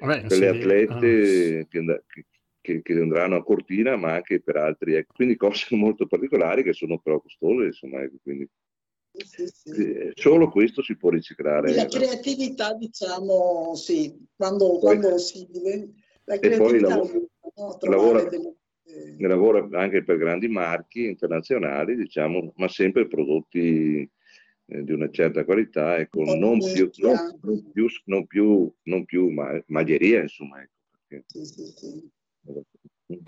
Vabbè, 0.00 0.20
per 0.22 0.32
sì, 0.32 0.40
le 0.40 0.48
atlete 0.48 1.58
ah. 1.58 1.66
che, 1.68 2.26
che, 2.60 2.82
che, 2.82 2.92
andranno 2.92 3.36
a 3.36 3.44
Cortina, 3.44 3.96
ma 3.96 4.14
anche 4.14 4.40
per 4.40 4.56
altri. 4.56 4.94
Ecco. 4.94 5.14
Quindi 5.14 5.36
cose 5.36 5.66
molto 5.76 6.06
particolari 6.06 6.62
che 6.62 6.72
sono 6.72 6.98
però 6.98 7.20
costose, 7.20 7.66
insomma, 7.66 8.02
ecco, 8.02 8.16
quindi 8.22 8.48
sì, 9.24 9.46
sì. 9.46 10.10
Solo 10.12 10.50
questo 10.50 10.82
si 10.82 10.96
può 10.96 11.08
riciclare. 11.08 11.74
La 11.74 11.86
creatività, 11.86 12.74
diciamo, 12.74 13.74
sì, 13.74 14.14
quando, 14.36 14.78
quando 14.78 15.16
si 15.16 15.46
diventa... 15.50 16.04
La 16.28 16.38
creatività 16.38 16.88
lavora, 16.88 17.12
no, 17.54 17.78
lavora, 17.82 18.22
delle... 18.24 18.56
lavora, 19.18 19.68
anche 19.80 20.02
per 20.02 20.18
grandi 20.18 20.48
marchi 20.48 21.06
internazionali, 21.06 21.94
diciamo, 21.94 22.52
ma 22.56 22.68
sempre 22.68 23.06
prodotti 23.06 24.08
eh, 24.66 24.82
di 24.82 24.92
una 24.92 25.08
certa 25.10 25.44
qualità, 25.44 25.96
ecco, 25.98 26.24
non 26.24 26.58
più, 26.58 26.90
non, 26.96 27.70
più, 27.72 27.88
non, 28.06 28.26
più, 28.26 28.72
non 28.82 29.04
più 29.04 29.32
maglieria, 29.66 30.22
insomma. 30.22 30.60
Ecco, 30.60 30.72
perché... 30.90 31.24
sì, 31.28 31.44
sì, 31.44 31.64
sì. 31.76 32.10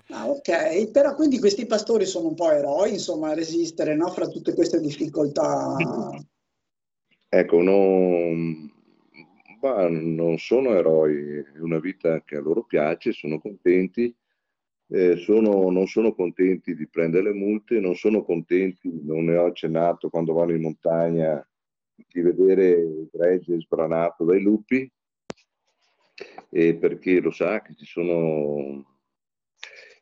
Ah, 0.07 0.27
ok, 0.29 0.91
però 0.91 1.15
quindi 1.15 1.39
questi 1.39 1.65
pastori 1.65 2.05
sono 2.05 2.27
un 2.27 2.35
po' 2.35 2.51
eroi, 2.51 2.91
insomma, 2.91 3.29
a 3.29 3.33
resistere 3.33 3.95
no? 3.95 4.09
fra 4.09 4.27
tutte 4.27 4.53
queste 4.53 4.81
difficoltà. 4.81 5.77
Ecco, 7.29 7.61
non, 7.61 8.69
non 9.61 10.37
sono 10.37 10.73
eroi, 10.73 11.37
è 11.37 11.59
una 11.59 11.79
vita 11.79 12.23
che 12.23 12.37
a 12.37 12.41
loro 12.41 12.63
piace, 12.63 13.11
sono 13.11 13.39
contenti, 13.39 14.15
eh, 14.87 15.17
sono, 15.17 15.69
non 15.69 15.87
sono 15.87 16.13
contenti 16.13 16.75
di 16.75 16.87
prendere 16.87 17.25
le 17.25 17.33
multe, 17.33 17.79
non 17.79 17.95
sono 17.95 18.23
contenti, 18.23 18.89
non 19.03 19.25
ne 19.25 19.35
ho 19.35 19.45
accennato 19.45 20.09
quando 20.09 20.33
vanno 20.33 20.53
in 20.53 20.61
montagna, 20.61 21.45
di 21.95 22.21
vedere 22.21 22.69
il 22.69 23.09
gregge 23.11 23.59
sbranato 23.59 24.23
dai 24.23 24.41
lupi, 24.41 24.89
eh, 26.51 26.75
perché 26.75 27.19
lo 27.19 27.31
sa 27.31 27.61
che 27.61 27.75
ci 27.75 27.85
sono 27.85 28.97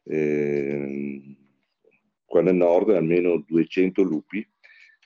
eh, 0.03 1.35
qua 2.25 2.41
nel 2.41 2.55
nord 2.55 2.91
almeno 2.91 3.43
200 3.45 4.01
lupi 4.03 4.47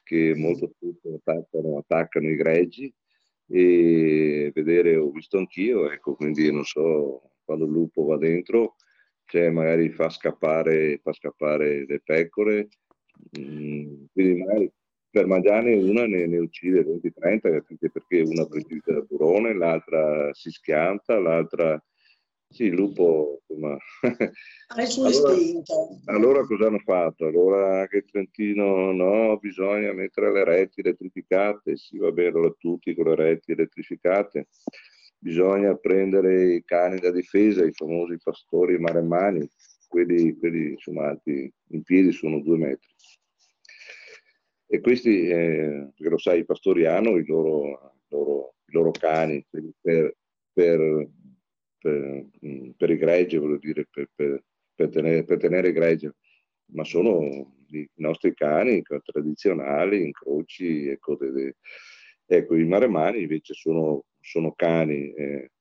che 0.03 0.33
molto 0.35 0.73
spesso 0.75 1.15
attaccano, 1.15 1.77
attaccano 1.77 2.29
i 2.29 2.35
greggi 2.35 2.93
e 3.51 4.51
vedere, 4.53 4.95
ho 4.95 5.11
visto 5.11 5.37
anch'io, 5.37 5.91
ecco, 5.91 6.15
quindi 6.15 6.51
non 6.51 6.63
so, 6.63 7.33
quando 7.43 7.65
il 7.65 7.71
lupo 7.71 8.05
va 8.05 8.17
dentro, 8.17 8.75
cioè 9.25 9.49
magari 9.49 9.89
fa 9.89 10.09
scappare, 10.09 10.99
fa 11.03 11.11
scappare 11.13 11.85
le 11.85 12.01
pecore, 12.03 12.69
mm, 13.39 14.05
quindi 14.13 14.39
magari 14.39 14.71
per 15.09 15.27
mangiarne 15.27 15.73
una 15.75 16.05
ne, 16.07 16.25
ne 16.25 16.37
uccide 16.37 16.85
20-30, 16.85 17.61
perché 17.91 18.21
una 18.21 18.45
prende 18.45 18.81
da 18.85 19.01
burone, 19.01 19.53
l'altra 19.53 20.33
si 20.33 20.49
schianta, 20.49 21.19
l'altra 21.19 21.81
sì, 22.51 22.65
il 22.65 22.73
lupo, 22.73 23.41
insomma... 23.47 23.77
Ha 24.67 24.81
il 24.81 24.87
suo 24.87 25.05
allora, 25.05 25.33
istinto. 25.33 25.99
Allora 26.05 26.45
cosa 26.45 26.67
hanno 26.67 26.79
fatto? 26.79 27.25
Allora 27.25 27.81
anche 27.81 28.03
Trentino, 28.03 28.91
no, 28.91 29.37
bisogna 29.37 29.93
mettere 29.93 30.31
le 30.31 30.43
reti 30.43 30.81
elettrificate, 30.81 31.77
sì, 31.77 31.97
va 31.97 32.11
bene, 32.11 32.29
allora 32.29 32.53
tutti 32.57 32.93
con 32.93 33.05
le 33.05 33.15
reti 33.15 33.53
elettrificate. 33.53 34.47
Bisogna 35.17 35.75
prendere 35.75 36.55
i 36.55 36.63
cani 36.63 36.99
da 36.99 37.11
difesa, 37.11 37.63
i 37.63 37.71
famosi 37.71 38.17
pastori 38.21 38.79
maremmani, 38.79 39.47
quelli, 39.87 40.35
quelli 40.37 40.71
insomma, 40.71 41.09
alti 41.09 41.51
in 41.69 41.83
piedi 41.83 42.11
sono 42.11 42.41
due 42.41 42.57
metri. 42.57 42.89
E 44.67 44.79
questi, 44.79 45.27
eh, 45.27 45.89
perché 45.93 46.09
lo 46.09 46.17
sai, 46.17 46.39
i 46.39 46.45
pastori 46.45 46.85
hanno 46.85 47.17
i 47.17 47.25
loro, 47.25 47.95
loro, 48.07 48.55
i 48.65 48.71
loro 48.71 48.91
cani 48.91 49.45
per, 49.81 50.15
per 50.53 51.09
per, 51.81 52.27
mm, 52.45 52.69
per 52.77 52.89
i 52.91 52.97
greggi, 52.97 53.37
voglio 53.37 53.57
dire, 53.57 53.87
per, 53.89 54.09
per, 54.13 54.43
per, 54.75 54.89
tenere, 54.89 55.23
per 55.23 55.39
tenere 55.39 55.69
i 55.69 55.73
greggi, 55.73 56.09
ma 56.73 56.83
sono 56.83 57.55
i 57.71 57.89
nostri 57.95 58.33
cani 58.35 58.81
tradizionali, 59.03 60.03
incroci, 60.03 60.87
ecco, 60.89 61.15
de, 61.15 61.31
de, 61.31 61.55
ecco 62.25 62.55
i 62.55 62.65
maremani 62.65 63.21
invece 63.21 63.53
sono, 63.53 64.03
sono 64.19 64.53
cani, 64.53 65.11
eh, 65.13 65.51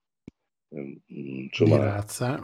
eh, 0.69 0.99
insomma, 1.07 1.77
di 1.77 1.83
razza. 1.83 2.43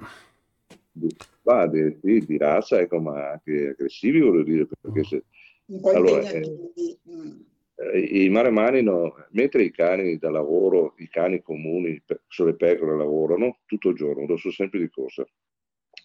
di, 0.92 1.98
di, 2.00 2.24
di, 2.24 2.38
razza, 2.38 2.80
ecco, 2.80 3.00
ma 3.00 3.32
anche 3.32 3.68
aggressivi, 3.68 4.20
voglio 4.20 4.42
dire, 4.42 4.66
perché 4.80 5.04
se... 5.04 5.24
Un 5.66 5.80
po' 5.80 5.90
allora, 5.90 6.22
mm. 6.22 6.26
eh, 6.26 7.44
I 7.78 8.28
maremani, 8.30 8.82
no, 8.82 9.14
mentre 9.32 9.62
i 9.62 9.70
cani 9.70 10.16
da 10.16 10.30
lavoro, 10.30 10.94
i 10.98 11.08
cani 11.08 11.42
comuni 11.42 12.02
sulle 12.26 12.56
pecore 12.56 12.96
lavorano 12.96 13.60
tutto 13.66 13.90
il 13.90 13.96
giorno, 13.96 14.26
lo 14.26 14.36
so 14.38 14.50
sempre 14.50 14.78
di 14.78 14.88
corsa. 14.88 15.26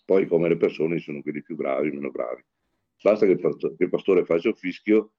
Poi 0.03 0.27
come 0.27 0.49
le 0.49 0.57
persone 0.57 0.99
sono 0.99 1.21
quelli 1.21 1.41
più 1.41 1.55
bravi, 1.55 1.91
meno 1.91 2.12
bravi. 2.12 2.43
Basta 3.01 3.25
che 3.25 3.31
il 3.31 3.89
pastore 3.89 4.25
faccia 4.25 4.49
un 4.49 4.55
fischio 4.55 5.13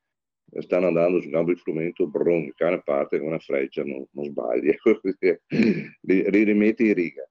stanno 0.60 0.88
andando 0.88 1.20
sul 1.20 1.30
campo 1.30 1.52
di 1.52 1.58
frumento, 1.58 2.06
brum, 2.06 2.44
il 2.44 2.54
cane 2.54 2.82
parte 2.82 3.18
con 3.18 3.28
una 3.28 3.38
freccia, 3.38 3.82
non, 3.84 4.04
non 4.10 4.24
sbagli, 4.26 4.74
li, 6.02 6.30
li 6.30 6.42
rimetti 6.44 6.86
in 6.86 6.94
riga. 6.94 7.26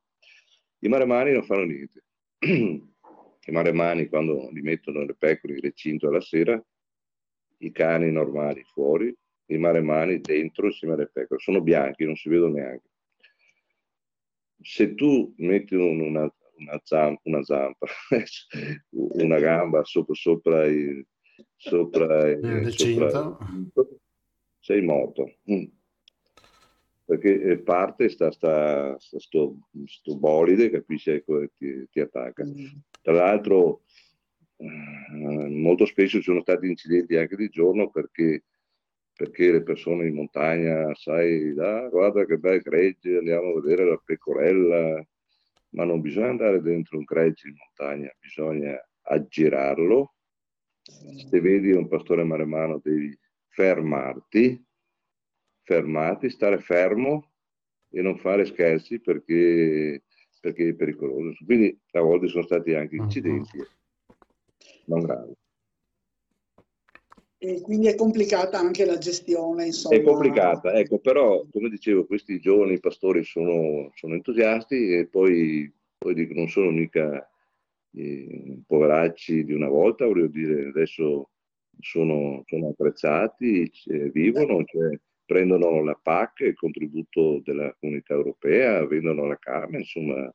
I 0.79 0.87
maremani 0.87 1.31
non 1.31 1.43
fanno 1.43 1.65
niente. 1.65 2.03
I 3.43 3.51
maremani 3.51 4.07
quando 4.07 4.49
li 4.51 4.61
mettono 4.61 5.05
le 5.05 5.15
pecore 5.15 5.53
in 5.53 5.61
recinto 5.61 6.07
alla 6.07 6.21
sera, 6.21 6.63
i 7.61 7.71
cani 7.71 8.11
normali 8.11 8.63
fuori, 8.63 9.13
i 9.47 9.57
maremani 9.57 10.19
dentro 10.19 10.67
insieme 10.67 10.93
alle 10.93 11.07
pecore. 11.07 11.39
Sono 11.39 11.61
bianchi, 11.61 12.05
non 12.05 12.15
si 12.15 12.29
vedono 12.29 12.53
neanche. 12.53 12.89
Se 14.61 14.93
tu 14.93 15.33
metti 15.37 15.75
una, 15.75 16.31
una, 16.57 16.81
zampa, 16.83 17.21
una, 17.23 17.43
zampa, 17.43 17.87
una 18.91 19.39
gamba 19.39 19.83
sopra, 19.83 20.13
sopra 20.13 20.65
il, 20.65 21.05
sopra, 21.55 22.29
il 22.29 22.71
sopra 22.71 23.37
sei 24.61 24.81
morto. 24.81 25.37
Mm. 25.51 25.65
Perché 27.03 27.41
eh, 27.41 27.57
parte 27.57 28.07
sta, 28.07 28.31
sta, 28.31 28.97
sta 28.99 29.19
sto, 29.19 29.57
sto, 29.85 30.17
bolide, 30.17 30.69
capisci, 30.69 31.11
ecco, 31.11 31.45
ti, 31.57 31.87
ti 31.89 31.99
attacca. 31.99 32.45
Mm. 32.45 32.65
Tra 33.01 33.13
l'altro, 33.13 33.81
eh, 33.81 34.10
molto 34.61 35.85
spesso 35.85 36.17
ci 36.17 36.23
sono 36.23 36.41
stati 36.41 36.67
incidenti 36.67 37.15
anche 37.15 37.35
di 37.35 37.49
giorno 37.49 37.89
perché, 37.89 38.43
perché 39.13 39.51
le 39.51 39.63
persone 39.63 40.07
in 40.07 40.15
montagna, 40.15 40.93
sai, 40.95 41.53
ah, 41.57 41.87
guarda 41.89 42.25
che 42.25 42.37
bel 42.37 42.61
gregge, 42.61 43.17
andiamo 43.17 43.49
a 43.49 43.61
vedere 43.61 43.85
la 43.85 44.01
pecorella, 44.03 45.05
ma 45.69 45.83
non 45.85 46.01
bisogna 46.01 46.29
andare 46.29 46.61
dentro 46.61 46.97
un 46.97 47.03
gregge 47.03 47.47
in 47.47 47.55
montagna, 47.57 48.13
bisogna 48.19 48.77
aggirarlo 49.03 50.13
se 50.83 51.39
vedi 51.39 51.71
un 51.71 51.87
pastore 51.87 52.23
maremano 52.23 52.79
devi 52.83 53.17
fermarti, 53.47 54.63
fermarti, 55.63 56.29
stare 56.29 56.59
fermo 56.59 57.31
e 57.89 58.01
non 58.01 58.17
fare 58.17 58.45
scherzi 58.45 58.99
perché, 58.99 60.03
perché 60.39 60.69
è 60.69 60.73
pericoloso. 60.73 61.43
Quindi 61.45 61.77
a 61.91 62.01
volte 62.01 62.27
sono 62.27 62.43
stati 62.43 62.73
anche 62.73 62.95
mhm. 62.95 63.03
incidenti, 63.03 63.57
non 64.91 65.01
gravi. 65.01 65.33
E 67.43 67.61
quindi 67.61 67.87
è 67.87 67.95
complicata 67.95 68.59
anche 68.59 68.85
la 68.85 68.99
gestione, 68.99 69.65
insomma. 69.65 69.95
È 69.95 70.03
complicata, 70.03 70.73
ecco, 70.73 70.99
però 70.99 71.43
come 71.51 71.69
dicevo, 71.69 72.05
questi 72.05 72.39
giovani 72.39 72.79
pastori 72.79 73.23
sono, 73.23 73.91
sono 73.95 74.13
entusiasti 74.13 74.93
e 74.93 75.07
poi, 75.07 75.71
poi 75.97 76.13
dico, 76.13 76.35
non 76.35 76.47
sono 76.49 76.69
mica 76.69 77.27
i 77.93 78.61
poveracci 78.65 79.43
di 79.43 79.53
una 79.53 79.67
volta, 79.67 80.05
voglio 80.05 80.27
dire, 80.27 80.67
adesso 80.67 81.31
sono, 81.79 82.43
sono 82.45 82.69
attrezzati, 82.69 83.71
cioè, 83.71 84.11
vivono, 84.11 84.63
cioè, 84.65 84.99
prendono 85.25 85.83
la 85.83 85.99
PAC, 85.99 86.41
il 86.41 86.55
contributo 86.55 87.41
della 87.43 87.75
comunità 87.79 88.13
europea, 88.13 88.85
vendono 88.85 89.25
la 89.25 89.37
carne, 89.39 89.79
insomma, 89.79 90.31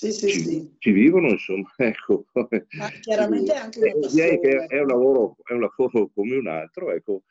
sì, 0.00 0.12
sì, 0.12 0.28
ci, 0.28 0.40
sì. 0.40 0.74
ci, 0.78 0.92
vivono, 0.92 1.28
insomma, 1.28 1.70
ecco. 1.76 2.24
Ma 2.32 2.88
chiaramente 3.00 3.52
anche 3.52 3.92
una 3.94 4.08
Direi 4.08 4.40
che 4.40 4.66
è 4.66 4.80
un, 4.80 4.86
lavoro, 4.86 5.36
è 5.44 5.52
un 5.52 5.60
lavoro 5.60 6.10
come 6.14 6.36
un 6.36 6.46
altro, 6.46 6.90
ecco, 6.90 7.24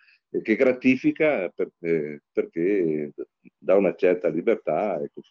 che 0.44 0.56
gratifica 0.56 1.50
perché, 1.50 2.22
perché 2.32 3.12
dà 3.58 3.76
una 3.76 3.96
certa 3.96 4.28
libertà, 4.28 5.02
ecco, 5.02 5.22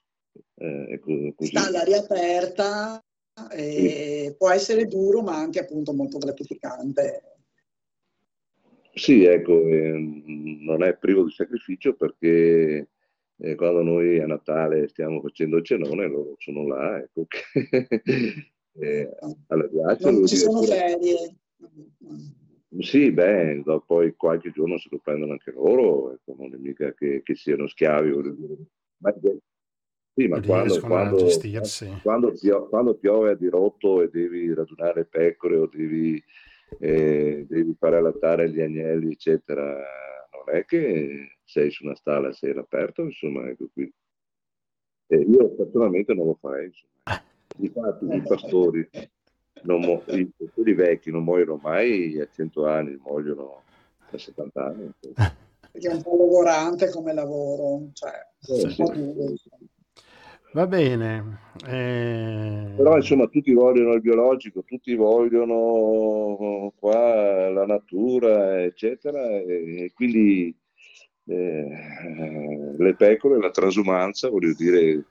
eh, 0.56 0.86
ecco 0.94 1.32
così. 1.36 1.50
Sta 1.50 1.66
all'aria 1.66 1.98
aperta, 1.98 3.00
e 3.52 4.34
può 4.36 4.50
essere 4.50 4.86
duro 4.86 5.22
ma 5.22 5.36
anche 5.36 5.60
appunto 5.60 5.92
molto 5.92 6.18
gratificante. 6.18 7.22
Sì, 8.94 9.22
ecco, 9.22 9.64
eh, 9.64 9.92
non 10.60 10.82
è 10.82 10.96
privo 10.96 11.22
di 11.22 11.30
sacrificio 11.30 11.94
perché 11.94 12.88
eh, 13.40 13.54
quando 13.54 13.82
noi 13.82 14.20
a 14.20 14.26
Natale 14.26 14.88
stiamo 14.88 15.20
facendo 15.20 15.58
il 15.58 15.64
cenone, 15.64 16.08
loro 16.08 16.34
sono 16.38 16.66
là, 16.66 16.98
ecco, 16.98 17.26
che 17.26 17.42
eh, 18.80 19.16
alla 19.46 19.68
piace. 19.68 20.10
Non 20.10 20.26
ci 20.26 20.36
sono 20.36 20.62
ferie. 20.62 21.36
Sì, 22.80 23.10
beh, 23.10 23.62
dopo 23.64 23.84
poi 23.86 24.14
qualche 24.14 24.50
giorno 24.50 24.76
se 24.78 24.88
lo 24.90 24.98
prendono 24.98 25.32
anche 25.32 25.52
loro, 25.52 26.12
ecco, 26.12 26.34
non 26.38 26.52
è 26.52 26.56
mica 26.58 26.92
che, 26.92 27.22
che 27.22 27.34
siano 27.34 27.66
schiavi, 27.66 28.10
voglio 28.10 28.32
dire. 28.32 28.56
Ma 28.98 29.14
sì, 30.18 30.26
ma 30.26 30.40
quando, 30.42 30.80
quando, 30.80 31.26
quando, 32.02 32.32
piove, 32.32 32.68
quando, 32.68 32.94
piove 32.94 33.30
a 33.30 33.34
dirotto 33.36 34.02
e 34.02 34.10
devi 34.10 34.52
radunare 34.52 35.04
pecore 35.04 35.56
o 35.56 35.66
devi, 35.72 36.20
eh, 36.80 37.46
devi 37.48 37.76
fare 37.78 37.98
allattare 37.98 38.50
gli 38.50 38.60
agnelli, 38.60 39.12
eccetera, 39.12 39.80
è 40.50 40.64
che 40.64 41.38
sei 41.44 41.70
su 41.70 41.84
una 41.84 41.94
stalla, 41.94 42.32
sei 42.32 42.50
all'aperto, 42.50 43.02
insomma, 43.02 43.48
ecco 43.48 43.68
qui. 43.72 43.92
Eh, 45.10 45.16
io 45.16 45.54
personalmente 45.54 46.14
non 46.14 46.26
lo 46.26 46.34
farei, 46.40 46.66
insomma. 46.66 46.92
Infatti 47.58 48.04
i 48.04 48.22
pastori, 48.22 48.88
mo- 49.62 50.04
i 50.08 50.30
pastori 50.36 50.74
vecchi 50.74 51.10
non 51.10 51.24
muoiono 51.24 51.58
mai 51.62 52.20
a 52.20 52.28
100 52.30 52.66
anni, 52.66 52.96
muoiono 53.02 53.62
a 54.10 54.18
70 54.18 54.64
anni. 54.64 54.90
Perché 55.00 55.88
è 55.88 55.94
un 55.94 56.02
po' 56.02 56.16
logorante 56.16 56.90
come 56.90 57.12
lavoro, 57.12 57.88
cioè, 57.92 58.12
eh, 58.48 58.70
sì. 58.70 58.82
Va 60.58 60.66
bene. 60.66 61.38
Eh... 61.68 62.72
Però 62.74 62.96
insomma 62.96 63.28
tutti 63.28 63.52
vogliono 63.52 63.92
il 63.92 64.00
biologico, 64.00 64.64
tutti 64.64 64.92
vogliono 64.96 66.72
qua 66.76 67.48
la 67.48 67.64
natura, 67.64 68.64
eccetera, 68.64 69.24
e 69.38 69.92
quindi 69.94 70.52
eh, 71.26 72.74
le 72.76 72.94
pecore, 72.96 73.38
la 73.38 73.52
transumanza, 73.52 74.30
voglio 74.30 74.52
dire, 74.54 75.04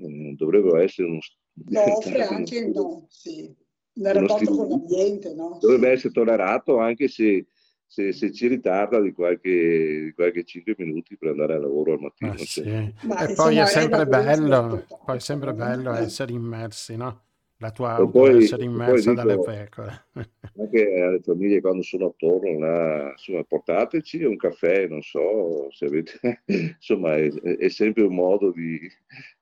eh, 0.00 0.34
dovrebbero 0.36 0.76
essere 0.76 1.08
uno... 1.08 1.18
No, 1.70 1.96
offre 1.96 2.22
anche 2.24 2.68
no, 2.68 3.06
sì. 3.08 3.50
nel 3.94 4.14
rapporto 4.14 4.54
con 4.54 4.68
l'ambiente, 4.68 5.32
no? 5.34 5.56
Dovrebbe 5.58 5.92
essere 5.92 6.12
tollerato 6.12 6.76
anche 6.78 7.08
se 7.08 7.46
se, 7.88 8.12
se, 8.12 8.30
ci 8.32 8.46
ritarda 8.48 9.00
di 9.00 9.12
qualche, 9.12 10.02
di 10.04 10.12
qualche 10.12 10.44
5 10.44 10.74
minuti 10.76 11.16
per 11.16 11.30
andare 11.30 11.54
al 11.54 11.62
lavoro 11.62 11.94
al 11.94 12.00
mattino. 12.00 12.32
Ah, 12.32 12.36
sì. 12.36 12.60
E 12.60 13.32
poi 13.34 13.56
è 13.56 13.66
sempre 13.66 14.06
bello, 14.06 14.84
poi 15.06 15.16
è 15.16 15.20
sempre 15.20 15.54
bello 15.54 15.92
essere 15.94 16.32
immersi, 16.32 16.96
no? 16.96 17.22
La 17.60 17.72
tua 17.72 17.94
auto 17.94 18.10
poi, 18.10 18.44
essere 18.44 18.64
immersa 18.64 19.14
dalle 19.14 19.40
pecore. 19.40 20.06
Anche 20.58 21.00
alle 21.00 21.20
famiglie 21.20 21.60
quando 21.60 21.82
sono 21.82 22.08
attorno, 22.08 22.58
là, 22.58 23.10
insomma, 23.10 23.42
portateci 23.42 24.22
un 24.22 24.36
caffè, 24.36 24.86
non 24.86 25.02
so 25.02 25.68
se 25.70 25.86
avete, 25.86 26.42
insomma, 26.76 27.16
è, 27.16 27.28
è 27.32 27.68
sempre 27.68 28.02
un 28.04 28.14
modo 28.14 28.52
di, 28.52 28.78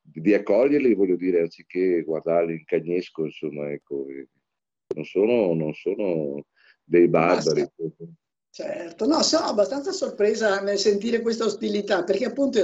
di, 0.01 0.33
accoglierli, 0.33 0.95
voglio 0.95 1.17
dire, 1.17 1.41
anziché 1.41 2.03
guardarli 2.05 2.53
in 2.53 2.65
cagnesco, 2.65 3.25
insomma, 3.25 3.71
ecco, 3.71 4.07
non 4.95 5.05
sono, 5.05 5.53
non 5.53 5.75
sono 5.75 6.47
dei 6.85 7.09
barbari. 7.09 7.61
Basta. 7.61 8.05
Certo, 8.57 9.05
no, 9.05 9.23
sono 9.23 9.49
abbastanza 9.49 9.93
sorpresa 9.93 10.61
nel 10.61 10.79
sentire 10.79 11.21
questa 11.21 11.45
ostilità, 11.45 12.05
perché 12.05 12.25
appunto 12.25 12.59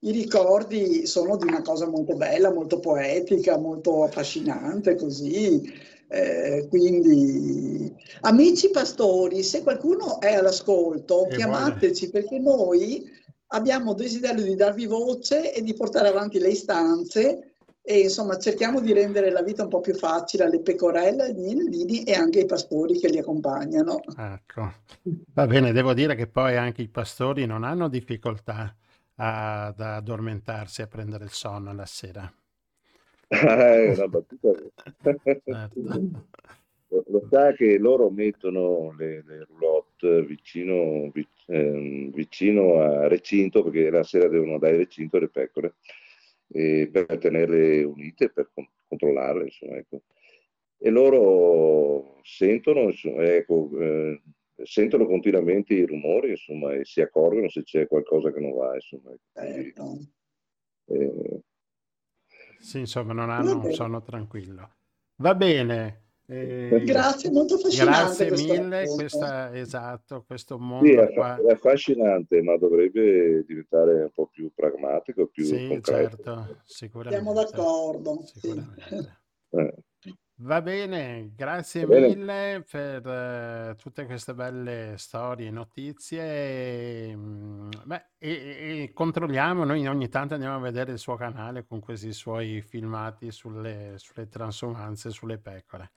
i 0.00 0.10
ricordi 0.10 1.06
sono 1.06 1.38
di 1.38 1.46
una 1.46 1.62
cosa 1.62 1.86
molto 1.86 2.16
bella, 2.16 2.52
molto 2.52 2.80
poetica, 2.80 3.56
molto 3.56 4.04
affascinante, 4.04 4.94
così. 4.94 5.72
Eh, 6.08 6.66
quindi, 6.68 7.90
amici 8.20 8.68
pastori, 8.68 9.42
se 9.42 9.62
qualcuno 9.62 10.20
è 10.20 10.34
all'ascolto, 10.34 11.24
e 11.24 11.36
chiamateci 11.36 12.10
vuole. 12.10 12.20
perché 12.20 12.38
noi 12.38 13.10
abbiamo 13.46 13.94
desiderio 13.94 14.44
di 14.44 14.54
darvi 14.54 14.84
voce 14.84 15.54
e 15.54 15.62
di 15.62 15.72
portare 15.72 16.08
avanti 16.08 16.40
le 16.40 16.50
istanze 16.50 17.51
e 17.84 17.98
insomma 17.98 18.38
cerchiamo 18.38 18.80
di 18.80 18.92
rendere 18.92 19.30
la 19.30 19.42
vita 19.42 19.64
un 19.64 19.68
po' 19.68 19.80
più 19.80 19.94
facile 19.94 20.44
alle 20.44 20.60
pecorelle, 20.60 21.24
agli 21.24 21.48
agnellini 21.48 22.04
e 22.04 22.14
anche 22.14 22.40
ai 22.40 22.46
pastori 22.46 22.98
che 22.98 23.08
li 23.08 23.18
accompagnano. 23.18 24.00
Ecco, 24.16 24.72
va 25.34 25.46
bene, 25.46 25.72
devo 25.72 25.92
dire 25.92 26.14
che 26.14 26.28
poi 26.28 26.56
anche 26.56 26.82
i 26.82 26.88
pastori 26.88 27.44
non 27.44 27.64
hanno 27.64 27.88
difficoltà 27.88 28.74
ad 29.16 29.80
addormentarsi 29.80 30.80
e 30.80 30.84
a 30.84 30.86
prendere 30.86 31.24
il 31.24 31.30
sonno 31.30 31.74
la 31.74 31.86
sera. 31.86 32.32
Eh, 33.28 33.92
una 33.96 34.06
battuta. 34.06 34.50
certo. 35.44 35.70
Lo 36.88 37.26
sa 37.30 37.52
che 37.52 37.78
loro 37.78 38.10
mettono 38.10 38.94
le, 38.98 39.24
le 39.26 39.46
roulotte 39.48 40.22
vicino, 40.24 41.10
vicino 41.46 42.80
a 42.80 43.08
recinto, 43.08 43.62
perché 43.62 43.88
la 43.88 44.02
sera 44.02 44.28
devono 44.28 44.58
dare 44.58 44.76
recinto 44.76 45.18
le 45.18 45.28
pecore 45.28 45.74
e 46.52 46.88
per 46.92 47.18
tenerle 47.18 47.82
unite, 47.82 48.30
per 48.30 48.50
controllarle, 48.88 49.44
insomma, 49.44 49.76
ecco. 49.76 50.02
E 50.78 50.90
loro 50.90 52.18
sentono, 52.22 52.82
insomma, 52.82 53.22
ecco, 53.24 53.70
eh, 53.78 54.20
sentono 54.64 55.06
continuamente 55.06 55.74
i 55.74 55.86
rumori, 55.86 56.30
insomma, 56.30 56.74
e 56.74 56.84
si 56.84 57.00
accorgono 57.00 57.48
se 57.48 57.62
c'è 57.62 57.86
qualcosa 57.86 58.32
che 58.32 58.40
non 58.40 58.52
va, 58.54 58.74
insomma. 58.74 59.14
Certo. 59.32 59.98
Eh, 60.86 61.40
sì, 62.58 62.78
insomma, 62.80 63.12
non 63.12 63.30
hanno 63.30 63.58
un 63.64 63.72
sonno 63.72 64.02
tranquillo. 64.02 64.74
Va 65.16 65.34
bene. 65.34 66.01
Eh, 66.26 66.82
grazie, 66.84 67.30
molto 67.30 67.54
affascinante. 67.54 68.26
Grazie 68.26 68.58
mille, 68.58 68.86
questa, 68.86 69.54
esatto, 69.54 70.24
questo 70.26 70.58
mondo 70.58 70.86
sì, 70.86 70.92
è, 70.92 71.12
qua. 71.12 71.36
è 71.36 71.52
affascinante, 71.52 72.42
ma 72.42 72.56
dovrebbe 72.56 73.44
diventare 73.44 74.02
un 74.02 74.10
po' 74.14 74.28
più 74.28 74.50
pragmatico, 74.54 75.26
più 75.26 75.44
sì, 75.44 75.66
concreto. 75.66 76.16
certo, 76.22 76.60
sicuramente. 76.64 77.24
Siamo 77.24 77.32
d'accordo. 77.34 78.22
Sicuramente. 78.24 78.82
Sì. 78.88 79.08
Eh. 79.56 79.74
Va 80.44 80.60
bene, 80.60 81.30
grazie 81.36 81.82
Va 81.82 81.94
bene. 81.94 82.08
mille 82.08 82.64
per 82.68 83.06
eh, 83.06 83.76
tutte 83.76 84.06
queste 84.06 84.34
belle 84.34 84.94
storie 84.96 85.46
e 85.46 85.50
notizie. 85.52 86.20
E, 87.10 87.12
mm, 87.14 87.68
beh, 87.84 88.04
e- 88.18 88.90
controlliamo, 88.92 89.62
noi 89.64 89.86
ogni 89.86 90.08
tanto 90.08 90.34
andiamo 90.34 90.56
a 90.56 90.58
vedere 90.58 90.90
il 90.92 90.98
suo 90.98 91.14
canale 91.14 91.64
con 91.64 91.78
questi 91.78 92.12
suoi 92.12 92.60
filmati 92.60 93.30
sulle, 93.30 93.94
sulle 93.98 94.26
transumanze, 94.28 95.10
sulle 95.10 95.38
pecore. 95.38 95.92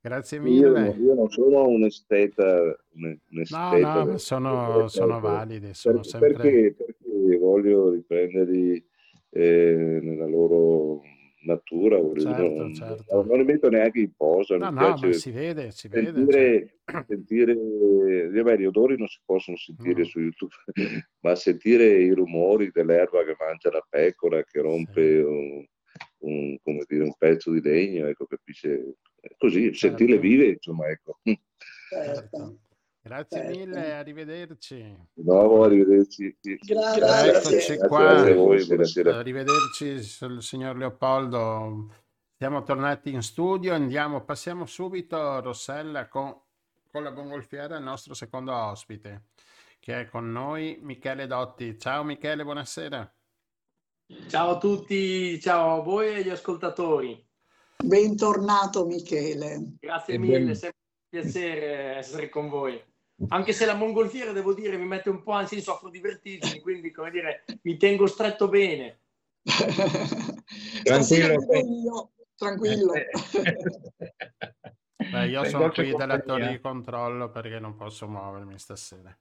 Grazie 0.00 0.38
Io, 0.40 0.68
mille. 0.72 0.96
io 0.96 1.14
non 1.14 1.28
sono 1.30 1.66
un 1.66 1.84
esteta, 1.84 2.44
un, 2.54 3.04
un 3.04 3.18
No, 3.32 3.38
esteta 3.42 3.78
no, 3.78 3.98
ma 3.98 4.04
del- 4.04 4.18
sono, 4.18 4.72
delle 4.72 4.88
sono 4.88 5.14
pecore. 5.14 5.20
validi, 5.20 5.74
sono 5.74 5.96
Per- 5.98 6.06
sempre... 6.06 6.32
perché, 6.38 6.74
perché 6.74 7.36
voglio 7.38 7.90
riprenderli 7.90 8.86
eh, 9.30 9.98
nella 10.02 10.26
loro 10.26 11.02
natura, 11.44 11.96
Certo, 11.96 12.42
non, 12.42 12.74
certo. 12.74 13.22
non 13.24 13.38
li 13.38 13.44
metto 13.44 13.68
neanche 13.68 14.00
in 14.00 14.12
posa, 14.16 14.56
No, 14.56 14.70
mi 14.70 14.74
no, 14.74 14.80
ma 14.80 14.94
piace 14.94 15.12
si 15.14 15.30
vede, 15.30 15.70
si 15.70 15.88
vede. 15.88 16.12
cioè. 16.12 16.12
sentire, 16.24 16.78
sentire 17.06 17.54
vabbè, 18.42 18.56
gli 18.58 18.64
odori 18.64 18.96
non 18.98 19.06
si 19.08 19.18
possono 19.24 19.56
sentire 19.56 20.00
Mm. 20.02 20.04
su 20.04 20.20
YouTube, 20.20 20.54
ma 21.20 21.34
sentire 21.34 21.84
i 22.02 22.10
rumori 22.10 22.70
dell'erba 22.72 23.24
che 23.24 23.36
mangia 23.38 23.70
la 23.70 23.86
pecora, 23.88 24.42
che 24.44 24.60
rompe 24.60 25.22
un, 25.22 25.64
un- 26.18 26.58
come 26.62 26.84
dire, 26.86 27.04
un 27.04 27.14
pezzo 27.16 27.50
di 27.52 27.60
legno, 27.60 28.06
ecco, 28.06 28.26
capisce? 28.26 28.96
Così, 29.38 29.72
Certo. 29.72 29.78
sentirle 29.78 30.18
vive, 30.18 30.46
insomma, 30.48 30.88
ecco. 30.88 31.18
Di 31.22 31.38
Certo. 31.88 32.58
Grazie 33.06 33.36
Certo. 33.42 33.58
mille, 33.58 33.92
arrivederci. 33.92 34.96
nuovo, 35.16 35.64
arrivederci. 35.64 36.34
Grazie. 36.40 37.32
Eccoci 37.32 37.50
Grazie 37.50 37.78
qua. 37.86 38.08
a 38.22 38.32
voi, 38.32 38.64
buonasera. 38.64 39.18
Arrivederci, 39.18 40.00
signor 40.38 40.76
Leopoldo. 40.78 41.90
Siamo 42.38 42.62
tornati 42.62 43.12
in 43.12 43.20
studio, 43.22 43.74
andiamo, 43.74 44.24
passiamo 44.24 44.64
subito, 44.64 45.40
Rossella, 45.42 46.08
con, 46.08 46.34
con 46.90 47.02
la 47.02 47.10
mongolfiera, 47.10 47.76
il 47.76 47.82
nostro 47.82 48.14
secondo 48.14 48.54
ospite, 48.54 49.24
che 49.80 50.00
è 50.00 50.08
con 50.08 50.32
noi, 50.32 50.78
Michele 50.80 51.26
Dotti. 51.26 51.78
Ciao 51.78 52.04
Michele, 52.04 52.42
buonasera. 52.42 53.14
Ciao 54.28 54.50
a 54.52 54.58
tutti, 54.58 55.38
ciao 55.40 55.78
a 55.80 55.82
voi 55.82 56.08
e 56.08 56.16
agli 56.20 56.30
ascoltatori. 56.30 57.22
Bentornato 57.84 58.86
Michele. 58.86 59.74
Grazie 59.78 60.14
E 60.14 60.18
mille, 60.18 60.38
ben- 60.38 60.48
è 60.48 60.54
sempre 60.54 60.78
un 61.10 61.20
piacere 61.22 61.96
essere 61.96 62.30
con 62.30 62.48
voi. 62.48 62.82
Anche 63.28 63.52
se 63.52 63.64
la 63.64 63.74
mongolfiera, 63.74 64.32
devo 64.32 64.54
dire, 64.54 64.76
mi 64.76 64.86
mette 64.86 65.08
un 65.08 65.22
po' 65.22 65.32
anzi, 65.32 65.60
soffro 65.60 65.88
di 65.88 66.00
vertigini, 66.00 66.60
quindi, 66.60 66.90
come 66.90 67.10
dire, 67.10 67.44
mi 67.62 67.76
tengo 67.76 68.06
stretto 68.06 68.48
bene. 68.48 69.00
Tranquillo. 70.82 71.34
io, 71.52 72.10
tranquillo. 72.34 72.92
Eh, 72.94 73.06
Beh, 75.10 75.28
io 75.28 75.44
sono 75.44 75.70
qui 75.70 75.94
dalla 75.94 76.20
torre 76.20 76.48
di 76.48 76.60
controllo 76.60 77.30
perché 77.30 77.58
non 77.58 77.74
posso 77.74 78.08
muovermi 78.08 78.58
stasera. 78.58 79.16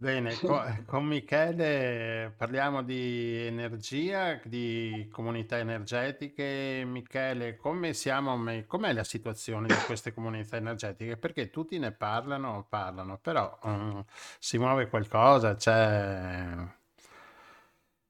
Bene, 0.00 0.40
co- 0.42 0.62
con 0.86 1.04
Michele 1.06 2.32
parliamo 2.36 2.82
di 2.82 3.46
energia, 3.46 4.40
di 4.44 5.08
comunità 5.10 5.58
energetiche. 5.58 6.84
Michele, 6.86 7.56
come 7.56 7.92
siamo, 7.94 8.36
me- 8.36 8.64
com'è 8.66 8.92
la 8.92 9.02
situazione 9.04 9.66
di 9.66 9.82
queste 9.86 10.12
comunità 10.14 10.56
energetiche? 10.56 11.16
Perché 11.16 11.50
tutti 11.50 11.78
ne 11.78 11.90
parlano, 11.92 12.64
parlano, 12.68 13.18
però 13.18 13.58
mm, 13.66 14.00
si 14.38 14.56
muove 14.58 14.88
qualcosa, 14.88 15.54
c'è... 15.56 16.54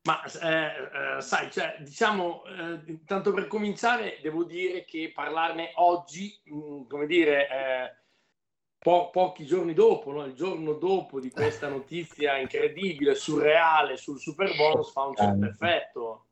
Ma 0.03 0.23
eh, 0.25 1.17
eh, 1.19 1.21
sai, 1.21 1.51
cioè, 1.51 1.77
diciamo, 1.81 2.43
eh, 2.47 3.05
tanto 3.05 3.33
per 3.33 3.47
cominciare, 3.47 4.19
devo 4.23 4.45
dire 4.45 4.85
che 4.87 5.13
parlarne 5.15 5.73
oggi, 5.75 6.41
mh, 6.45 6.87
come 6.89 7.07
dire, 7.07 7.49
eh, 7.51 7.97
po- 8.79 9.11
pochi 9.11 9.45
giorni 9.45 9.75
dopo, 9.75 10.13
no? 10.13 10.25
il 10.25 10.35
giorno 10.35 10.75
dopo 10.75 11.21
di 11.21 11.31
questa 11.31 11.69
notizia 11.69 12.37
incredibile, 12.39 13.15
surreale 13.15 13.97
sul 13.97 14.19
super 14.19 14.55
bonus 14.57 14.93
fa 14.93 15.05
un 15.05 15.17
certo 15.17 15.45
effetto. 15.45 16.23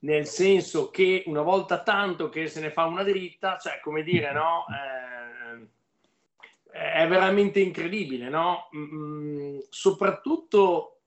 Nel 0.00 0.26
senso 0.26 0.90
che 0.90 1.22
una 1.26 1.42
volta 1.42 1.82
tanto 1.82 2.28
che 2.28 2.48
se 2.48 2.60
ne 2.60 2.70
fa 2.70 2.84
una 2.86 3.02
dritta, 3.02 3.58
cioè 3.58 3.80
come 3.80 4.02
dire, 4.02 4.32
no? 4.32 4.64
Eh, 4.68 5.68
è 6.72 7.06
veramente 7.06 7.60
incredibile, 7.60 8.28
no? 8.28 8.68
Mm, 8.74 9.58
soprattutto 9.68 11.00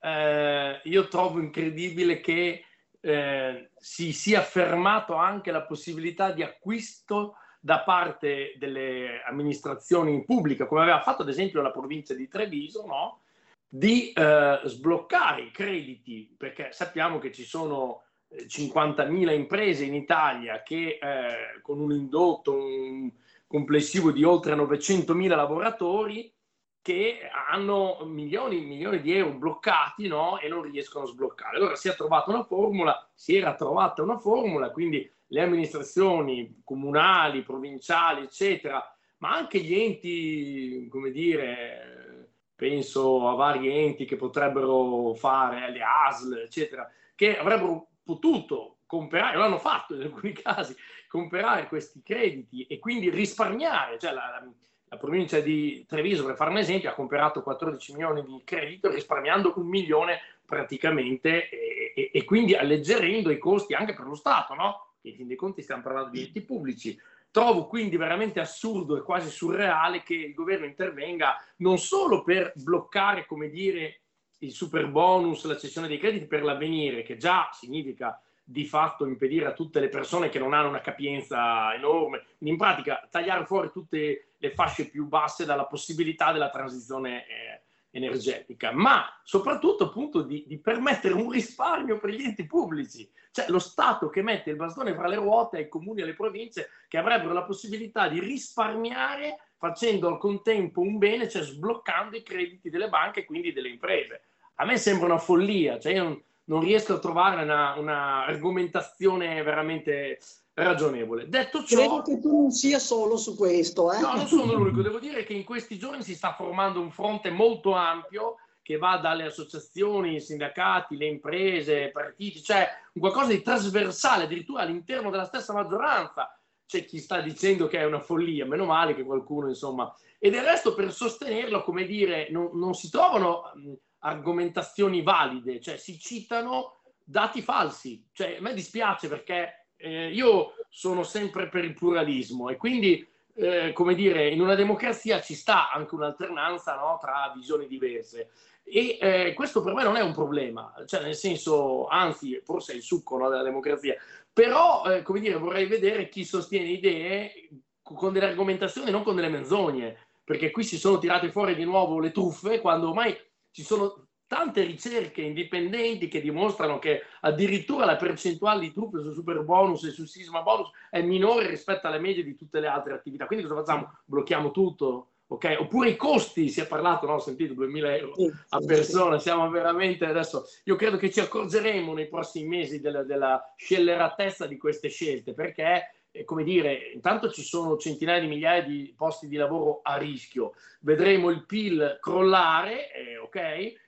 eh, 0.00 0.80
io 0.84 1.08
trovo 1.08 1.40
incredibile 1.40 2.20
che 2.20 2.64
eh, 3.00 3.70
si 3.76 4.12
sia 4.12 4.40
fermato 4.42 5.14
anche 5.14 5.50
la 5.50 5.62
possibilità 5.62 6.32
di 6.32 6.42
acquisto 6.42 7.36
da 7.68 7.80
parte 7.80 8.54
delle 8.56 9.22
amministrazioni 9.26 10.24
pubbliche, 10.24 10.66
come 10.66 10.80
aveva 10.80 11.02
fatto 11.02 11.20
ad 11.20 11.28
esempio 11.28 11.60
la 11.60 11.70
provincia 11.70 12.14
di 12.14 12.26
Treviso, 12.26 12.86
no? 12.86 13.20
di 13.68 14.10
eh, 14.10 14.60
sbloccare 14.64 15.42
i 15.42 15.50
crediti, 15.50 16.34
perché 16.34 16.72
sappiamo 16.72 17.18
che 17.18 17.30
ci 17.30 17.44
sono 17.44 18.04
eh, 18.28 18.46
50.000 18.46 19.34
imprese 19.34 19.84
in 19.84 19.92
Italia 19.92 20.62
che 20.62 20.98
eh, 20.98 21.60
con 21.60 21.78
un 21.78 21.92
indotto 21.92 22.54
un 22.54 23.12
complessivo 23.46 24.12
di 24.12 24.24
oltre 24.24 24.54
900.000 24.54 25.28
lavoratori 25.36 26.32
che 26.80 27.18
hanno 27.50 27.98
milioni 28.06 28.62
e 28.62 28.66
milioni 28.66 29.02
di 29.02 29.12
euro 29.14 29.34
bloccati 29.36 30.08
no? 30.08 30.38
e 30.38 30.48
non 30.48 30.62
riescono 30.62 31.04
a 31.04 31.08
sbloccare. 31.08 31.58
Allora 31.58 31.76
si 31.76 31.90
è 31.90 31.94
trovata 31.94 32.30
una 32.30 32.44
formula, 32.44 33.10
si 33.12 33.36
era 33.36 33.54
trovata 33.54 34.02
una 34.02 34.16
formula, 34.16 34.70
quindi 34.70 35.06
le 35.28 35.42
amministrazioni 35.42 36.60
comunali, 36.64 37.42
provinciali, 37.42 38.22
eccetera, 38.22 38.82
ma 39.18 39.34
anche 39.34 39.60
gli 39.60 39.74
enti, 39.74 40.86
come 40.88 41.10
dire, 41.10 42.30
penso 42.54 43.28
a 43.28 43.34
vari 43.34 43.68
enti 43.68 44.04
che 44.04 44.16
potrebbero 44.16 45.14
fare, 45.14 45.70
le 45.70 45.80
ASL, 45.82 46.38
eccetera, 46.38 46.90
che 47.14 47.38
avrebbero 47.38 47.88
potuto 48.02 48.78
comprare, 48.86 49.36
lo 49.36 49.44
hanno 49.44 49.58
fatto 49.58 49.94
in 49.94 50.02
alcuni 50.02 50.32
casi, 50.34 50.74
comprare 51.08 51.68
questi 51.68 52.02
crediti 52.02 52.64
e 52.64 52.78
quindi 52.78 53.10
risparmiare, 53.10 53.98
cioè 53.98 54.12
la, 54.12 54.42
la 54.88 54.96
provincia 54.96 55.40
di 55.40 55.84
Treviso, 55.86 56.24
per 56.24 56.36
fare 56.36 56.50
un 56.50 56.58
esempio, 56.58 56.88
ha 56.90 56.94
comprato 56.94 57.42
14 57.42 57.92
milioni 57.92 58.24
di 58.24 58.40
credito 58.44 58.90
risparmiando 58.90 59.52
un 59.56 59.66
milione 59.66 60.20
praticamente 60.44 61.50
e, 61.50 61.92
e, 61.94 62.10
e 62.12 62.24
quindi 62.24 62.54
alleggerendo 62.54 63.30
i 63.30 63.38
costi 63.38 63.74
anche 63.74 63.94
per 63.94 64.06
lo 64.06 64.14
Stato, 64.14 64.54
no? 64.54 64.87
In 65.08 65.16
fin 65.16 65.26
dei 65.26 65.36
conti 65.36 65.62
stiamo 65.62 65.82
parlando 65.82 66.10
di 66.10 66.24
enti 66.24 66.40
pubblici. 66.42 66.98
Trovo 67.30 67.66
quindi 67.66 67.96
veramente 67.96 68.40
assurdo 68.40 68.96
e 68.96 69.02
quasi 69.02 69.30
surreale 69.30 70.02
che 70.02 70.14
il 70.14 70.34
governo 70.34 70.66
intervenga 70.66 71.36
non 71.56 71.78
solo 71.78 72.22
per 72.22 72.52
bloccare, 72.56 73.26
come 73.26 73.48
dire, 73.50 74.00
il 74.38 74.52
super 74.52 74.88
bonus, 74.88 75.44
la 75.44 75.58
cessione 75.58 75.88
dei 75.88 75.98
crediti 75.98 76.26
per 76.26 76.42
l'avvenire, 76.42 77.02
che 77.02 77.16
già 77.16 77.50
significa 77.52 78.20
di 78.42 78.64
fatto 78.64 79.04
impedire 79.04 79.44
a 79.44 79.52
tutte 79.52 79.78
le 79.78 79.90
persone 79.90 80.30
che 80.30 80.38
non 80.38 80.54
hanno 80.54 80.68
una 80.68 80.80
capienza 80.80 81.74
enorme, 81.74 82.24
in 82.38 82.56
pratica 82.56 83.06
tagliare 83.10 83.44
fuori 83.44 83.70
tutte 83.70 84.32
le 84.38 84.50
fasce 84.52 84.88
più 84.88 85.06
basse 85.06 85.44
dalla 85.44 85.66
possibilità 85.66 86.32
della 86.32 86.48
transizione 86.48 87.26
eh, 87.26 87.62
energetica, 87.90 88.72
ma 88.72 89.04
soprattutto 89.22 89.84
appunto 89.84 90.22
di, 90.22 90.44
di, 90.46 90.58
permettere 90.58 91.14
un 91.14 91.30
risparmio 91.30 91.98
per 91.98 92.10
gli 92.10 92.22
enti 92.22 92.46
pubblici, 92.46 93.10
cioè 93.30 93.46
lo 93.48 93.58
Stato 93.58 94.08
che 94.08 94.22
mette 94.22 94.50
il 94.50 94.56
bastone 94.56 94.94
fra 94.94 95.06
le 95.06 95.16
ruote 95.16 95.56
ai 95.56 95.68
comuni 95.68 96.00
e 96.00 96.02
alle 96.02 96.14
province 96.14 96.68
che 96.88 96.98
avrebbero 96.98 97.32
la 97.32 97.44
possibilità 97.44 98.08
di 98.08 98.20
risparmiare 98.20 99.38
facendo 99.56 100.08
al 100.08 100.18
contempo 100.18 100.80
un 100.80 100.98
bene, 100.98 101.28
cioè 101.28 101.42
sbloccando 101.42 102.16
i 102.16 102.22
crediti 102.22 102.70
delle 102.70 102.88
banche 102.88 103.20
e 103.20 103.24
quindi 103.24 103.52
delle 103.52 103.68
imprese. 103.68 104.22
A 104.56 104.64
me 104.64 104.76
sembra 104.76 105.06
una 105.06 105.18
follia, 105.18 105.78
cioè 105.78 105.94
io 105.94 106.02
non, 106.04 106.22
non 106.44 106.60
riesco 106.60 106.94
a 106.94 106.98
trovare 106.98 107.42
una, 107.42 107.76
una, 107.78 108.24
argomentazione 108.24 109.42
veramente 109.42 110.18
ragionevole. 110.64 111.28
Detto 111.28 111.64
ciò, 111.64 111.76
credo 111.76 112.02
che 112.02 112.20
tu 112.20 112.40
non 112.40 112.50
sia 112.50 112.78
solo 112.78 113.16
su 113.16 113.36
questo. 113.36 113.92
Eh? 113.92 114.00
No, 114.00 114.14
non 114.14 114.26
sono 114.26 114.52
l'unico. 114.52 114.82
Devo 114.82 114.98
dire 114.98 115.24
che 115.24 115.32
in 115.32 115.44
questi 115.44 115.78
giorni 115.78 116.02
si 116.02 116.14
sta 116.14 116.34
formando 116.34 116.80
un 116.80 116.90
fronte 116.90 117.30
molto 117.30 117.72
ampio 117.72 118.36
che 118.62 118.76
va 118.76 118.98
dalle 118.98 119.24
associazioni, 119.24 120.16
i 120.16 120.20
sindacati, 120.20 120.96
le 120.96 121.06
imprese, 121.06 121.84
i 121.84 121.90
partiti, 121.90 122.42
cioè 122.42 122.68
un 122.92 123.00
qualcosa 123.00 123.28
di 123.28 123.40
trasversale 123.40 124.24
addirittura 124.24 124.62
all'interno 124.62 125.10
della 125.10 125.24
stessa 125.24 125.54
maggioranza. 125.54 126.38
C'è 126.66 126.84
chi 126.84 126.98
sta 126.98 127.22
dicendo 127.22 127.66
che 127.66 127.78
è 127.78 127.84
una 127.84 128.00
follia, 128.00 128.44
meno 128.44 128.66
male 128.66 128.94
che 128.94 129.04
qualcuno, 129.04 129.48
insomma. 129.48 129.90
E 130.18 130.28
del 130.28 130.42
resto 130.42 130.74
per 130.74 130.92
sostenerlo, 130.92 131.62
come 131.62 131.86
dire, 131.86 132.28
non, 132.30 132.50
non 132.52 132.74
si 132.74 132.90
trovano 132.90 133.52
mh, 133.54 133.72
argomentazioni 134.00 135.02
valide, 135.02 135.62
cioè 135.62 135.78
si 135.78 135.98
citano 135.98 136.80
dati 137.02 137.40
falsi. 137.40 138.06
Cioè, 138.12 138.36
a 138.36 138.40
me 138.42 138.52
dispiace 138.52 139.08
perché 139.08 139.67
eh, 139.78 140.12
io 140.12 140.54
sono 140.68 141.02
sempre 141.02 141.48
per 141.48 141.64
il 141.64 141.74
pluralismo 141.74 142.50
e 142.50 142.56
quindi 142.56 143.06
eh, 143.38 143.72
come 143.72 143.94
dire, 143.94 144.28
in 144.28 144.40
una 144.40 144.56
democrazia 144.56 145.20
ci 145.20 145.34
sta 145.34 145.70
anche 145.70 145.94
un'alternanza 145.94 146.74
no, 146.74 146.98
tra 147.00 147.32
visioni 147.34 147.68
diverse. 147.68 148.30
E 148.64 148.98
eh, 149.00 149.32
questo 149.32 149.62
per 149.62 149.74
me 149.74 149.84
non 149.84 149.96
è 149.96 150.02
un 150.02 150.12
problema, 150.12 150.74
cioè 150.86 151.02
nel 151.02 151.14
senso, 151.14 151.86
anzi, 151.86 152.40
forse 152.44 152.72
è 152.72 152.76
il 152.76 152.82
succo 152.82 153.16
no, 153.16 153.28
della 153.28 153.44
democrazia. 153.44 153.96
Però, 154.32 154.84
eh, 154.86 155.02
come 155.02 155.20
dire, 155.20 155.36
vorrei 155.36 155.66
vedere 155.66 156.08
chi 156.08 156.24
sostiene 156.24 156.66
idee 156.66 157.48
con 157.80 158.12
delle 158.12 158.26
argomentazioni, 158.26 158.90
non 158.90 159.04
con 159.04 159.14
delle 159.14 159.28
menzogne, 159.28 160.08
perché 160.24 160.50
qui 160.50 160.64
si 160.64 160.76
sono 160.76 160.98
tirate 160.98 161.30
fuori 161.30 161.54
di 161.54 161.64
nuovo 161.64 162.00
le 162.00 162.10
truffe 162.10 162.60
quando 162.60 162.88
ormai 162.88 163.16
ci 163.50 163.62
sono 163.62 164.07
tante 164.28 164.62
ricerche 164.62 165.22
indipendenti 165.22 166.06
che 166.06 166.20
dimostrano 166.20 166.78
che 166.78 167.02
addirittura 167.22 167.86
la 167.86 167.96
percentuale 167.96 168.60
di 168.60 168.72
truffe 168.72 169.00
sul 169.00 169.14
super 169.14 169.42
bonus 169.42 169.84
e 169.84 169.90
sul 169.90 170.06
sisma 170.06 170.42
bonus 170.42 170.70
è 170.90 171.00
minore 171.00 171.48
rispetto 171.48 171.88
alle 171.88 171.98
medie 171.98 172.22
di 172.22 172.36
tutte 172.36 172.60
le 172.60 172.68
altre 172.68 172.92
attività. 172.92 173.26
Quindi 173.26 173.46
cosa 173.46 173.62
facciamo? 173.62 173.98
Blocchiamo 174.04 174.50
tutto? 174.50 175.08
Okay? 175.30 175.56
Oppure 175.56 175.90
i 175.90 175.96
costi, 175.96 176.48
si 176.48 176.60
è 176.60 176.66
parlato, 176.66 177.06
no? 177.06 177.14
ho 177.14 177.18
sentito 177.18 177.54
2000 177.54 177.96
euro 177.96 178.14
a 178.50 178.58
persona, 178.60 179.18
siamo 179.18 179.48
veramente 179.50 180.06
adesso, 180.06 180.44
io 180.64 180.76
credo 180.76 180.96
che 180.96 181.10
ci 181.10 181.20
accorgeremo 181.20 181.92
nei 181.92 182.08
prossimi 182.08 182.48
mesi 182.48 182.80
della, 182.80 183.02
della 183.02 183.52
scelleratezza 183.56 184.46
di 184.46 184.56
queste 184.56 184.88
scelte, 184.88 185.34
perché 185.34 186.04
eh, 186.10 186.24
come 186.24 186.44
dire, 186.44 186.92
intanto 186.94 187.30
ci 187.30 187.42
sono 187.42 187.76
centinaia 187.76 188.20
di 188.20 188.26
migliaia 188.26 188.62
di 188.62 188.94
posti 188.96 189.28
di 189.28 189.36
lavoro 189.36 189.80
a 189.82 189.98
rischio, 189.98 190.54
vedremo 190.80 191.28
il 191.28 191.44
PIL 191.44 191.98
crollare, 192.00 192.92
eh, 192.92 193.18
ok? 193.18 193.86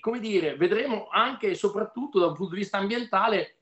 Come 0.00 0.18
dire, 0.18 0.56
vedremo 0.56 1.08
anche 1.08 1.48
e 1.48 1.54
soprattutto 1.54 2.18
da 2.18 2.26
un 2.26 2.34
punto 2.34 2.54
di 2.54 2.60
vista 2.60 2.78
ambientale 2.78 3.58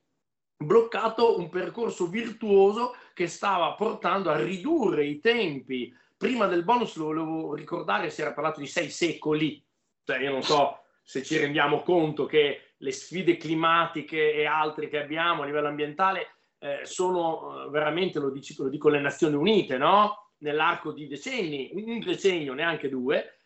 bloccato 0.56 1.38
un 1.38 1.48
percorso 1.48 2.06
virtuoso 2.06 2.94
che 3.14 3.26
stava 3.26 3.72
portando 3.72 4.30
a 4.30 4.42
ridurre 4.42 5.06
i 5.06 5.20
tempi. 5.20 5.94
Prima 6.16 6.46
del 6.46 6.64
bonus, 6.64 6.96
lo 6.96 7.06
volevo 7.06 7.54
ricordare, 7.54 8.10
si 8.10 8.20
era 8.20 8.32
parlato 8.32 8.60
di 8.60 8.66
sei 8.66 8.90
secoli, 8.90 9.62
cioè 10.04 10.18
io 10.18 10.30
non 10.30 10.42
so 10.42 10.80
se 11.02 11.22
ci 11.22 11.38
rendiamo 11.38 11.82
conto 11.82 12.26
che 12.26 12.74
le 12.76 12.92
sfide 12.92 13.36
climatiche 13.36 14.32
e 14.32 14.44
altre 14.44 14.88
che 14.88 14.98
abbiamo 14.98 15.42
a 15.42 15.46
livello 15.46 15.68
ambientale 15.68 16.36
eh, 16.58 16.80
sono 16.84 17.64
eh, 17.64 17.70
veramente, 17.70 18.18
lo, 18.18 18.30
dico, 18.30 18.62
lo 18.62 18.68
dico 18.68 18.88
le 18.88 19.00
Nazioni 19.00 19.34
Unite, 19.34 19.76
no? 19.78 20.32
nell'arco 20.38 20.92
di 20.92 21.06
decenni, 21.06 21.70
un 21.74 21.98
decennio, 22.00 22.54
neanche 22.54 22.88
due, 22.88 23.39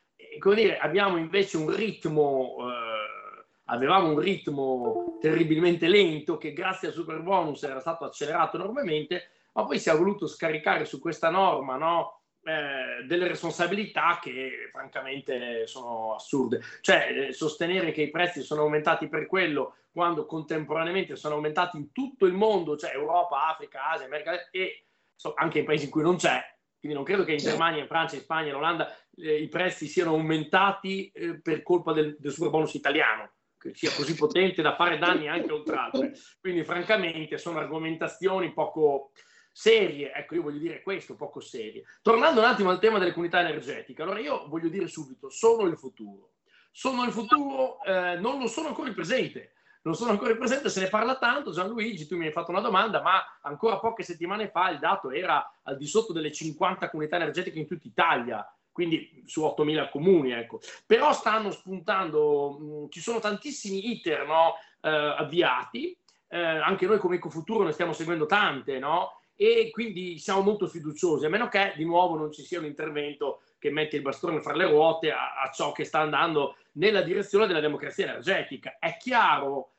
dire, 0.55 0.79
abbiamo 0.79 1.17
invece 1.17 1.57
un 1.57 1.75
ritmo, 1.75 2.57
eh, 2.61 3.45
avevamo 3.67 4.09
un 4.09 4.19
ritmo 4.19 5.19
terribilmente 5.21 5.89
lento 5.89 6.37
che 6.37 6.53
grazie 6.53 6.89
al 6.89 6.95
super 6.95 7.21
bonus 7.21 7.63
era 7.63 7.81
stato 7.81 8.05
accelerato 8.05 8.57
enormemente, 8.57 9.31
ma 9.53 9.65
poi 9.65 9.79
si 9.79 9.89
è 9.89 9.97
voluto 9.97 10.27
scaricare 10.27 10.85
su 10.85 11.01
questa 11.01 11.31
norma 11.31 11.77
no, 11.77 12.21
eh, 12.43 13.05
delle 13.07 13.27
responsabilità 13.27 14.19
che 14.21 14.69
francamente 14.71 15.67
sono 15.67 16.15
assurde. 16.15 16.61
Cioè, 16.81 17.29
eh, 17.29 17.33
sostenere 17.33 17.91
che 17.91 18.03
i 18.03 18.11
prezzi 18.11 18.43
sono 18.43 18.63
aumentati 18.63 19.09
per 19.09 19.27
quello 19.27 19.77
quando 19.91 20.27
contemporaneamente 20.27 21.17
sono 21.17 21.37
aumentati 21.37 21.77
in 21.77 21.93
tutto 21.93 22.27
il 22.27 22.33
mondo, 22.33 22.77
cioè 22.77 22.93
Europa, 22.93 23.49
Africa, 23.49 23.91
Asia, 23.91 24.07
America 24.07 24.51
e 24.51 24.85
so, 25.15 25.33
anche 25.37 25.61
in 25.61 25.65
paesi 25.65 25.85
in 25.85 25.91
cui 25.91 26.03
non 26.03 26.17
c'è, 26.17 26.43
quindi 26.85 27.03
non 27.03 27.09
credo 27.09 27.25
che 27.25 27.33
in 27.33 27.39
Germania, 27.39 27.81
in 27.81 27.87
Francia, 27.87 28.17
in 28.17 28.21
Spagna, 28.21 28.49
in 28.49 28.57
Olanda 28.57 28.95
eh, 29.17 29.41
i 29.41 29.49
prezzi 29.49 29.87
siano 29.87 30.11
aumentati 30.11 31.11
eh, 31.15 31.41
per 31.41 31.63
colpa 31.63 31.95
del, 31.95 32.15
del 32.19 32.31
super 32.31 32.51
bonus 32.51 32.75
italiano, 32.75 33.31
che 33.57 33.73
sia 33.75 33.91
così 33.91 34.15
potente 34.15 34.61
da 34.61 34.75
fare 34.75 34.99
danni 34.99 35.27
anche 35.27 35.51
oltre. 35.51 36.13
Quindi 36.39 36.63
francamente 36.63 37.39
sono 37.39 37.59
argomentazioni 37.59 38.53
poco 38.53 39.13
serie, 39.51 40.13
ecco 40.13 40.35
io 40.35 40.43
voglio 40.43 40.59
dire 40.59 40.83
questo, 40.83 41.17
poco 41.17 41.41
serie. 41.41 41.85
Tornando 42.03 42.41
un 42.41 42.47
attimo 42.47 42.69
al 42.69 42.81
tema 42.81 42.99
delle 42.99 43.13
comunità 43.13 43.41
energetiche, 43.41 44.03
allora 44.03 44.21
io 44.21 44.47
voglio 44.49 44.69
dire 44.69 44.87
subito, 44.87 45.31
sono 45.31 45.63
il 45.63 45.79
futuro. 45.79 46.33
Sono 46.71 47.05
il 47.05 47.13
futuro, 47.13 47.83
eh, 47.83 48.19
non 48.19 48.39
lo 48.39 48.47
sono 48.47 48.69
ancora 48.69 48.89
il 48.89 48.95
presente 48.95 49.55
non 49.85 49.95
sono 49.95 50.11
ancora 50.11 50.35
presente, 50.35 50.69
se 50.69 50.81
ne 50.81 50.89
parla 50.89 51.17
tanto. 51.17 51.53
Gianluigi, 51.53 52.07
tu 52.07 52.17
mi 52.17 52.27
hai 52.27 52.33
fatto 52.33 52.51
una 52.51 52.61
domanda, 52.61 53.03
ma 53.03 53.23
ancora 53.43 53.79
poche 53.79 54.03
settimane 54.03 54.49
fa 54.49 54.71
il 54.71 54.79
dato 54.79 55.11
era 55.11 55.59
al 55.63 55.77
di 55.77 55.87
sotto 55.87 56.13
delle 56.13 56.33
50 56.33 56.89
comunità 56.89 57.17
energetiche 57.17 57.59
in 57.59 57.67
tutta 57.67 57.87
Italia, 57.87 58.55
quindi 58.73 59.23
su 59.27 59.43
8.000 59.43 59.91
comuni. 59.91 60.33
Ecco. 60.33 60.61
Però 60.87 61.13
stanno 61.13 61.51
spuntando, 61.51 62.59
mh, 62.59 62.89
ci 62.91 63.01
sono 63.01 63.19
tantissimi 63.19 63.91
iter 63.91 64.27
no, 64.27 64.55
eh, 64.81 64.89
avviati, 64.89 65.97
eh, 66.29 66.39
anche 66.39 66.87
noi 66.87 66.99
come 66.99 67.17
Ecofuturo 67.17 67.65
ne 67.65 67.73
stiamo 67.73 67.93
seguendo 67.93 68.25
tante, 68.25 68.79
no? 68.79 69.21
e 69.37 69.71
quindi 69.71 70.19
siamo 70.19 70.43
molto 70.43 70.69
fiduciosi, 70.69 71.27
a 71.27 71.29
meno 71.29 71.49
che 71.49 71.75
di 71.77 71.85
nuovo 71.85 72.17
non 72.17 72.33
ci 72.33 72.43
sia 72.43 72.61
un 72.61 72.67
intervento 72.67 73.43
che 73.59 73.71
mette 73.71 73.97
il 73.97 74.03
bastone 74.03 74.41
fra 74.41 74.55
le 74.55 74.69
ruote 74.69 75.11
a, 75.11 75.43
a 75.43 75.51
ciò 75.51 75.73
che 75.73 75.85
sta 75.85 75.99
andando 75.99 76.57
nella 76.73 77.03
direzione 77.03 77.47
della 77.47 77.61
democrazia 77.61 78.05
energetica. 78.05 78.77
È 78.79 78.97
chiaro 78.97 79.74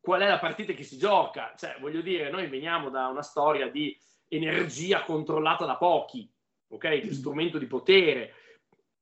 qual 0.00 0.22
è 0.22 0.28
la 0.28 0.38
partita 0.38 0.72
che 0.72 0.82
si 0.82 0.96
gioca. 0.96 1.54
Cioè, 1.56 1.76
voglio 1.80 2.00
dire, 2.00 2.30
noi 2.30 2.46
veniamo 2.48 2.90
da 2.90 3.08
una 3.08 3.22
storia 3.22 3.68
di 3.68 3.96
energia 4.28 5.02
controllata 5.02 5.64
da 5.64 5.76
pochi, 5.76 6.30
ok? 6.68 7.00
Che 7.00 7.12
strumento 7.12 7.58
di 7.58 7.66
potere. 7.66 8.34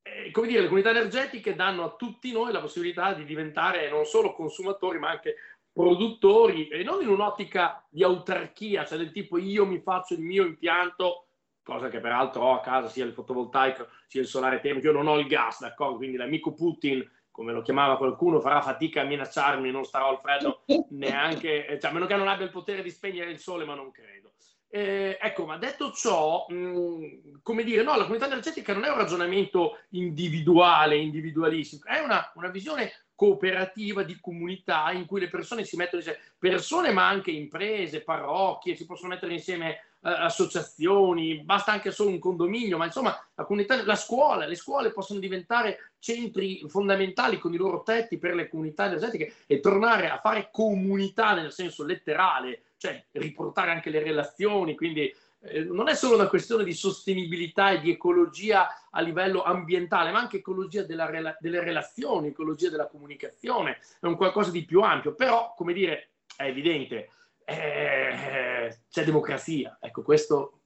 Eh, 0.02 0.30
come 0.30 0.46
dire, 0.46 0.60
le 0.60 0.66
comunità 0.66 0.90
energetiche 0.90 1.54
danno 1.54 1.84
a 1.84 1.96
tutti 1.96 2.32
noi 2.32 2.52
la 2.52 2.60
possibilità 2.60 3.12
di 3.12 3.24
diventare 3.24 3.90
non 3.90 4.04
solo 4.04 4.32
consumatori, 4.32 4.98
ma 4.98 5.10
anche 5.10 5.36
produttori, 5.72 6.68
e 6.68 6.82
non 6.82 7.02
in 7.02 7.08
un'ottica 7.08 7.86
di 7.88 8.02
autarchia, 8.02 8.84
cioè 8.84 8.98
del 8.98 9.12
tipo 9.12 9.38
io 9.38 9.64
mi 9.64 9.78
faccio 9.78 10.14
il 10.14 10.20
mio 10.20 10.44
impianto, 10.44 11.28
cosa 11.62 11.88
che 11.88 12.00
peraltro 12.00 12.42
ho 12.42 12.54
a 12.54 12.60
casa, 12.60 12.88
sia 12.88 13.04
il 13.04 13.12
fotovoltaico 13.12 13.86
sia 14.08 14.22
il 14.22 14.26
solare 14.26 14.58
termico, 14.58 14.86
io 14.86 14.92
non 14.92 15.06
ho 15.06 15.18
il 15.18 15.28
gas, 15.28 15.60
d'accordo? 15.60 15.98
Quindi 15.98 16.16
l'amico 16.16 16.52
Putin 16.52 17.08
come 17.38 17.52
lo 17.52 17.62
chiamava 17.62 17.96
qualcuno, 17.96 18.40
farà 18.40 18.60
fatica 18.60 19.02
a 19.02 19.04
minacciarmi, 19.04 19.70
non 19.70 19.84
starò 19.84 20.08
al 20.08 20.18
freddo 20.18 20.64
neanche, 20.90 21.78
cioè, 21.80 21.88
a 21.88 21.94
meno 21.94 22.06
che 22.06 22.16
non 22.16 22.26
abbia 22.26 22.44
il 22.44 22.50
potere 22.50 22.82
di 22.82 22.90
spegnere 22.90 23.30
il 23.30 23.38
sole, 23.38 23.64
ma 23.64 23.76
non 23.76 23.92
credo. 23.92 24.32
Eh, 24.68 25.16
ecco, 25.20 25.46
ma 25.46 25.56
detto 25.56 25.92
ciò, 25.92 26.46
mh, 26.48 27.38
come 27.44 27.62
dire, 27.62 27.84
no, 27.84 27.94
la 27.94 28.02
comunità 28.02 28.26
energetica 28.26 28.72
non 28.72 28.82
è 28.82 28.90
un 28.90 28.96
ragionamento 28.96 29.78
individuale, 29.90 30.96
individualistico, 30.96 31.86
è 31.86 32.00
una, 32.00 32.28
una 32.34 32.48
visione 32.48 32.90
cooperativa 33.18 34.04
di 34.04 34.16
comunità 34.20 34.92
in 34.92 35.04
cui 35.04 35.18
le 35.18 35.28
persone 35.28 35.64
si 35.64 35.74
mettono 35.74 36.00
insieme, 36.00 36.20
persone 36.38 36.92
ma 36.92 37.08
anche 37.08 37.32
imprese, 37.32 38.02
parrocchie, 38.02 38.76
si 38.76 38.86
possono 38.86 39.08
mettere 39.08 39.32
insieme 39.32 39.70
eh, 39.70 39.78
associazioni, 40.02 41.40
basta 41.40 41.72
anche 41.72 41.90
solo 41.90 42.10
un 42.10 42.20
condominio, 42.20 42.76
ma 42.76 42.84
insomma 42.84 43.20
la 43.34 43.44
comunità, 43.44 43.84
la 43.84 43.96
scuola, 43.96 44.46
le 44.46 44.54
scuole 44.54 44.92
possono 44.92 45.18
diventare 45.18 45.94
centri 45.98 46.64
fondamentali 46.68 47.40
con 47.40 47.52
i 47.52 47.56
loro 47.56 47.82
tetti 47.82 48.18
per 48.18 48.36
le 48.36 48.48
comunità 48.48 48.86
energetiche 48.86 49.34
e 49.48 49.58
tornare 49.58 50.10
a 50.10 50.20
fare 50.20 50.50
comunità 50.52 51.34
nel 51.34 51.50
senso 51.50 51.84
letterale, 51.84 52.66
cioè 52.76 53.04
riportare 53.10 53.72
anche 53.72 53.90
le 53.90 54.00
relazioni, 54.00 54.76
quindi 54.76 55.12
eh, 55.40 55.64
non 55.64 55.88
è 55.88 55.94
solo 55.94 56.16
una 56.16 56.28
questione 56.28 56.64
di 56.64 56.72
sostenibilità 56.72 57.70
e 57.70 57.80
di 57.80 57.90
ecologia 57.90 58.88
a 58.90 59.00
livello 59.00 59.42
ambientale, 59.42 60.10
ma 60.10 60.18
anche 60.18 60.38
ecologia 60.38 60.82
della, 60.82 61.36
delle 61.38 61.62
relazioni, 61.62 62.28
ecologia 62.28 62.70
della 62.70 62.88
comunicazione, 62.88 63.78
è 64.00 64.06
un 64.06 64.16
qualcosa 64.16 64.50
di 64.50 64.64
più 64.64 64.80
ampio, 64.80 65.14
però 65.14 65.54
come 65.56 65.72
dire, 65.72 66.10
è 66.36 66.44
evidente, 66.44 67.10
eh, 67.44 68.80
c'è 68.90 69.04
democrazia. 69.04 69.78
Ecco, 69.80 70.02
questo 70.02 70.60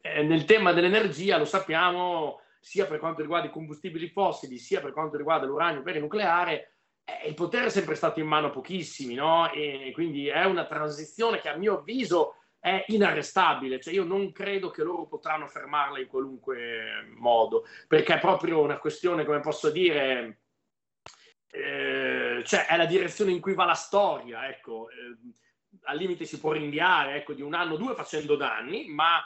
eh, 0.00 0.22
nel 0.22 0.44
tema 0.44 0.72
dell'energia 0.72 1.38
lo 1.38 1.44
sappiamo 1.44 2.40
sia 2.60 2.86
per 2.86 2.98
quanto 2.98 3.22
riguarda 3.22 3.48
i 3.48 3.52
combustibili 3.52 4.08
fossili, 4.08 4.58
sia 4.58 4.80
per 4.80 4.92
quanto 4.92 5.16
riguarda 5.16 5.46
l'uranio 5.46 5.82
per 5.82 5.96
il 5.96 6.02
nucleare, 6.02 6.72
eh, 7.04 7.28
il 7.28 7.34
potere 7.34 7.66
è 7.66 7.70
sempre 7.70 7.94
stato 7.94 8.20
in 8.20 8.26
mano 8.26 8.48
a 8.48 8.50
pochissimi, 8.50 9.14
no? 9.14 9.50
E 9.52 9.90
quindi 9.94 10.28
è 10.28 10.44
una 10.44 10.66
transizione 10.66 11.40
che 11.40 11.48
a 11.48 11.56
mio 11.56 11.78
avviso 11.78 12.37
è 12.60 12.84
inarrestabile, 12.88 13.80
cioè 13.80 13.94
io 13.94 14.04
non 14.04 14.32
credo 14.32 14.70
che 14.70 14.82
loro 14.82 15.06
potranno 15.06 15.46
fermarla 15.46 16.00
in 16.00 16.06
qualunque 16.08 17.06
modo, 17.16 17.66
perché 17.86 18.14
è 18.14 18.18
proprio 18.18 18.60
una 18.60 18.78
questione, 18.78 19.24
come 19.24 19.40
posso 19.40 19.70
dire, 19.70 20.40
eh, 21.50 22.42
cioè 22.44 22.66
è 22.66 22.76
la 22.76 22.86
direzione 22.86 23.30
in 23.30 23.40
cui 23.40 23.54
va 23.54 23.64
la 23.64 23.74
storia, 23.74 24.48
ecco. 24.48 24.88
Eh, 24.90 25.16
al 25.82 25.96
limite 25.96 26.24
si 26.24 26.40
può 26.40 26.52
rinviare 26.52 27.14
ecco, 27.16 27.32
di 27.32 27.42
un 27.42 27.54
anno 27.54 27.74
o 27.74 27.76
due 27.76 27.94
facendo 27.94 28.36
danni, 28.36 28.88
ma 28.88 29.22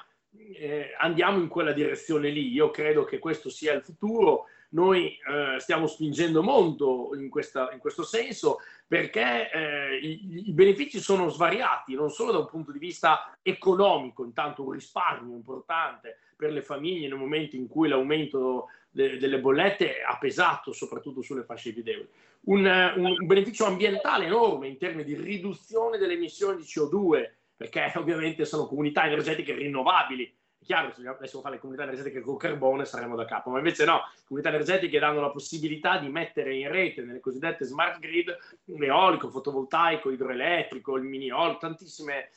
eh, 0.55 0.95
andiamo 0.99 1.39
in 1.39 1.49
quella 1.49 1.73
direzione 1.73 2.31
lì. 2.31 2.49
Io 2.51 2.71
credo 2.71 3.05
che 3.05 3.19
questo 3.19 3.51
sia 3.51 3.73
il 3.73 3.83
futuro. 3.83 4.47
Noi 4.73 5.09
eh, 5.09 5.59
stiamo 5.59 5.87
spingendo 5.87 6.43
molto 6.43 7.11
in, 7.15 7.29
questa, 7.29 7.71
in, 7.73 7.79
questo 7.79 8.05
senso 8.05 8.59
perché 8.87 9.51
eh, 9.51 9.97
i, 9.97 10.49
i, 10.49 10.53
benefici 10.53 11.01
sono 11.01 11.29
svariati, 11.29 11.95
non 11.95 12.11
solo 12.11 12.33
da 12.33 12.39
un 12.39 12.47
punto 12.47 12.73
di 12.73 12.79
vista 12.79 13.37
economico, 13.43 14.25
intanto 14.25 14.65
un 14.65 14.73
risparmio 14.73 15.35
importante 15.35 16.19
per 16.37 16.53
le 16.53 16.63
famiglie 16.63 17.09
nel 17.09 17.19
momento 17.19 17.57
in 17.57 17.69
cui 17.69 17.89
l'aumento 17.89 18.69
de, 18.91 19.19
delle 19.19 19.41
bollette 19.41 20.03
ha 20.03 20.19
pesato 20.19 20.73
soprattutto 20.73 21.23
sulle 21.23 21.45
fasce 21.45 21.73
più 21.73 21.83
deboli. 21.83 22.09
Un, 22.45 22.65
un, 22.97 23.27
beneficio 23.27 23.65
ambientale 23.65 24.27
enorme 24.27 24.69
in 24.69 24.77
termini 24.77 25.05
di 25.05 25.15
riduzione 25.15 25.99
delle 25.99 26.15
emissioni 26.15 26.57
di 26.57 26.65
CO2, 26.65 27.31
perché 27.57 27.93
ovviamente 27.97 28.45
sono 28.45 28.67
comunità 28.67 29.07
energetiche 29.07 29.55
rinnovabili. 29.55 30.35
È 30.63 30.65
chiaro 30.65 30.89
che 30.89 30.95
se 30.95 31.03
dovessimo 31.03 31.43
fare 31.43 31.57
le 31.57 31.61
comunità 31.61 31.83
energetiche 31.83 32.21
con 32.21 32.37
carbone 32.37 32.85
saremmo 32.85 33.17
da 33.17 33.25
capo, 33.25 33.51
ma 33.51 33.59
invece 33.59 33.85
no, 33.85 34.03
comunità 34.29 34.51
energetiche 34.51 35.01
danno 35.01 35.21
la 35.21 35.31
possibilità 35.31 35.99
di 35.99 36.09
mettere 36.09 36.55
in 36.55 36.71
rete 36.71 37.03
nelle 37.03 37.19
cosiddette 37.19 37.65
smart 37.65 37.99
grid 37.99 38.37
l'eolico, 38.67 39.29
fotovoltaico, 39.29 40.13
idroelettrico, 40.13 40.97
il 40.97 41.03
mini 41.03 41.33
ol, 41.33 41.59
tantissime 41.59 42.31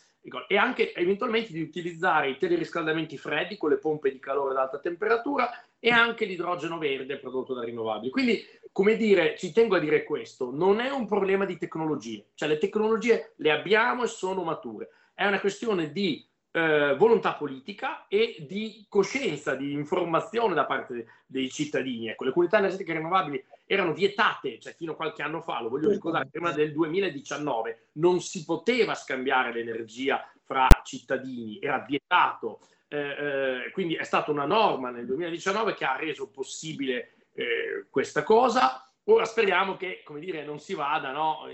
e 0.47 0.57
anche 0.57 0.91
eventualmente 0.95 1.53
di 1.53 1.61
utilizzare 1.61 2.31
i 2.31 2.37
teleriscaldamenti 2.37 3.15
freddi 3.15 3.57
con 3.57 3.69
le 3.69 3.77
pompe 3.77 4.11
di 4.11 4.17
calore 4.17 4.53
ad 4.53 4.57
alta 4.57 4.79
temperatura 4.79 5.47
e 5.77 5.91
anche 5.91 6.25
l'idrogeno 6.25 6.79
verde 6.79 7.19
prodotto 7.19 7.53
da 7.53 7.63
rinnovabili. 7.63 8.09
Quindi, 8.09 8.43
come 8.71 8.97
dire, 8.97 9.37
ci 9.37 9.51
tengo 9.51 9.75
a 9.75 9.79
dire 9.79 10.03
questo, 10.03 10.49
non 10.51 10.79
è 10.79 10.89
un 10.89 11.05
problema 11.05 11.45
di 11.45 11.59
tecnologie, 11.59 12.29
cioè 12.33 12.49
le 12.49 12.57
tecnologie 12.57 13.33
le 13.35 13.51
abbiamo 13.51 14.03
e 14.03 14.07
sono 14.07 14.41
mature, 14.41 14.89
è 15.13 15.27
una 15.27 15.39
questione 15.39 15.91
di 15.91 16.27
eh, 16.55 16.95
volontà 16.95 17.33
politica 17.33 18.07
e 18.07 18.45
di 18.47 18.85
coscienza, 18.87 19.55
di 19.55 19.73
informazione 19.73 20.53
da 20.53 20.65
parte 20.65 21.07
dei 21.25 21.49
cittadini. 21.49 22.07
Ecco, 22.07 22.23
le 22.23 22.31
comunità 22.31 22.59
energetiche 22.59 22.93
rinnovabili 22.93 23.43
erano 23.65 23.91
vietate, 23.91 24.57
cioè 24.59 24.73
fino 24.73 24.93
a 24.93 24.95
qualche 24.95 25.21
anno 25.21 25.41
fa, 25.41 25.61
lo 25.61 25.67
voglio 25.67 25.89
ricordare, 25.89 26.29
prima 26.31 26.53
del 26.53 26.71
2019 26.71 27.87
non 27.93 28.21
si 28.21 28.45
poteva 28.45 28.95
scambiare 28.95 29.51
l'energia 29.51 30.25
fra 30.43 30.67
cittadini, 30.85 31.59
era 31.61 31.83
vietato. 31.85 32.61
Eh, 32.87 32.99
eh, 32.99 33.71
quindi 33.73 33.95
è 33.95 34.03
stata 34.03 34.31
una 34.31 34.45
norma 34.45 34.91
nel 34.91 35.05
2019 35.07 35.73
che 35.73 35.83
ha 35.83 35.97
reso 35.97 36.29
possibile 36.29 37.15
eh, 37.33 37.87
questa 37.89 38.23
cosa. 38.23 38.81
Ora 39.07 39.25
speriamo 39.25 39.75
che, 39.75 40.03
come 40.05 40.21
dire, 40.21 40.45
non 40.45 40.59
si 40.59 40.73
vada, 40.73 41.11
no? 41.11 41.49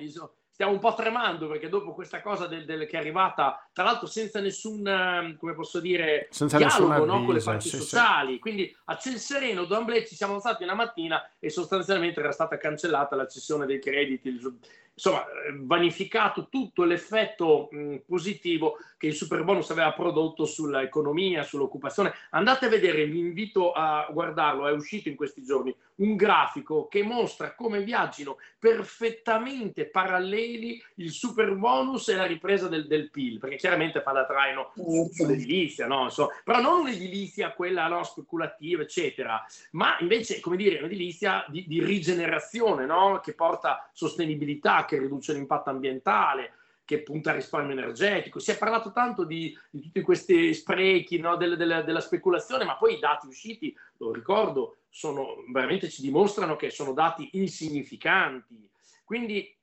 Stiamo 0.61 0.73
un 0.73 0.79
po' 0.79 0.93
tremando 0.93 1.47
perché 1.47 1.69
dopo 1.69 1.91
questa 1.91 2.21
cosa 2.21 2.45
del, 2.45 2.65
del, 2.65 2.85
che 2.85 2.95
è 2.95 2.99
arrivata, 2.99 3.67
tra 3.73 3.83
l'altro 3.83 4.05
senza 4.05 4.39
nessun, 4.39 4.87
ehm, 4.87 5.35
come 5.37 5.55
posso 5.55 5.79
dire, 5.79 6.27
senza 6.29 6.57
dialogo 6.57 7.03
no, 7.03 7.25
con 7.25 7.33
le 7.33 7.41
parti 7.41 7.67
sì, 7.69 7.77
sociali. 7.77 8.33
Sì. 8.33 8.39
Quindi 8.39 8.77
a 8.85 8.95
ciel 8.97 9.17
sereno, 9.17 9.65
D'Amblè 9.65 10.05
ci 10.05 10.13
siamo 10.13 10.35
alzati 10.35 10.61
una 10.61 10.75
mattina 10.75 11.27
e 11.39 11.49
sostanzialmente 11.49 12.19
era 12.19 12.31
stata 12.31 12.57
cancellata 12.57 13.15
la 13.15 13.25
cessione 13.25 13.65
dei 13.65 13.79
crediti, 13.79 14.27
il, 14.27 14.59
insomma, 14.93 15.25
vanificato 15.61 16.47
tutto 16.49 16.83
l'effetto 16.83 17.69
mh, 17.71 17.95
positivo 18.05 18.77
che 18.97 19.07
il 19.07 19.15
super 19.15 19.43
bonus 19.43 19.71
aveva 19.71 19.91
prodotto 19.93 20.45
sull'economia, 20.45 21.43
sull'occupazione. 21.43 22.13
Andate 22.31 22.67
a 22.67 22.69
vedere, 22.69 23.05
vi 23.05 23.19
invito 23.19 23.71
a 23.71 24.07
guardarlo, 24.11 24.67
è 24.67 24.71
uscito 24.71 25.09
in 25.09 25.15
questi 25.15 25.43
giorni 25.43 25.75
un 25.95 26.15
grafico 26.15 26.87
che 26.87 27.03
mostra 27.03 27.55
come 27.55 27.81
viaggino 27.81 28.37
perfettamente 28.59 29.85
paralleli 29.85 30.81
il 30.95 31.11
super 31.11 31.55
bonus 31.55 32.09
e 32.09 32.15
la 32.15 32.25
ripresa 32.25 32.67
del, 32.67 32.87
del 32.87 33.09
PIL, 33.09 33.39
perché 33.39 33.55
chiaramente 33.55 34.01
fa 34.01 34.11
da 34.11 34.25
traino 34.25 34.71
sull'edilizia, 35.11 35.87
no? 35.87 36.09
so, 36.09 36.29
però 36.43 36.61
non 36.61 36.81
un'edilizia 36.81 37.53
quella 37.53 37.87
no, 37.87 38.03
speculativa, 38.03 38.83
eccetera, 38.83 39.43
ma 39.71 39.97
invece, 39.99 40.39
come 40.39 40.57
dire, 40.57 40.77
un'edilizia 40.77 41.45
di, 41.47 41.65
di 41.67 41.83
rigenerazione, 41.83 42.85
no? 42.85 43.19
che 43.23 43.33
porta 43.33 43.89
sostenibilità, 43.93 44.80
che 44.85 44.99
riduce 44.99 45.33
l'impatto 45.33 45.69
ambientale, 45.69 46.53
che 46.83 47.03
punta 47.03 47.29
al 47.29 47.37
risparmio 47.37 47.71
energetico. 47.71 48.39
Si 48.39 48.51
è 48.51 48.57
parlato 48.57 48.91
tanto 48.91 49.23
di, 49.23 49.57
di 49.69 49.81
tutti 49.81 50.01
questi 50.01 50.53
sprechi 50.53 51.19
no, 51.19 51.37
del, 51.37 51.55
del, 51.55 51.83
della 51.85 52.01
speculazione, 52.01 52.65
ma 52.65 52.75
poi 52.75 52.95
i 52.95 52.99
dati 52.99 53.27
usciti, 53.27 53.75
lo 53.97 54.11
ricordo, 54.11 54.77
sono, 54.89 55.43
veramente 55.51 55.89
ci 55.89 56.01
dimostrano 56.01 56.55
che 56.55 56.69
sono 56.69 56.93
dati 56.93 57.29
insignificanti. 57.33 58.69
Quindi 59.05 59.55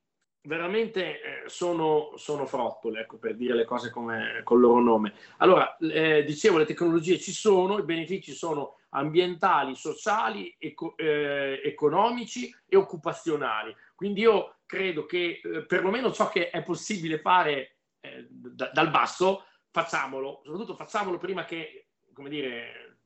veramente 0.43 1.03
eh, 1.05 1.43
sono, 1.47 2.13
sono 2.17 2.47
frottole, 2.47 3.01
ecco, 3.01 3.19
per 3.19 3.37
dire 3.37 3.55
le 3.55 3.65
cose 3.65 3.91
come, 3.91 4.41
con 4.43 4.57
il 4.57 4.63
loro 4.63 4.81
nome. 4.81 5.13
Allora, 5.39 5.77
eh, 5.77 6.25
dicevo, 6.25 6.57
le 6.57 6.65
tecnologie 6.65 7.19
ci 7.19 7.33
sono, 7.33 7.79
i 7.79 7.85
benefici 7.85 8.33
sono 8.33 8.78
ambientali, 8.91 9.75
sociali, 9.75 10.55
eco, 10.59 10.97
eh, 10.97 11.61
economici 11.65 12.55
e 12.67 12.77
occupazionali. 12.77 13.75
Quindi 13.95 14.21
io 14.21 14.57
credo 14.67 15.07
che 15.07 15.41
eh, 15.43 15.65
perlomeno 15.65 16.13
ciò 16.13 16.29
che 16.29 16.51
è 16.51 16.63
possibile 16.63 17.19
fare 17.19 17.77
eh, 18.01 18.27
d- 18.29 18.73
dal 18.73 18.91
basso, 18.91 19.45
facciamolo, 19.71 20.41
soprattutto 20.45 20.75
facciamolo 20.75 21.19
prima 21.19 21.45
che, 21.45 21.89
come 22.13 22.29
dire, 22.29 22.99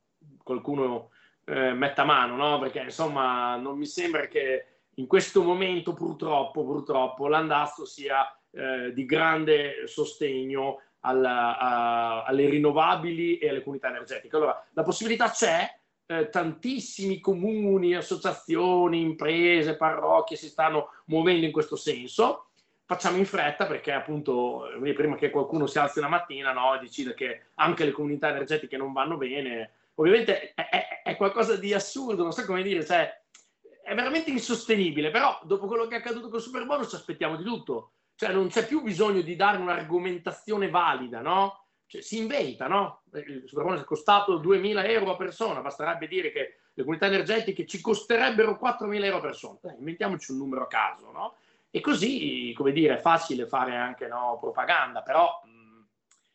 qualcuno 0.42 1.10
eh, 1.44 1.72
metta 1.72 2.04
mano, 2.04 2.36
no? 2.36 2.58
Perché 2.58 2.80
insomma 2.80 3.56
non 3.56 3.76
mi 3.76 3.86
sembra 3.86 4.26
che 4.26 4.66
in 4.96 5.06
questo 5.06 5.42
momento 5.42 5.94
purtroppo, 5.94 6.64
purtroppo 6.64 7.28
l'andazzo 7.28 7.84
sia 7.84 8.26
eh, 8.50 8.92
di 8.92 9.04
grande 9.04 9.86
sostegno 9.86 10.82
alla, 11.02 11.58
a, 11.58 12.22
alle 12.24 12.48
rinnovabili 12.48 13.38
e 13.38 13.48
alle 13.48 13.62
comunità 13.62 13.88
energetiche. 13.88 14.34
Allora, 14.36 14.64
la 14.72 14.82
possibilità 14.82 15.30
c'è, 15.30 15.68
eh, 16.06 16.28
tantissimi 16.28 17.20
comuni, 17.20 17.94
associazioni, 17.94 19.00
imprese, 19.00 19.76
parrocchie 19.76 20.36
si 20.36 20.48
stanno 20.48 20.90
muovendo 21.06 21.46
in 21.46 21.52
questo 21.52 21.76
senso. 21.76 22.48
Facciamo 22.84 23.16
in 23.16 23.24
fretta 23.24 23.66
perché 23.66 23.92
appunto 23.92 24.68
prima 24.94 25.14
che 25.14 25.30
qualcuno 25.30 25.66
si 25.66 25.78
alzi 25.78 25.98
una 25.98 26.08
mattina 26.08 26.52
no, 26.52 26.74
e 26.74 26.80
decida 26.80 27.14
che 27.14 27.46
anche 27.54 27.84
le 27.84 27.92
comunità 27.92 28.28
energetiche 28.28 28.76
non 28.76 28.92
vanno 28.92 29.16
bene, 29.16 29.70
ovviamente 29.94 30.52
è, 30.54 30.68
è, 30.68 31.02
è 31.02 31.16
qualcosa 31.16 31.56
di 31.56 31.72
assurdo, 31.72 32.22
non 32.22 32.32
so 32.32 32.44
come 32.44 32.62
dire, 32.62 32.84
cioè 32.84 33.20
è 33.82 33.94
veramente 33.94 34.30
insostenibile, 34.30 35.10
però 35.10 35.40
dopo 35.44 35.66
quello 35.66 35.86
che 35.86 35.96
è 35.96 35.98
accaduto 35.98 36.28
con 36.28 36.38
il 36.38 36.44
super 36.44 36.86
ci 36.86 36.94
aspettiamo 36.94 37.36
di 37.36 37.44
tutto, 37.44 37.92
cioè 38.22 38.32
non 38.32 38.46
c'è 38.46 38.64
più 38.64 38.82
bisogno 38.82 39.20
di 39.20 39.34
dare 39.34 39.58
un'argomentazione 39.58 40.70
valida, 40.70 41.20
no? 41.20 41.64
Cioè, 41.86 42.00
si 42.02 42.18
inventa, 42.18 42.68
no? 42.68 43.02
Il 43.14 43.42
super 43.46 43.64
bonus 43.64 43.80
è 43.80 43.84
costato 43.84 44.38
2.000 44.38 44.88
euro 44.88 45.10
a 45.10 45.16
persona, 45.16 45.60
basterebbe 45.60 46.06
dire 46.06 46.30
che 46.30 46.58
le 46.72 46.82
comunità 46.84 47.06
energetiche 47.06 47.66
ci 47.66 47.80
costerebbero 47.80 48.60
4.000 48.62 49.02
euro 49.02 49.16
a 49.16 49.20
persona, 49.20 49.58
eh, 49.64 49.74
inventiamoci 49.76 50.30
un 50.30 50.38
numero 50.38 50.62
a 50.62 50.66
caso, 50.68 51.10
no? 51.10 51.34
E 51.68 51.80
così, 51.80 52.54
come 52.56 52.70
dire, 52.70 52.98
è 52.98 53.00
facile 53.00 53.48
fare 53.48 53.74
anche 53.74 54.06
no, 54.06 54.38
propaganda, 54.40 55.02
però 55.02 55.40
mh, 55.42 55.82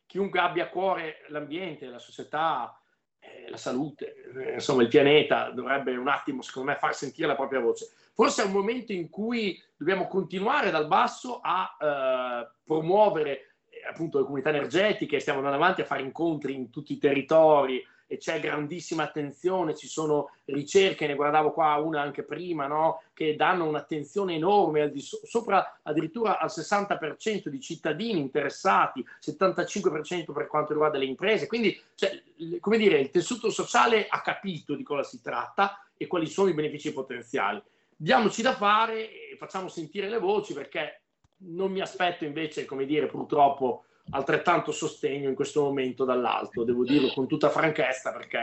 chiunque 0.08 0.42
abbia 0.42 0.66
a 0.66 0.70
cuore 0.70 1.24
l'ambiente, 1.30 1.86
la 1.86 2.00
società, 2.00 2.78
eh, 3.20 3.50
la 3.50 3.56
salute, 3.56 4.14
eh, 4.36 4.54
insomma 4.56 4.82
il 4.82 4.90
pianeta 4.90 5.52
dovrebbe 5.52 5.96
un 5.96 6.10
attimo, 6.10 6.42
secondo 6.42 6.72
me, 6.72 6.78
far 6.78 6.94
sentire 6.94 7.28
la 7.28 7.36
propria 7.36 7.62
voce. 7.62 7.90
Forse 8.18 8.42
è 8.42 8.46
un 8.46 8.52
momento 8.52 8.94
in 8.94 9.12
cui 9.12 9.62
dobbiamo 9.76 10.08
continuare 10.08 10.72
dal 10.72 10.88
basso 10.88 11.40
a 11.40 11.78
eh, 11.80 12.50
promuovere 12.64 13.58
eh, 13.70 13.88
appunto 13.88 14.18
le 14.18 14.24
comunità 14.24 14.50
energetiche, 14.50 15.20
stiamo 15.20 15.38
andando 15.38 15.62
avanti 15.62 15.82
a 15.82 15.86
fare 15.86 16.02
incontri 16.02 16.56
in 16.56 16.72
tutti 16.72 16.94
i 16.94 16.98
territori, 16.98 17.80
e 18.08 18.18
c'è 18.18 18.40
grandissima 18.40 19.04
attenzione, 19.04 19.76
ci 19.76 19.88
sono 19.88 20.32
ricerche, 20.46 21.06
ne 21.06 21.14
guardavo 21.14 21.52
qua 21.52 21.76
una 21.76 22.02
anche 22.02 22.24
prima, 22.24 22.66
no? 22.66 23.04
che 23.14 23.36
danno 23.36 23.68
un'attenzione 23.68 24.34
enorme, 24.34 24.82
al 24.82 24.92
di 24.92 25.02
so- 25.02 25.20
sopra 25.24 25.82
addirittura 25.84 26.40
al 26.40 26.50
60% 26.50 27.50
di 27.50 27.62
cittadini 27.62 28.20
interessati, 28.20 29.06
75% 29.24 30.32
per 30.32 30.48
quanto 30.48 30.72
riguarda 30.72 30.98
le 30.98 31.06
imprese. 31.06 31.46
Quindi, 31.46 31.80
cioè, 31.94 32.20
come 32.60 32.80
dire, 32.80 32.98
il 32.98 33.12
tessuto 33.12 33.52
sociale 33.52 34.08
ha 34.10 34.22
capito 34.22 34.74
di 34.74 34.82
cosa 34.82 35.04
si 35.04 35.22
tratta 35.22 35.86
e 35.96 36.08
quali 36.08 36.26
sono 36.26 36.50
i 36.50 36.56
benefici 36.56 36.92
potenziali. 36.92 37.62
Diamoci 38.00 38.44
da 38.44 38.54
fare 38.54 39.32
e 39.32 39.36
facciamo 39.38 39.70
sentire 39.70 40.08
le 40.08 40.20
voci 40.20 40.54
perché 40.54 41.02
non 41.38 41.72
mi 41.72 41.82
aspetto 41.82 42.26
invece, 42.26 42.64
come 42.66 42.86
dire, 42.86 43.08
purtroppo 43.08 43.86
altrettanto 44.12 44.72
sostegno 44.72 45.30
in 45.30 45.34
questo 45.36 45.64
momento 45.64 46.06
dall'alto, 46.06 46.64
devo 46.64 46.84
dirlo 46.84 47.12
con 47.12 47.28
tutta 47.28 47.50
franchezza 47.50 48.14
perché 48.14 48.40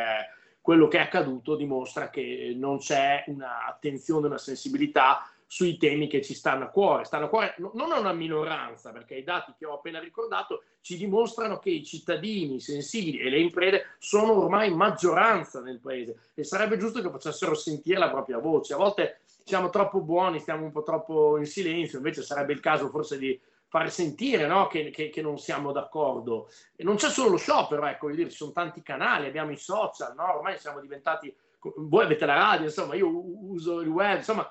quello 0.61 0.89
che 0.89 0.99
è 0.99 1.03
accaduto 1.03 1.55
dimostra 1.55 2.11
che 2.11 2.53
non 2.57 2.79
c'è 2.79 3.23
un'attenzione, 3.29 4.27
una 4.27 4.39
sensibilità 4.39 5.29
sui 5.47 5.77
temi 5.77 6.09
che 6.09 6.21
ci 6.21 6.35
stanno 6.35 6.65
a 6.65 6.69
cuore. 6.69 7.05
Stanno 7.05 7.27
a 7.27 7.29
cuore 7.29 7.55
non 7.75 7.93
a 7.93 8.01
una 8.01 8.13
minoranza, 8.13 8.91
perché 8.91 9.15
i 9.15 9.23
dati 9.23 9.55
che 9.57 9.67
ho 9.67 9.75
appena 9.75 10.01
ricordato 10.01 10.65
ci 10.81 10.97
dimostrano 10.97 11.59
che 11.59 11.71
i 11.71 11.85
cittadini 11.85 12.61
sensibili 12.61 13.19
e 13.21 13.31
le 13.31 13.39
imprese 13.39 13.95
sono 13.99 14.33
ormai 14.33 14.75
maggioranza 14.75 15.61
nel 15.61 15.79
paese 15.81 16.31
e 16.35 16.43
sarebbe 16.45 16.77
giusto 16.77 17.01
che 17.01 17.11
facessero 17.11 17.55
sentire 17.55 17.99
la 17.99 18.11
propria 18.11 18.39
voce. 18.39 18.75
A 18.75 18.79
volte 18.79 19.21
siamo 19.45 19.71
troppo 19.71 20.01
buoni, 20.01 20.41
stiamo 20.41 20.65
un 20.65 20.73
po' 20.73 20.83
troppo 20.83 21.39
in 21.39 21.47
silenzio, 21.47 21.99
invece 21.99 22.23
sarebbe 22.23 22.53
il 22.53 22.61
caso 22.61 22.89
forse 22.89 23.19
di 23.19 23.39
fare 23.69 23.91
sentire 23.91 24.47
no? 24.47 24.67
che, 24.69 24.91
che, 24.91 25.11
che, 25.11 25.23
non 25.23 25.39
siamo 25.39 25.73
d'accordo. 25.73 26.49
E 26.75 26.85
non 26.85 26.97
c'è 26.97 27.09
solo 27.09 27.31
lo 27.31 27.37
sciopero, 27.37 27.87
ecco, 27.87 28.11
dire, 28.11 28.31
ci 28.31 28.37
sono 28.37 28.53
tanti 28.53 28.83
canali, 28.83 29.27
abbiamo 29.27 29.51
i 29.51 29.57
social, 29.57 30.15
no? 30.15 30.37
ormai 30.37 30.59
siamo 30.59 30.81
diventati 30.81 31.35
voi 31.77 32.05
avete 32.05 32.27
la 32.27 32.35
radio, 32.35 32.67
insomma, 32.67 32.95
io 32.95 33.09
uso 33.09 33.81
il 33.81 33.89
web, 33.89 34.19
insomma, 34.19 34.47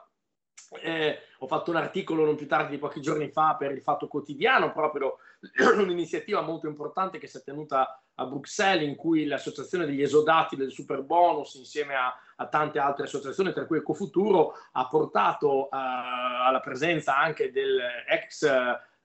eh, 0.82 1.20
ho 1.40 1.48
fatto 1.48 1.70
un 1.70 1.78
articolo 1.78 2.26
non 2.26 2.36
più 2.36 2.48
tardi 2.48 2.72
di 2.72 2.80
pochi 2.80 3.02
giorni 3.02 3.30
fa 3.30 3.56
per 3.56 3.72
il 3.72 3.82
Fatto 3.82 4.08
Quotidiano, 4.08 4.72
proprio 4.72 5.18
un'iniziativa 5.78 6.42
molto 6.42 6.68
importante 6.68 7.20
che 7.20 7.28
si 7.28 7.38
è 7.38 7.44
tenuta 7.44 8.02
a 8.16 8.26
Bruxelles, 8.26 8.88
in 8.88 8.96
cui 8.96 9.26
l'associazione 9.26 9.86
degli 9.86 10.02
esodati 10.02 10.56
del 10.56 10.72
super 10.72 11.02
bonus, 11.02 11.56
insieme 11.56 11.96
a, 11.96 12.14
a 12.36 12.48
tante 12.48 12.80
altre 12.80 13.06
associazioni, 13.06 13.54
tra 13.54 13.66
cui 13.66 13.78
Ecofuturo, 13.78 14.54
ha 14.74 14.88
portato 14.88 15.64
uh, 15.64 15.68
alla 15.72 16.60
presenza 16.62 17.18
anche 17.18 17.52
dell'ex 17.52 18.42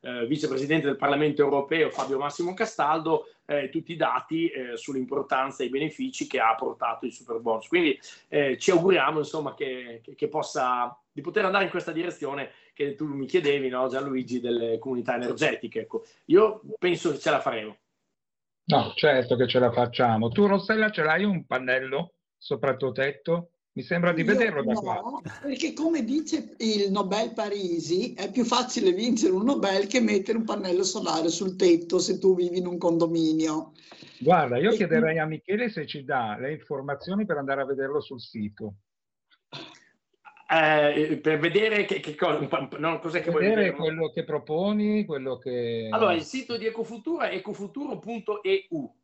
uh, 0.01 0.27
vicepresidente 0.27 0.87
del 0.87 0.97
Parlamento 0.97 1.43
europeo 1.43 1.91
Fabio 1.91 2.19
Massimo 2.19 2.55
Castaldo 2.55 3.27
eh, 3.51 3.71
tutti 3.71 3.93
i 3.93 3.97
dati 3.97 4.49
eh, 4.49 4.77
sull'importanza 4.77 5.63
e 5.63 5.67
i 5.67 5.71
benefici 5.71 6.27
che 6.27 6.39
ha 6.39 6.55
portato 6.55 7.07
il 7.07 7.13
super 7.13 7.39
bonus. 7.39 7.67
Quindi 7.67 7.99
eh, 8.29 8.59
ci 8.59 8.71
auguriamo 8.71 9.19
insomma 9.19 9.55
che, 9.55 10.01
che, 10.03 10.15
che 10.15 10.29
possa 10.29 10.97
di 11.11 11.23
poter 11.23 11.47
andare 11.47 11.65
in 11.65 11.71
questa 11.71 11.91
direzione 11.91 12.51
che 12.75 12.95
tu 12.95 13.07
mi 13.07 13.27
chiedevi, 13.27 13.69
no, 13.69 13.89
Gianluigi, 13.89 14.41
delle 14.41 14.79
comunità 14.79 15.15
energetiche. 15.15 15.81
Ecco, 15.81 16.05
io 16.27 16.61
penso 16.79 17.11
che 17.11 17.19
ce 17.19 17.31
la 17.31 17.41
faremo. 17.41 17.77
No, 18.69 18.93
certo 18.95 19.37
che 19.37 19.47
ce 19.47 19.59
la 19.59 19.73
facciamo. 19.73 20.29
Tu, 20.29 20.47
Rossella, 20.47 20.91
ce 20.91 21.03
l'hai 21.03 21.25
un 21.25 21.47
pannello 21.47 22.15
sopra 22.37 22.73
il 22.73 22.77
tuo 22.77 22.93
tetto? 22.93 23.53
Mi 23.73 23.83
sembra 23.83 24.13
di 24.13 24.25
vederlo 24.25 24.63
da 24.63 24.73
no, 24.73 24.81
qua. 24.81 25.23
Perché 25.41 25.73
come 25.73 26.05
dice 26.05 26.55
il 26.59 26.91
Nobel 26.91 27.33
Parisi, 27.33 28.13
è 28.13 28.31
più 28.31 28.45
facile 28.45 28.93
vincere 28.93 29.33
un 29.33 29.45
Nobel 29.45 29.87
che 29.87 30.01
mettere 30.01 30.37
un 30.37 30.45
pannello 30.45 30.83
solare 30.83 31.29
sul 31.29 31.57
tetto 31.57 31.99
se 31.99 32.19
tu 32.19 32.35
vivi 32.35 32.59
in 32.59 32.67
un 32.67 32.77
condominio. 32.77 33.73
Guarda, 34.19 34.59
io 34.59 34.73
e 34.73 34.77
chiederei 34.77 35.19
a 35.19 35.27
Michele 35.27 35.71
se 35.71 35.87
ci 35.87 36.05
dà 36.05 36.37
le 36.39 36.53
informazioni 36.53 37.25
per 37.25 37.39
andare 37.39 37.63
a 37.63 37.67
vederlo 37.67 38.01
sul 38.01 38.21
sito 38.21 38.75
eh, 40.51 41.19
per 41.23 41.39
vedere 41.39 41.85
che, 41.85 42.01
che 42.01 42.15
cosa, 42.15 42.39
no, 42.79 42.99
cos'è 43.01 43.21
che 43.21 43.31
vedere 43.31 43.55
vuoi 43.55 43.55
vedere? 43.55 43.77
quello 43.77 44.11
che 44.11 44.25
proponi, 44.25 45.05
quello 45.05 45.37
che... 45.37 45.89
Allora, 45.91 46.15
il 46.15 46.23
sito 46.23 46.57
di 46.57 46.65
Ecofuturo 46.65 47.25
è 47.25 47.35
ecofuturo.eu 47.35 48.95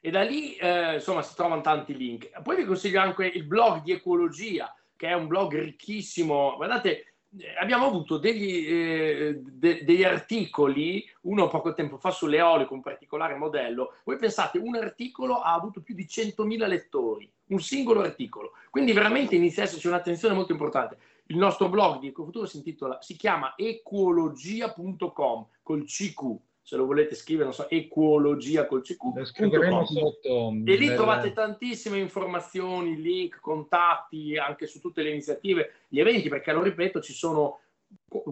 e 0.00 0.10
da 0.10 0.22
lì 0.22 0.54
eh, 0.56 0.94
insomma 0.94 1.22
si 1.22 1.34
trovano 1.34 1.60
tanti 1.60 1.96
link. 1.96 2.42
Poi 2.42 2.56
vi 2.56 2.64
consiglio 2.64 3.00
anche 3.00 3.26
il 3.26 3.44
blog 3.44 3.82
di 3.82 3.92
ecologia, 3.92 4.74
che 4.96 5.08
è 5.08 5.14
un 5.14 5.28
blog 5.28 5.54
ricchissimo. 5.60 6.54
Guardate, 6.56 7.14
abbiamo 7.60 7.86
avuto 7.86 8.18
degli, 8.18 8.66
eh, 8.66 9.40
de, 9.42 9.84
degli 9.84 10.04
articoli, 10.04 11.04
uno 11.22 11.48
poco 11.48 11.74
tempo 11.74 11.98
fa 11.98 12.10
sull'eolico, 12.10 12.74
un 12.74 12.80
particolare 12.80 13.34
modello. 13.34 13.94
Voi 14.04 14.16
pensate, 14.16 14.58
un 14.58 14.76
articolo 14.76 15.40
ha 15.40 15.52
avuto 15.52 15.80
più 15.82 15.94
di 15.94 16.04
100.000 16.04 16.66
lettori, 16.66 17.30
un 17.48 17.60
singolo 17.60 18.00
articolo. 18.00 18.52
Quindi 18.70 18.92
veramente 18.92 19.36
inizia 19.36 19.62
a 19.62 19.66
esserci 19.66 19.86
un'attenzione 19.86 20.34
molto 20.34 20.52
importante. 20.52 20.98
Il 21.26 21.36
nostro 21.36 21.68
blog 21.68 21.98
di 22.00 22.08
Ecofuturo 22.08 22.46
si 22.46 22.56
intitola, 22.56 22.98
si 23.02 23.14
chiama 23.14 23.52
ecologia.com 23.56 25.46
col 25.62 25.84
CQ 25.84 26.36
se 26.68 26.76
lo 26.76 26.84
volete 26.84 27.14
scrivere, 27.14 27.46
non 27.46 27.54
so, 27.54 27.66
ecologia 27.70 28.66
col 28.66 28.82
CQ. 28.82 29.16
E 30.66 30.76
lì 30.76 30.88
trovate 30.88 31.32
tantissime 31.32 31.96
informazioni, 31.96 33.00
link, 33.00 33.40
contatti, 33.40 34.36
anche 34.36 34.66
su 34.66 34.78
tutte 34.78 35.00
le 35.00 35.08
iniziative, 35.08 35.72
gli 35.88 35.98
eventi, 35.98 36.28
perché 36.28 36.52
lo 36.52 36.60
ripeto, 36.60 37.00
ci 37.00 37.14
sono 37.14 37.60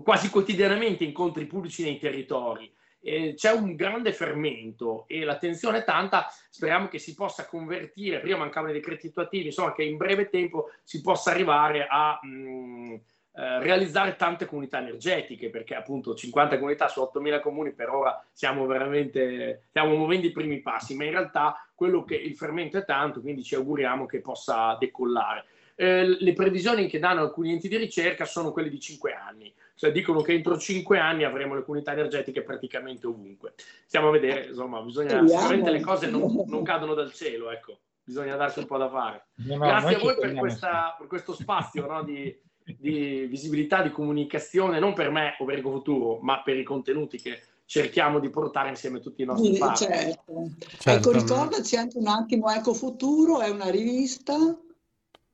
quasi 0.05 0.29
quotidianamente 0.29 1.03
incontri 1.03 1.47
pubblici 1.47 1.83
nei 1.83 1.99
territori. 1.99 2.71
Eh, 3.01 3.33
c'è 3.35 3.53
un 3.53 3.75
grande 3.75 4.13
fermento 4.13 5.07
e 5.09 5.25
l'attenzione 5.25 5.79
è 5.79 5.85
tanta, 5.85 6.27
speriamo 6.51 6.89
che 6.89 6.99
si 6.99 7.15
possa 7.15 7.47
convertire, 7.47 8.21
prima 8.21 8.37
mancavano 8.37 8.73
i 8.73 8.77
decreti 8.77 9.07
attuativi, 9.07 9.47
insomma 9.47 9.73
che 9.73 9.83
in 9.83 9.97
breve 9.97 10.29
tempo 10.29 10.73
si 10.83 11.01
possa 11.01 11.31
arrivare 11.31 11.87
a... 11.89 12.21
Mh, 12.21 12.29
mm, 12.29 12.95
eh, 13.39 13.59
realizzare 13.61 14.17
tante 14.17 14.47
comunità 14.47 14.79
energetiche, 14.79 15.51
perché 15.51 15.75
appunto 15.75 16.15
50 16.15 16.57
comunità 16.57 16.89
su 16.89 17.03
8.000 17.03 17.41
comuni 17.41 17.73
per 17.73 17.91
ora 17.91 18.25
siamo 18.33 18.65
veramente, 18.65 19.65
stiamo 19.69 19.95
muovendo 19.95 20.27
i 20.27 20.33
primi 20.33 20.61
passi, 20.61 20.97
ma 20.97 21.05
in 21.05 21.11
realtà 21.11 21.55
quello 21.75 22.03
che 22.03 22.15
il 22.15 22.35
fermento 22.35 22.79
è 22.79 22.85
tanto, 22.87 23.21
quindi 23.21 23.45
ci 23.45 23.55
auguriamo 23.55 24.07
che 24.07 24.23
possa 24.23 24.75
decollare. 24.81 25.45
Eh, 25.75 26.17
le 26.19 26.33
previsioni 26.33 26.87
che 26.87 26.99
danno 26.99 27.21
alcuni 27.21 27.53
enti 27.53 27.69
di 27.69 27.77
ricerca 27.77 28.25
sono 28.25 28.53
quelle 28.53 28.71
di 28.71 28.81
5 28.81 29.13
anni, 29.13 29.53
cioè 29.75 29.93
dicono 29.93 30.23
che 30.23 30.33
entro 30.33 30.57
5 30.57 30.99
anni 30.99 31.25
avremo 31.25 31.55
le 31.55 31.63
comunità 31.63 31.93
energetiche 31.93 32.41
praticamente 32.41 33.07
ovunque. 33.07 33.53
Stiamo 33.85 34.09
a 34.09 34.13
vedere, 34.13 34.47
insomma, 34.47 34.81
bisogna, 34.81 35.23
sicuramente 35.27 35.71
le 35.71 35.81
cose 35.81 36.09
non, 36.09 36.43
non 36.47 36.63
cadono 36.63 36.95
dal 36.95 37.13
cielo, 37.13 37.51
ecco, 37.51 37.81
bisogna 38.03 38.37
darsi 38.37 38.61
un 38.61 38.67
po' 38.67 38.79
da 38.79 38.89
fare. 38.89 39.27
No, 39.45 39.57
no, 39.57 39.67
Grazie 39.67 39.97
a 39.97 39.99
voi 39.99 40.17
per, 40.17 40.33
questa, 40.33 40.95
per, 40.97 41.07
questo 41.07 41.35
spazio 41.35 41.85
no, 41.87 42.03
di, 42.03 42.35
di 42.75 43.27
visibilità, 43.27 43.83
di 43.83 43.91
comunicazione, 43.91 44.81
non 44.81 44.93
per 44.93 45.11
me 45.11 45.37
o 45.39 45.45
per 45.45 45.59
il 45.59 45.63
futuro, 45.63 46.19
ma 46.21 46.43
per 46.43 46.57
i 46.59 46.65
contenuti 46.65 47.19
che 47.19 47.41
cerchiamo 47.65 48.19
di 48.19 48.29
portare 48.29 48.69
insieme 48.69 49.01
tutti 49.01 49.23
i 49.23 49.25
nostri 49.25 49.55
sì, 49.55 49.61
certo. 49.75 50.51
certo. 50.79 50.91
Ecco, 50.91 51.13
ricordaci 51.13 51.77
anche 51.77 51.99
un 51.99 52.09
attimo, 52.09 52.51
Ecofuturo 52.51 53.41
è 53.41 53.49
una 53.49 53.71
rivista? 53.71 54.35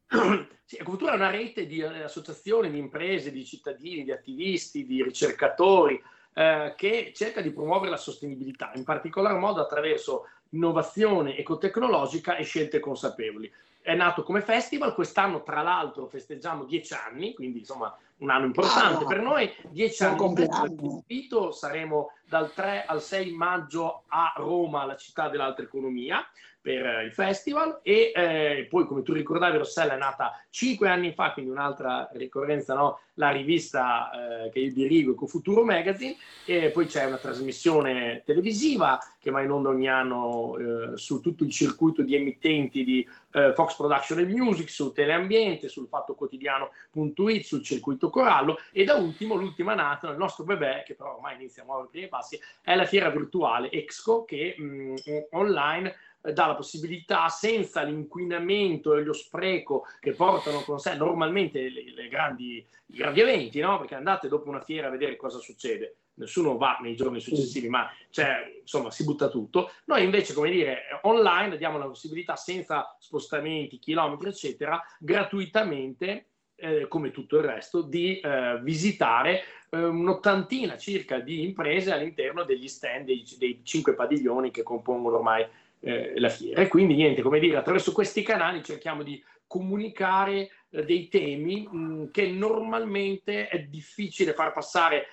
Sì, 0.64 0.78
Ecofuturo 0.78 1.12
è 1.12 1.16
una 1.16 1.28
rete 1.28 1.66
di 1.66 1.80
eh, 1.80 2.04
associazioni, 2.04 2.70
di 2.70 2.78
imprese, 2.78 3.30
di 3.30 3.44
cittadini, 3.44 4.04
di 4.04 4.12
attivisti, 4.12 4.86
di 4.86 5.02
ricercatori 5.02 6.00
eh, 6.32 6.72
che 6.78 7.12
cerca 7.14 7.42
di 7.42 7.50
promuovere 7.50 7.90
la 7.90 7.98
sostenibilità, 7.98 8.72
in 8.76 8.84
particolar 8.84 9.36
modo 9.36 9.60
attraverso 9.60 10.28
innovazione 10.50 11.36
ecotecnologica 11.36 12.36
e 12.36 12.44
scelte 12.44 12.80
consapevoli 12.80 13.52
è 13.82 13.94
nato 13.94 14.22
come 14.22 14.40
festival, 14.40 14.94
quest'anno 14.94 15.42
tra 15.42 15.60
l'altro 15.60 16.06
festeggiamo 16.06 16.64
dieci 16.64 16.94
anni, 16.94 17.34
quindi 17.34 17.58
insomma 17.58 17.94
un 18.18 18.30
anno 18.30 18.46
importante 18.46 19.02
ah, 19.04 19.06
per 19.06 19.20
noi, 19.20 19.52
dieci 19.70 20.04
anni 20.04 20.34
di 20.34 21.28
saremo 21.50 22.12
dal 22.24 22.52
3 22.52 22.84
al 22.86 23.02
6 23.02 23.32
maggio 23.32 24.04
a 24.06 24.32
Roma, 24.36 24.84
la 24.84 24.96
città 24.96 25.28
dell'altra 25.28 25.64
economia, 25.64 26.24
per 26.62 26.86
eh, 26.86 27.04
il 27.04 27.12
festival 27.12 27.80
e 27.82 28.12
eh, 28.14 28.66
poi 28.70 28.86
come 28.86 29.02
tu 29.02 29.12
ricordavi 29.12 29.58
Rossella 29.58 29.94
è 29.94 29.98
nata 29.98 30.40
cinque 30.48 30.88
anni 30.88 31.12
fa, 31.12 31.32
quindi 31.32 31.50
un'altra 31.50 32.08
ricorrenza, 32.12 32.74
no? 32.74 33.00
la 33.14 33.30
rivista 33.30 34.44
eh, 34.44 34.50
che 34.50 34.60
io 34.60 34.72
dirigo 34.72 35.14
con 35.14 35.28
Futuro 35.28 35.64
Magazine 35.64 36.16
e 36.46 36.70
poi 36.70 36.86
c'è 36.86 37.04
una 37.04 37.18
trasmissione 37.18 38.22
televisiva 38.24 38.98
che 39.18 39.30
va 39.30 39.42
in 39.42 39.50
onda 39.50 39.68
ogni 39.68 39.88
anno 39.88 40.56
eh, 40.56 40.96
su 40.96 41.20
tutto 41.20 41.44
il 41.44 41.50
circuito 41.50 42.02
di 42.02 42.14
emittenti 42.14 42.84
di 42.84 43.06
eh, 43.32 43.52
Fox 43.54 43.76
Production 43.76 44.20
e 44.20 44.24
Music, 44.24 44.70
su 44.70 44.92
Teleambiente, 44.92 45.68
sul 45.68 45.88
Fatto 45.88 46.14
Quotidiano.it, 46.14 47.44
sul 47.44 47.62
circuito 47.62 48.08
Corallo 48.08 48.58
e 48.72 48.84
da 48.84 48.94
ultimo 48.94 49.34
l'ultima 49.34 49.74
nata, 49.74 50.10
il 50.10 50.16
nostro 50.16 50.44
bebè 50.44 50.84
che 50.86 50.94
però 50.94 51.14
ormai 51.16 51.34
inizia 51.34 51.62
a 51.62 51.66
muovere 51.66 51.88
i 51.88 51.90
primi 51.90 52.08
passi, 52.08 52.40
è 52.62 52.74
la 52.74 52.84
fiera 52.84 53.10
virtuale 53.10 53.70
Exco 53.70 54.24
che 54.24 54.54
mh, 54.56 54.94
online 55.32 55.94
dà 56.22 56.46
la 56.46 56.54
possibilità, 56.54 57.28
senza 57.28 57.82
l'inquinamento 57.82 58.94
e 58.94 59.02
lo 59.02 59.12
spreco 59.12 59.84
che 59.98 60.12
portano 60.12 60.60
con 60.60 60.78
sé 60.78 60.94
normalmente 60.94 61.68
le, 61.68 61.92
le 61.92 62.08
grandi, 62.08 62.64
i 62.86 62.96
grandi 62.96 63.20
eventi, 63.20 63.60
no? 63.60 63.78
perché 63.78 63.96
andate 63.96 64.28
dopo 64.28 64.48
una 64.48 64.60
fiera 64.60 64.86
a 64.86 64.90
vedere 64.90 65.16
cosa 65.16 65.38
succede. 65.38 65.96
Nessuno 66.14 66.58
va 66.58 66.78
nei 66.80 66.94
giorni 66.94 67.20
successivi, 67.20 67.68
ma 67.68 67.90
cioè, 68.10 68.58
insomma 68.60 68.90
si 68.90 69.02
butta 69.02 69.28
tutto. 69.28 69.70
Noi 69.86 70.04
invece, 70.04 70.34
come 70.34 70.50
dire, 70.50 70.82
online 71.02 71.56
diamo 71.56 71.78
la 71.78 71.86
possibilità 71.86 72.36
senza 72.36 72.94
spostamenti, 73.00 73.78
chilometri, 73.78 74.28
eccetera, 74.28 74.80
gratuitamente 74.98 76.26
eh, 76.54 76.86
come 76.86 77.10
tutto 77.10 77.38
il 77.38 77.44
resto, 77.44 77.82
di 77.82 78.20
eh, 78.20 78.60
visitare 78.62 79.42
eh, 79.70 79.84
un'ottantina 79.84 80.76
circa 80.76 81.18
di 81.18 81.42
imprese 81.42 81.92
all'interno 81.92 82.44
degli 82.44 82.68
stand 82.68 83.06
dei, 83.06 83.24
dei 83.38 83.60
cinque 83.64 83.94
padiglioni 83.94 84.50
che 84.50 84.62
compongono 84.62 85.16
ormai 85.16 85.44
eh, 85.82 86.18
la 86.18 86.28
fiera. 86.28 86.62
E 86.62 86.68
quindi 86.68 86.94
niente, 86.94 87.22
come 87.22 87.40
dire, 87.40 87.56
attraverso 87.56 87.92
questi 87.92 88.22
canali 88.22 88.62
cerchiamo 88.62 89.02
di 89.02 89.22
comunicare 89.46 90.50
eh, 90.70 90.84
dei 90.84 91.08
temi 91.08 91.68
mh, 91.68 91.76
mm, 91.76 92.04
che 92.10 92.30
normalmente 92.30 93.48
è 93.48 93.64
difficile 93.64 94.32
far 94.32 94.52
passare, 94.52 95.06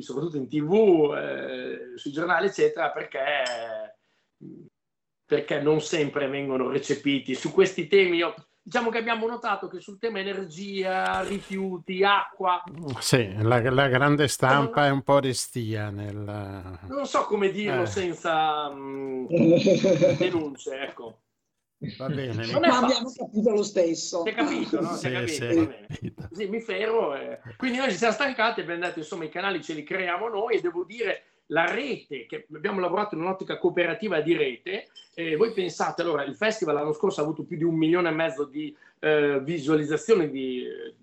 soprattutto 0.00 0.36
in 0.36 0.48
tv, 0.48 1.14
eh, 1.16 1.96
sui 1.96 2.12
giornali, 2.12 2.46
eccetera, 2.46 2.90
perché, 2.90 3.42
perché 5.24 5.60
non 5.60 5.80
sempre 5.80 6.28
vengono 6.28 6.68
recepiti. 6.68 7.34
Su 7.34 7.50
questi 7.52 7.88
temi 7.88 8.18
io 8.18 8.34
diciamo 8.66 8.90
che 8.90 8.98
abbiamo 8.98 9.28
notato 9.28 9.68
che 9.68 9.78
sul 9.78 9.96
tema 9.96 10.18
energia, 10.18 11.22
rifiuti, 11.22 12.02
acqua... 12.02 12.64
Sì, 12.98 13.32
la, 13.38 13.60
la 13.70 13.86
grande 13.86 14.26
stampa 14.26 14.80
non, 14.80 14.88
è 14.88 14.92
un 14.92 15.02
po' 15.02 15.20
restia 15.20 15.90
nel... 15.90 16.80
Non 16.88 17.06
so 17.06 17.26
come 17.26 17.52
dirlo 17.52 17.82
eh. 17.82 17.86
senza 17.86 18.66
um, 18.66 19.28
denunce, 20.18 20.80
ecco. 20.80 21.20
Va 21.96 22.08
bene. 22.08 22.44
Ma 22.58 22.78
abbiamo 22.78 23.12
capito 23.16 23.50
lo 23.50 23.62
stesso. 23.62 24.22
Si 24.24 24.30
è 24.30 24.34
capito, 24.34 24.80
no? 24.80 24.96
Si 24.96 25.06
è 25.06 25.12
capito, 25.12 25.30
sì, 25.30 25.46
va 25.46 25.64
bene. 25.64 25.86
Sì, 26.32 26.46
mi 26.48 26.60
fermo. 26.60 27.14
Eh. 27.14 27.38
Quindi 27.56 27.78
noi 27.78 27.90
ci 27.92 27.98
siamo 27.98 28.14
stancati, 28.14 28.62
abbiamo 28.62 28.84
detto, 28.84 28.98
insomma, 28.98 29.24
i 29.24 29.28
canali 29.28 29.62
ce 29.62 29.74
li 29.74 29.84
creiamo 29.84 30.26
noi 30.28 30.56
e 30.56 30.60
devo 30.60 30.82
dire 30.82 31.22
la 31.48 31.72
rete, 31.72 32.26
che 32.26 32.46
abbiamo 32.54 32.80
lavorato 32.80 33.14
in 33.14 33.22
un'ottica 33.22 33.58
cooperativa 33.58 34.20
di 34.20 34.36
rete, 34.36 34.88
eh, 35.14 35.36
voi 35.36 35.52
pensate, 35.52 36.02
allora, 36.02 36.24
il 36.24 36.34
festival 36.34 36.74
l'anno 36.74 36.92
scorso 36.92 37.20
ha 37.20 37.24
avuto 37.24 37.44
più 37.44 37.56
di 37.56 37.64
un 37.64 37.74
milione 37.74 38.08
e 38.08 38.12
mezzo 38.12 38.44
di 38.44 38.76
eh, 38.98 39.40
visualizzazioni 39.42 40.30
di, 40.30 40.64
eh, 40.64 40.94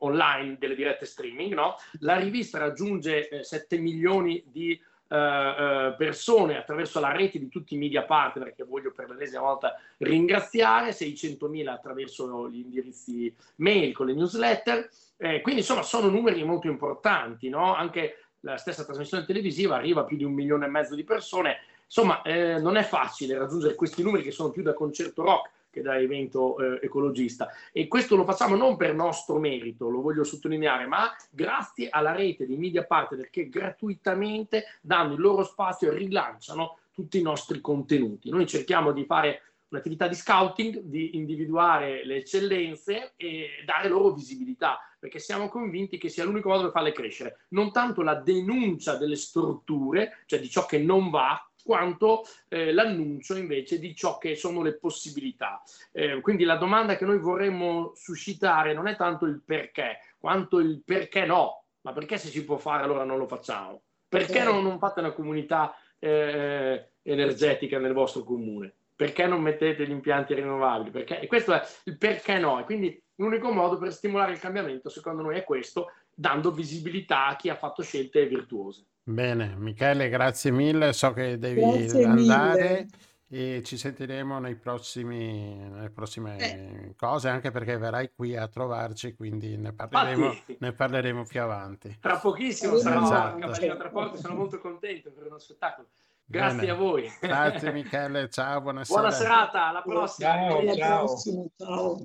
online 0.00 0.56
delle 0.58 0.74
dirette 0.74 1.06
streaming. 1.06 1.54
No? 1.54 1.76
La 2.00 2.16
rivista 2.16 2.58
raggiunge 2.58 3.28
eh, 3.28 3.44
7 3.44 3.78
milioni 3.78 4.42
di 4.46 4.78
eh, 5.12 5.16
eh, 5.16 5.94
persone 5.96 6.56
attraverso 6.56 7.00
la 7.00 7.10
rete 7.10 7.38
di 7.38 7.48
tutti 7.48 7.74
i 7.74 7.78
media 7.78 8.04
partner 8.04 8.54
che 8.54 8.64
voglio 8.64 8.92
per 8.92 9.08
l'ennesima 9.08 9.42
volta 9.42 9.76
ringraziare, 9.98 10.90
600.000 10.90 11.66
attraverso 11.66 12.48
gli 12.48 12.60
indirizzi 12.60 13.34
mail 13.56 13.92
con 13.92 14.06
le 14.06 14.14
newsletter. 14.14 14.88
Eh, 15.16 15.40
quindi 15.40 15.60
insomma 15.60 15.82
sono 15.82 16.08
numeri 16.08 16.42
molto 16.44 16.68
importanti, 16.68 17.48
no? 17.48 17.74
anche 17.74 18.29
la 18.40 18.56
stessa 18.56 18.84
trasmissione 18.84 19.24
televisiva 19.24 19.76
arriva 19.76 20.02
a 20.02 20.04
più 20.04 20.16
di 20.16 20.24
un 20.24 20.32
milione 20.32 20.66
e 20.66 20.70
mezzo 20.70 20.94
di 20.94 21.04
persone. 21.04 21.58
Insomma, 21.84 22.22
eh, 22.22 22.58
non 22.60 22.76
è 22.76 22.82
facile 22.82 23.36
raggiungere 23.36 23.74
questi 23.74 24.02
numeri 24.02 24.22
che 24.22 24.30
sono 24.30 24.50
più 24.50 24.62
da 24.62 24.74
concerto 24.74 25.22
rock 25.22 25.50
che 25.70 25.82
da 25.82 25.98
evento 25.98 26.58
eh, 26.58 26.84
ecologista. 26.84 27.48
E 27.72 27.86
questo 27.86 28.16
lo 28.16 28.24
facciamo 28.24 28.56
non 28.56 28.76
per 28.76 28.94
nostro 28.94 29.38
merito, 29.38 29.88
lo 29.88 30.00
voglio 30.00 30.24
sottolineare, 30.24 30.86
ma 30.86 31.14
grazie 31.30 31.88
alla 31.88 32.12
rete 32.12 32.44
di 32.44 32.56
media 32.56 32.84
partner 32.84 33.30
che 33.30 33.48
gratuitamente 33.48 34.64
danno 34.80 35.14
il 35.14 35.20
loro 35.20 35.44
spazio 35.44 35.90
e 35.90 35.94
rilanciano 35.94 36.78
tutti 36.92 37.18
i 37.18 37.22
nostri 37.22 37.60
contenuti. 37.60 38.30
Noi 38.30 38.46
cerchiamo 38.46 38.92
di 38.92 39.04
fare 39.04 39.42
un'attività 39.70 40.08
di 40.08 40.14
scouting, 40.14 40.80
di 40.80 41.16
individuare 41.16 42.04
le 42.04 42.16
eccellenze 42.16 43.12
e 43.16 43.62
dare 43.64 43.88
loro 43.88 44.12
visibilità, 44.12 44.78
perché 44.98 45.18
siamo 45.18 45.48
convinti 45.48 45.96
che 45.96 46.08
sia 46.08 46.24
l'unico 46.24 46.48
modo 46.48 46.64
per 46.64 46.72
farle 46.72 46.92
crescere. 46.92 47.46
Non 47.48 47.72
tanto 47.72 48.02
la 48.02 48.14
denuncia 48.16 48.96
delle 48.96 49.16
strutture, 49.16 50.22
cioè 50.26 50.40
di 50.40 50.50
ciò 50.50 50.66
che 50.66 50.78
non 50.78 51.10
va, 51.10 51.44
quanto 51.62 52.24
eh, 52.48 52.72
l'annuncio 52.72 53.36
invece 53.36 53.78
di 53.78 53.94
ciò 53.94 54.18
che 54.18 54.34
sono 54.34 54.62
le 54.62 54.76
possibilità. 54.76 55.62
Eh, 55.92 56.20
quindi 56.20 56.44
la 56.44 56.56
domanda 56.56 56.96
che 56.96 57.04
noi 57.04 57.18
vorremmo 57.18 57.92
suscitare 57.94 58.74
non 58.74 58.88
è 58.88 58.96
tanto 58.96 59.26
il 59.26 59.40
perché, 59.44 59.98
quanto 60.18 60.58
il 60.58 60.82
perché 60.84 61.24
no, 61.24 61.64
ma 61.82 61.92
perché 61.92 62.18
se 62.18 62.28
si 62.28 62.44
può 62.44 62.56
fare 62.56 62.82
allora 62.82 63.04
non 63.04 63.18
lo 63.18 63.26
facciamo? 63.26 63.82
Perché 64.08 64.42
non, 64.42 64.62
non 64.62 64.78
fate 64.78 65.00
una 65.00 65.12
comunità 65.12 65.74
eh, 65.98 66.92
energetica 67.02 67.78
nel 67.78 67.92
vostro 67.92 68.24
comune? 68.24 68.74
Perché 69.00 69.26
non 69.26 69.40
mettete 69.40 69.86
gli 69.86 69.92
impianti 69.92 70.34
rinnovabili? 70.34 70.90
Perché? 70.90 71.20
E 71.20 71.26
questo 71.26 71.54
è 71.54 71.62
il 71.84 71.96
perché 71.96 72.38
no. 72.38 72.60
E 72.60 72.64
quindi 72.64 73.02
l'unico 73.14 73.50
modo 73.50 73.78
per 73.78 73.94
stimolare 73.94 74.32
il 74.32 74.38
cambiamento, 74.38 74.90
secondo 74.90 75.22
noi, 75.22 75.38
è 75.38 75.42
questo, 75.42 75.92
dando 76.14 76.50
visibilità 76.50 77.28
a 77.28 77.36
chi 77.36 77.48
ha 77.48 77.54
fatto 77.54 77.82
scelte 77.82 78.26
virtuose. 78.26 78.84
Bene, 79.02 79.54
Michele, 79.56 80.10
grazie 80.10 80.50
mille. 80.50 80.92
So 80.92 81.14
che 81.14 81.38
devi 81.38 81.62
grazie 81.62 82.04
andare 82.04 82.86
mille. 83.30 83.56
e 83.56 83.62
ci 83.62 83.78
sentiremo 83.78 84.38
nei 84.38 84.56
prossimi, 84.56 85.56
nelle 85.56 85.88
prossime 85.88 86.36
eh. 86.36 86.94
cose, 86.94 87.30
anche 87.30 87.50
perché 87.50 87.78
verrai 87.78 88.12
qui 88.14 88.36
a 88.36 88.48
trovarci, 88.48 89.14
quindi 89.14 89.56
ne 89.56 89.72
parleremo, 89.72 90.34
ne 90.58 90.72
parleremo 90.74 91.24
più 91.24 91.40
avanti. 91.40 91.96
Tra 91.98 92.18
pochissimo 92.18 92.76
sarò 92.76 93.02
esatto. 93.02 93.46
a 93.46 93.76
tra 93.76 93.88
poco, 93.88 94.18
sono 94.18 94.34
molto 94.34 94.60
contento 94.60 95.10
per 95.10 95.24
uno 95.24 95.38
spettacolo. 95.38 95.88
Grazie 96.30 96.60
Bene. 96.60 96.70
a 96.70 96.74
voi. 96.76 97.12
Grazie 97.20 97.72
Michele, 97.74 98.30
ciao, 98.30 98.60
buonasera. 98.60 99.00
Buona 99.00 99.12
serata, 99.12 99.66
alla 99.66 99.82
prossima. 99.82 100.32
Ciao, 100.32 100.74
ciao. 100.76 101.16
ciao. 101.56 102.02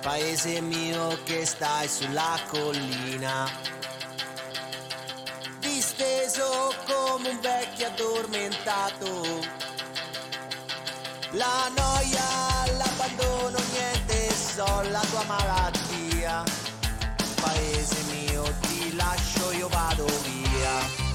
paese 0.00 0.60
mio 0.60 1.22
che 1.22 1.46
stai 1.46 1.86
sulla 1.86 2.36
collina, 2.48 3.48
disteso 5.60 6.74
come 6.86 7.28
un 7.28 7.40
vecchio 7.40 7.86
addormentato. 7.86 9.71
La 11.32 11.70
noia, 11.76 12.26
l'abbandono, 12.76 13.58
niente, 13.72 14.30
so 14.32 14.82
la 14.90 15.00
tua 15.10 15.24
malattia. 15.24 16.44
Paese 17.40 18.02
mio, 18.12 18.42
ti 18.60 18.94
lascio, 18.94 19.52
io 19.52 19.68
vado 19.68 20.04
via. 20.24 21.10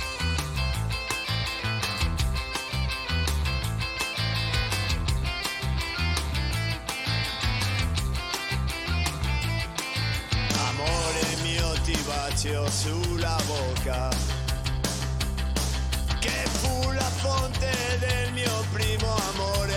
spazio 12.37 12.69
sulla 12.69 13.35
bocca, 13.47 14.09
che 16.19 16.47
fu 16.59 16.91
la 16.91 17.01
fonte 17.01 17.97
del 17.99 18.31
mio 18.33 18.65
primo 18.71 19.15
amore. 19.31 19.76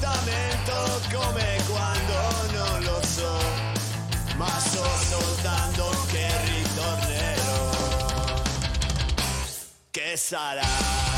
L'appuntamento 0.00 1.00
come 1.12 1.58
quando 1.68 2.14
non 2.52 2.82
lo 2.84 3.00
so, 3.04 3.38
ma 4.36 4.58
so 4.58 4.84
soltanto 5.08 5.90
che 6.10 6.26
ritornerò. 6.44 7.70
Che 9.90 10.16
sarà, 10.16 11.09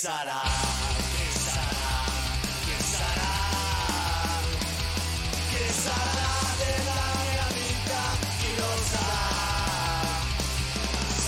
sarà, 0.00 0.40
che 1.12 1.38
sarà, 1.38 1.96
che 2.64 2.82
sarà, 2.94 3.32
che 5.50 5.72
sarà 5.84 6.32
della 6.62 7.02
mia 7.20 7.46
vita, 7.52 8.02
chi 8.38 8.56
lo 8.56 8.72
sa. 8.92 9.10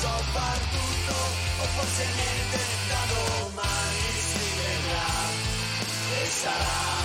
So 0.00 0.12
far 0.32 0.58
tutto 0.72 1.18
o 1.60 1.64
forse 1.74 2.06
niente, 2.16 2.60
da 2.88 3.02
domani 3.12 4.04
si 4.30 4.46
vedrà, 4.56 5.10
e 6.16 6.26
sarà, 6.26 6.64
sarà 6.64 7.01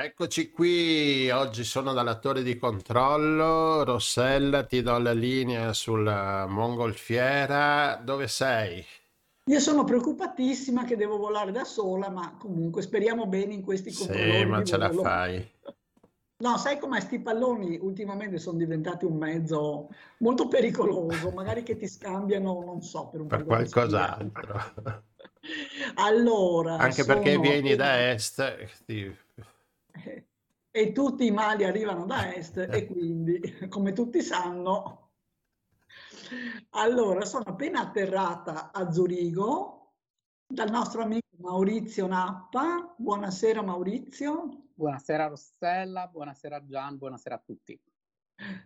Eccoci 0.00 0.52
qui, 0.52 1.28
oggi 1.30 1.64
sono 1.64 1.92
dall'attore 1.92 2.44
di 2.44 2.56
controllo, 2.56 3.82
Rossella, 3.82 4.62
ti 4.62 4.80
do 4.80 4.96
la 4.98 5.12
linea 5.12 5.72
sulla 5.72 6.46
mongolfiera, 6.46 8.00
dove 8.04 8.28
sei? 8.28 8.84
Io 9.46 9.58
sono 9.58 9.82
preoccupatissima 9.82 10.84
che 10.84 10.94
devo 10.94 11.16
volare 11.16 11.50
da 11.50 11.64
sola, 11.64 12.10
ma 12.10 12.36
comunque 12.38 12.80
speriamo 12.82 13.26
bene 13.26 13.54
in 13.54 13.62
questi 13.62 13.92
controlli. 13.92 14.40
Sì, 14.40 14.44
ma 14.44 14.62
ce 14.62 14.76
la 14.76 14.90
fai. 14.92 15.50
No, 16.44 16.56
sai 16.58 16.78
com'è? 16.78 17.00
Sti 17.00 17.18
palloni 17.18 17.76
ultimamente 17.82 18.38
sono 18.38 18.56
diventati 18.56 19.04
un 19.04 19.16
mezzo 19.16 19.88
molto 20.18 20.46
pericoloso, 20.46 21.32
magari 21.32 21.64
che 21.64 21.76
ti 21.76 21.88
scambiano, 21.88 22.62
non 22.64 22.82
so, 22.82 23.08
per 23.08 23.22
un 23.22 23.26
per 23.26 23.44
qualcos'altro. 23.44 24.62
allora, 25.96 26.76
anche 26.76 27.04
perché 27.04 27.36
vieni 27.40 27.74
da 27.74 28.10
est, 28.12 28.84
ti 28.84 29.26
e 30.70 30.92
tutti 30.92 31.26
i 31.26 31.30
mali 31.30 31.64
arrivano 31.64 32.06
da 32.06 32.34
est 32.34 32.56
e 32.56 32.86
quindi, 32.86 33.68
come 33.68 33.92
tutti 33.92 34.22
sanno, 34.22 35.08
Allora, 36.70 37.24
sono 37.24 37.44
appena 37.44 37.80
atterrata 37.80 38.70
a 38.70 38.90
Zurigo 38.90 39.94
dal 40.46 40.70
nostro 40.70 41.02
amico 41.02 41.28
Maurizio 41.38 42.06
Nappa. 42.06 42.94
Buonasera 42.96 43.62
Maurizio. 43.62 44.66
Buonasera 44.74 45.26
Rossella, 45.26 46.06
buonasera 46.06 46.64
Gian, 46.66 46.98
buonasera 46.98 47.34
a 47.34 47.42
tutti. 47.44 47.80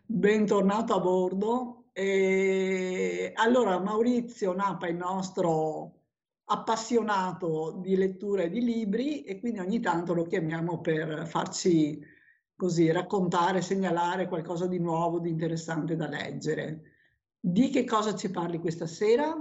Bentornato 0.05 0.95
a 0.95 1.01
bordo. 1.01 1.85
E 1.93 3.33
allora, 3.35 3.79
Maurizio 3.79 4.53
Nappa 4.53 4.87
è 4.87 4.91
il 4.91 4.97
nostro 4.97 6.02
appassionato 6.45 7.79
di 7.81 7.97
lettura 7.97 8.43
e 8.43 8.51
di 8.51 8.61
libri 8.61 9.23
e 9.23 9.41
quindi 9.41 9.59
ogni 9.61 9.81
tanto 9.81 10.13
lo 10.15 10.25
chiamiamo 10.25 10.81
per 10.81 11.27
farci 11.27 12.01
così 12.55 12.91
raccontare, 12.93 13.61
segnalare 13.61 14.29
qualcosa 14.29 14.67
di 14.67 14.79
nuovo, 14.79 15.19
di 15.19 15.31
interessante 15.31 15.97
da 15.97 16.07
leggere. 16.07 16.83
Di 17.41 17.71
che 17.71 17.85
cosa 17.85 18.15
ci 18.15 18.31
parli 18.31 18.59
questa 18.59 18.87
sera? 18.87 19.37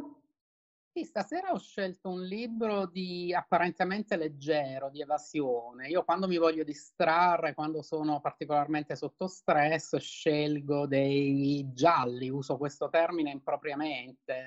Sì, 0.94 1.06
stasera 1.06 1.54
ho 1.54 1.58
scelto 1.58 2.10
un 2.10 2.22
libro 2.22 2.86
di 2.86 3.34
apparentemente 3.34 4.18
leggero, 4.18 4.90
di 4.90 5.00
evasione. 5.00 5.88
Io 5.88 6.04
quando 6.04 6.28
mi 6.28 6.36
voglio 6.36 6.66
distrarre, 6.66 7.54
quando 7.54 7.82
sono 7.82 8.20
particolarmente 8.20 8.98
sotto 8.98 9.28
stress, 9.28 9.96
scelgo 9.96 10.88
dei 10.88 11.72
gialli, 11.72 12.30
uso 12.30 12.58
questo 12.58 12.90
termine 12.90 13.32
impropriamente, 13.32 14.44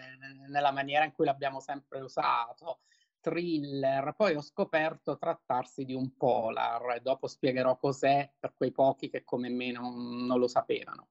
nella 0.47 0.71
maniera 0.71 1.07
in 1.07 1.13
cui 1.13 1.25
l'abbiamo 1.25 1.61
sempre 1.61 2.03
usato, 2.03 2.81
thriller. 3.21 4.13
Poi 4.15 4.35
ho 4.35 4.43
scoperto 4.43 5.17
trattarsi 5.17 5.87
di 5.87 5.95
un 5.95 6.15
polar 6.15 6.97
e 6.97 7.01
dopo 7.01 7.27
spiegherò 7.27 7.79
cos'è 7.79 8.35
per 8.39 8.53
quei 8.55 8.71
pochi 8.71 9.09
che 9.09 9.25
come 9.25 9.49
me 9.49 9.73
non, 9.73 10.27
non 10.27 10.39
lo 10.39 10.47
sapevano. 10.49 11.09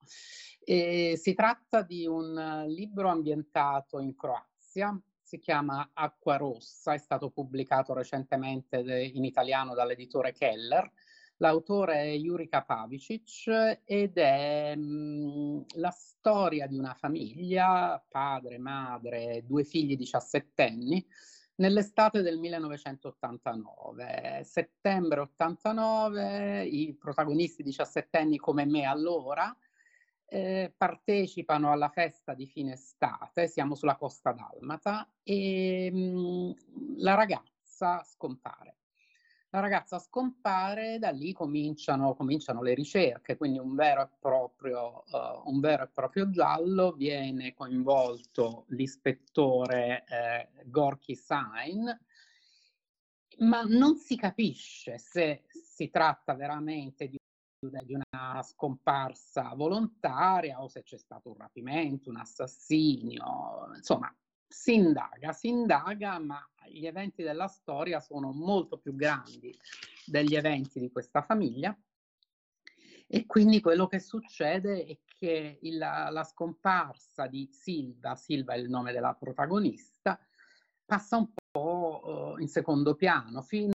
E 0.59 1.15
si 1.17 1.33
tratta 1.33 1.81
di 1.81 2.05
un 2.05 2.65
libro 2.67 3.09
ambientato 3.09 3.99
in 3.99 4.15
Croazia, 4.15 4.95
si 5.33 5.39
chiama 5.39 5.89
Acqua 5.93 6.37
Rossa, 6.37 6.93
è 6.93 6.99
stato 6.99 7.31
pubblicato 7.31 7.93
recentemente 7.93 8.77
in 8.77 9.25
italiano 9.25 9.73
dall'editore 9.73 10.31
Keller. 10.31 10.91
L'autore 11.37 12.03
è 12.03 12.15
Jurika 12.17 12.61
Pavicic 12.61 13.79
ed 13.83 14.19
è 14.19 14.75
mh, 14.75 15.65
la 15.77 15.89
storia 15.89 16.67
di 16.67 16.77
una 16.77 16.93
famiglia, 16.93 17.99
padre, 18.07 18.59
madre, 18.59 19.43
due 19.43 19.63
figli 19.63 19.97
diciassettenni, 19.97 21.03
nell'estate 21.55 22.21
del 22.21 22.37
1989. 22.37 24.43
Settembre 24.43 25.21
89, 25.21 26.65
i 26.65 26.93
protagonisti 26.93 27.63
diciassettenni 27.63 28.37
come 28.37 28.65
me 28.65 28.85
allora 28.85 29.51
eh, 30.33 30.73
partecipano 30.75 31.71
alla 31.71 31.89
festa 31.89 32.33
di 32.33 32.47
fine 32.47 32.73
estate, 32.73 33.47
siamo 33.47 33.75
sulla 33.75 33.97
costa 33.97 34.31
dalmata, 34.31 35.07
e 35.21 35.91
mh, 35.93 35.97
mm, 35.97 36.51
la 36.97 37.13
ragazza 37.13 38.03
scompare. 38.03 38.77
La 39.51 39.59
ragazza 39.59 39.99
scompare, 39.99 40.97
da 40.97 41.11
lì 41.11 41.33
cominciano, 41.33 42.15
cominciano 42.15 42.63
le 42.63 42.73
ricerche, 42.73 43.37
quindi 43.37 43.59
un 43.59 43.75
vero, 43.75 44.01
e 44.01 44.09
proprio, 44.19 45.03
uh, 45.11 45.47
un 45.47 45.59
vero 45.59 45.83
e 45.83 45.89
proprio 45.89 46.27
giallo, 46.31 46.93
viene 46.93 47.53
coinvolto 47.53 48.65
l'ispettore 48.69 50.03
eh, 50.07 50.49
Gorky 50.65 51.13
Sain, 51.13 51.95
ma 53.41 53.61
non 53.61 53.97
si 53.97 54.17
capisce 54.17 54.97
se 54.97 55.43
si 55.51 55.91
tratta 55.91 56.33
veramente 56.33 57.07
di 57.07 57.19
di 57.69 57.93
una 57.93 58.41
scomparsa 58.43 59.53
volontaria 59.55 60.61
o 60.61 60.67
se 60.67 60.83
c'è 60.83 60.97
stato 60.97 61.29
un 61.29 61.37
rapimento, 61.37 62.09
un 62.09 62.17
assassinio, 62.17 63.71
insomma, 63.75 64.13
si 64.47 64.75
indaga, 64.75 65.31
si 65.33 65.47
indaga, 65.47 66.19
ma 66.19 66.47
gli 66.67 66.85
eventi 66.85 67.23
della 67.23 67.47
storia 67.47 67.99
sono 67.99 68.31
molto 68.31 68.77
più 68.77 68.95
grandi 68.95 69.57
degli 70.05 70.35
eventi 70.35 70.79
di 70.79 70.91
questa 70.91 71.21
famiglia. 71.21 71.75
E 73.07 73.25
quindi 73.25 73.61
quello 73.61 73.87
che 73.87 73.99
succede 73.99 74.85
è 74.85 74.97
che 75.05 75.59
il, 75.61 75.77
la 75.77 76.23
scomparsa 76.23 77.27
di 77.27 77.47
Silva, 77.51 78.15
Silva 78.15 78.53
è 78.53 78.57
il 78.57 78.69
nome 78.69 78.91
della 78.91 79.13
protagonista, 79.13 80.19
passa 80.85 81.17
un 81.17 81.29
po' 81.51 82.35
uh, 82.35 82.41
in 82.41 82.47
secondo 82.47 82.95
piano 82.95 83.41
fino 83.41 83.71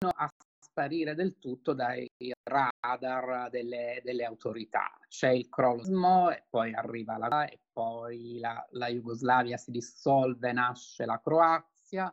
a 0.00 0.31
sparire 0.72 1.14
del 1.14 1.38
tutto 1.38 1.74
dai 1.74 2.10
radar 2.42 3.50
delle, 3.50 4.00
delle 4.02 4.24
autorità. 4.24 4.98
C'è 5.06 5.28
il 5.28 5.50
crollo 5.50 6.30
e 6.30 6.44
poi 6.48 6.72
arriva 6.72 7.18
la 7.18 7.44
e 7.44 7.60
poi 7.70 8.38
la, 8.38 8.66
la 8.70 8.88
Jugoslavia 8.88 9.58
si 9.58 9.70
dissolve, 9.70 10.50
nasce 10.52 11.04
la 11.04 11.20
Croazia. 11.20 12.12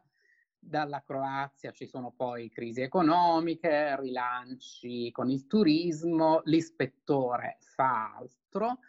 Dalla 0.61 1.01
Croazia 1.03 1.71
ci 1.71 1.87
sono 1.87 2.11
poi 2.11 2.49
crisi 2.49 2.81
economiche, 2.81 3.95
rilanci 3.97 5.09
con 5.11 5.29
il 5.29 5.47
turismo, 5.47 6.41
l'ispettore 6.43 7.59
fa 7.61 8.13
altro, 8.17 8.79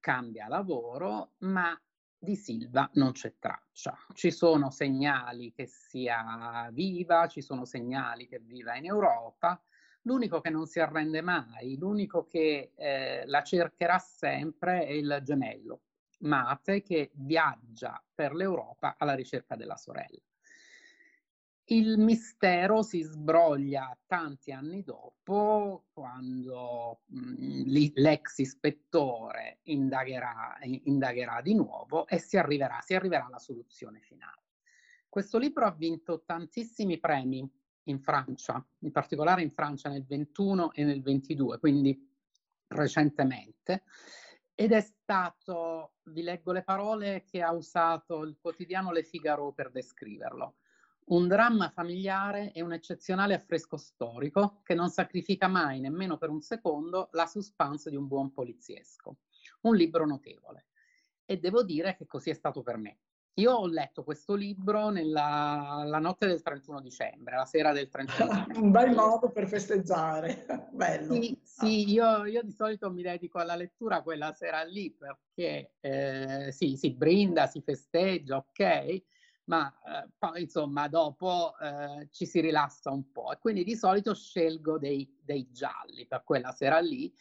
cambia 0.00 0.48
lavoro, 0.48 1.32
ma 1.38 1.74
di 2.18 2.34
Silva 2.34 2.90
non 2.94 3.12
c'è 3.12 3.36
traccia. 3.38 3.96
Ci 4.12 4.30
sono 4.30 4.70
segnali 4.70 5.52
che 5.52 5.66
sia 5.66 6.68
viva, 6.72 7.28
ci 7.28 7.40
sono 7.40 7.64
segnali 7.64 8.26
che 8.26 8.40
viva 8.40 8.76
in 8.76 8.86
Europa. 8.86 9.62
L'unico 10.02 10.40
che 10.40 10.50
non 10.50 10.66
si 10.66 10.80
arrende 10.80 11.20
mai, 11.20 11.76
l'unico 11.76 12.26
che 12.26 12.72
eh, 12.74 13.26
la 13.26 13.42
cercherà 13.42 13.98
sempre 13.98 14.86
è 14.86 14.92
il 14.92 15.20
gemello, 15.22 15.82
Mate, 16.20 16.82
che 16.82 17.10
viaggia 17.14 18.02
per 18.14 18.34
l'Europa 18.34 18.96
alla 18.98 19.14
ricerca 19.14 19.54
della 19.54 19.76
sorella. 19.76 20.18
Il 21.70 21.98
mistero 21.98 22.80
si 22.80 23.02
sbroglia 23.02 23.94
tanti 24.06 24.52
anni 24.52 24.82
dopo, 24.82 25.84
quando 25.92 27.02
mh, 27.04 27.64
l'ex 27.94 28.38
ispettore 28.38 29.58
indagherà, 29.64 30.56
indagherà, 30.62 31.42
di 31.42 31.54
nuovo 31.54 32.06
e 32.06 32.20
si 32.20 32.38
arriverà, 32.38 32.80
si 32.80 32.94
arriverà 32.94 33.26
alla 33.26 33.38
soluzione 33.38 34.00
finale. 34.00 34.44
Questo 35.10 35.36
libro 35.36 35.66
ha 35.66 35.70
vinto 35.72 36.22
tantissimi 36.24 36.98
premi 36.98 37.46
in 37.84 38.00
Francia, 38.00 38.66
in 38.78 38.90
particolare 38.90 39.42
in 39.42 39.50
Francia 39.50 39.90
nel 39.90 40.06
21 40.06 40.72
e 40.72 40.84
nel 40.84 41.02
22, 41.02 41.58
quindi 41.58 41.98
recentemente, 42.68 43.82
ed 44.54 44.72
è 44.72 44.80
stato, 44.80 45.96
vi 46.04 46.22
leggo 46.22 46.50
le 46.52 46.62
parole 46.62 47.24
che 47.24 47.42
ha 47.42 47.52
usato 47.52 48.22
il 48.22 48.38
quotidiano 48.40 48.90
Le 48.90 49.02
Figaro 49.02 49.52
per 49.52 49.70
descriverlo 49.70 50.54
un 51.08 51.28
dramma 51.28 51.70
familiare 51.70 52.52
e 52.52 52.62
un 52.62 52.72
eccezionale 52.72 53.34
affresco 53.34 53.76
storico 53.76 54.60
che 54.62 54.74
non 54.74 54.90
sacrifica 54.90 55.48
mai, 55.48 55.80
nemmeno 55.80 56.18
per 56.18 56.30
un 56.30 56.40
secondo, 56.40 57.08
la 57.12 57.26
suspense 57.26 57.90
di 57.90 57.96
un 57.96 58.06
buon 58.06 58.32
poliziesco. 58.32 59.18
Un 59.62 59.76
libro 59.76 60.06
notevole. 60.06 60.66
E 61.24 61.38
devo 61.38 61.62
dire 61.62 61.96
che 61.96 62.06
così 62.06 62.30
è 62.30 62.34
stato 62.34 62.62
per 62.62 62.76
me. 62.76 62.98
Io 63.38 63.52
ho 63.52 63.66
letto 63.68 64.02
questo 64.02 64.34
libro 64.34 64.88
nella 64.90 65.84
la 65.86 65.98
notte 66.00 66.26
del 66.26 66.42
31 66.42 66.80
dicembre, 66.80 67.36
la 67.36 67.44
sera 67.44 67.72
del 67.72 67.88
31 67.88 68.28
dicembre. 68.48 68.58
Un 68.58 68.70
bel 68.72 68.94
modo 68.94 69.30
per 69.30 69.46
festeggiare, 69.46 70.44
bello. 70.72 71.14
Sì, 71.14 71.38
sì 71.42 71.90
io, 71.90 72.24
io, 72.24 72.42
di 72.42 72.50
solito 72.50 72.90
mi 72.90 73.02
dedico 73.02 73.38
alla 73.38 73.54
lettura 73.54 74.02
quella 74.02 74.32
sera 74.32 74.62
lì 74.62 74.90
perché 74.90 75.74
eh, 75.78 76.50
sì, 76.50 76.76
si 76.76 76.90
brinda, 76.90 77.46
si 77.46 77.60
festeggia, 77.60 78.38
ok, 78.38 79.02
ma 79.48 79.72
eh, 79.84 80.08
poi 80.16 80.42
insomma 80.42 80.88
dopo 80.88 81.54
eh, 81.58 82.08
ci 82.10 82.26
si 82.26 82.40
rilassa 82.40 82.90
un 82.90 83.10
po' 83.10 83.32
e 83.32 83.38
quindi 83.38 83.64
di 83.64 83.76
solito 83.76 84.14
scelgo 84.14 84.78
dei, 84.78 85.18
dei, 85.22 85.50
gialli 85.50 86.06
per 86.06 86.22
quella 86.22 86.52
sera 86.52 86.78
lì, 86.78 87.12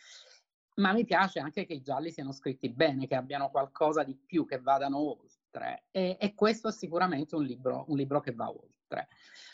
ma 0.76 0.94
mi 0.94 1.06
piace 1.06 1.40
anche 1.40 1.66
che 1.66 1.74
i 1.74 1.82
gialli 1.82 2.12
siano 2.12 2.32
scritti 2.32 2.70
bene, 2.70 3.08
che 3.08 3.16
abbiano 3.16 3.50
qualcosa 3.50 4.04
di 4.04 4.16
più, 4.16 4.46
che 4.46 4.60
vadano 4.60 4.98
oltre. 4.98 5.86
E, 5.90 6.18
e 6.20 6.36
questo 6.36 6.68
è 6.68 6.72
sicuramente 6.72 7.36
un 7.36 7.44
libro, 7.44 7.86
un 7.88 7.98
libro 7.98 8.20
che 8.20 8.34
va 8.34 8.50
oltre. 8.50 9.08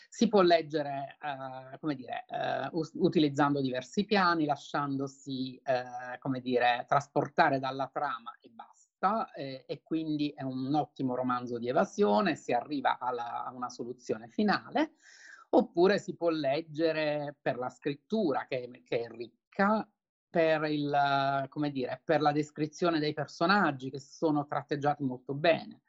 Si 0.08 0.28
può 0.28 0.42
leggere, 0.42 1.16
eh, 1.22 1.78
come 1.78 1.94
dire, 1.94 2.24
eh, 2.28 2.68
utilizzando 2.72 3.60
diversi 3.60 4.04
piani, 4.04 4.44
lasciandosi, 4.44 5.56
eh, 5.64 6.18
come 6.18 6.40
dire, 6.40 6.84
trasportare 6.86 7.58
dalla 7.58 7.88
trama 7.90 8.36
e 8.40 8.50
basta 8.50 8.73
giusta 9.04 9.30
eh, 9.32 9.64
e 9.66 9.82
quindi 9.82 10.30
è 10.30 10.42
un 10.42 10.74
ottimo 10.74 11.14
romanzo 11.14 11.58
di 11.58 11.68
evasione, 11.68 12.36
si 12.36 12.52
arriva 12.52 12.98
alla, 12.98 13.44
a 13.44 13.52
una 13.52 13.68
soluzione 13.68 14.28
finale, 14.28 14.94
oppure 15.50 15.98
si 15.98 16.16
può 16.16 16.30
leggere 16.30 17.36
per 17.40 17.58
la 17.58 17.68
scrittura 17.68 18.46
che, 18.46 18.82
che 18.84 19.02
è 19.02 19.08
ricca, 19.08 19.86
per, 20.28 20.64
il, 20.64 21.48
dire, 21.70 22.00
per 22.02 22.20
la 22.20 22.32
descrizione 22.32 22.98
dei 22.98 23.12
personaggi 23.12 23.90
che 23.90 24.00
sono 24.00 24.46
tratteggiati 24.46 25.04
molto 25.04 25.34
bene. 25.34 25.82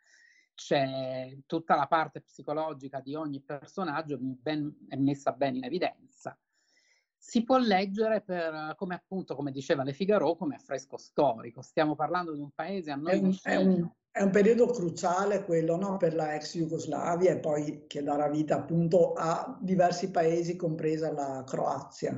C'è 0.54 1.38
tutta 1.46 1.76
la 1.76 1.88
parte 1.88 2.22
psicologica 2.22 3.02
di 3.02 3.16
ogni 3.16 3.42
personaggio 3.42 4.18
ben, 4.20 4.86
è 4.88 4.96
messa 4.96 5.32
bene 5.32 5.58
in 5.58 5.64
evidenza 5.66 6.38
si 7.28 7.44
può 7.44 7.58
leggere 7.58 8.22
per, 8.22 8.76
come 8.78 8.94
appunto, 8.94 9.36
come 9.36 9.52
diceva 9.52 9.84
Le 9.84 9.94
Figaro, 9.94 10.36
come 10.36 10.56
affresco 10.56 10.96
storico. 10.96 11.64
Stiamo 11.64 11.96
parlando 11.96 12.34
di 12.34 12.40
un 12.40 12.52
paese 12.52 12.92
a 12.92 12.96
noi 12.96 13.14
È 13.14 13.16
un, 13.18 13.38
è 13.42 13.56
un- 13.56 13.92
è 14.12 14.22
un 14.22 14.30
periodo 14.30 14.68
cruciale 14.68 15.44
quello, 15.44 15.76
no, 15.76 15.98
per 15.98 16.14
la 16.16 16.36
ex 16.36 16.56
Jugoslavia 16.56 17.32
e 17.32 17.40
poi 17.40 17.84
che 17.86 18.02
darà 18.02 18.30
vita 18.30 18.56
appunto 18.56 19.12
a 19.12 19.58
diversi 19.60 20.10
paesi, 20.10 20.56
compresa 20.56 21.12
la 21.12 21.44
Croazia. 21.46 22.18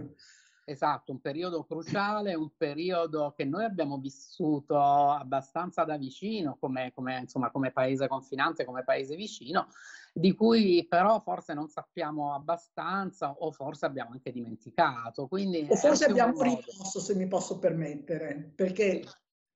Esatto, 0.70 1.14
un 1.14 1.22
periodo 1.22 1.64
cruciale, 1.64 2.34
un 2.34 2.50
periodo 2.58 3.32
che 3.34 3.46
noi 3.46 3.64
abbiamo 3.64 4.00
vissuto 4.00 4.78
abbastanza 4.78 5.86
da 5.86 5.96
vicino 5.96 6.58
come, 6.60 6.92
come, 6.94 7.20
insomma, 7.20 7.52
come 7.52 7.72
paese 7.72 8.10
confinante, 8.10 8.66
come 8.66 8.84
paese 8.84 9.16
vicino, 9.16 9.70
di 10.12 10.34
cui 10.36 10.86
però 10.86 11.22
forse 11.22 11.54
non 11.54 11.70
sappiamo 11.70 12.34
abbastanza 12.34 13.32
o 13.32 13.54
forse 13.54 13.86
abbiamo 13.86 14.12
anche 14.12 14.34
dimenticato. 14.34 15.28
Quindi 15.28 15.66
O 15.70 15.76
forse 15.78 16.04
abbiamo 16.04 16.42
rimosso, 16.42 17.00
se 17.00 17.16
mi 17.16 17.28
posso 17.28 17.60
permettere, 17.60 18.52
perché 18.54 19.06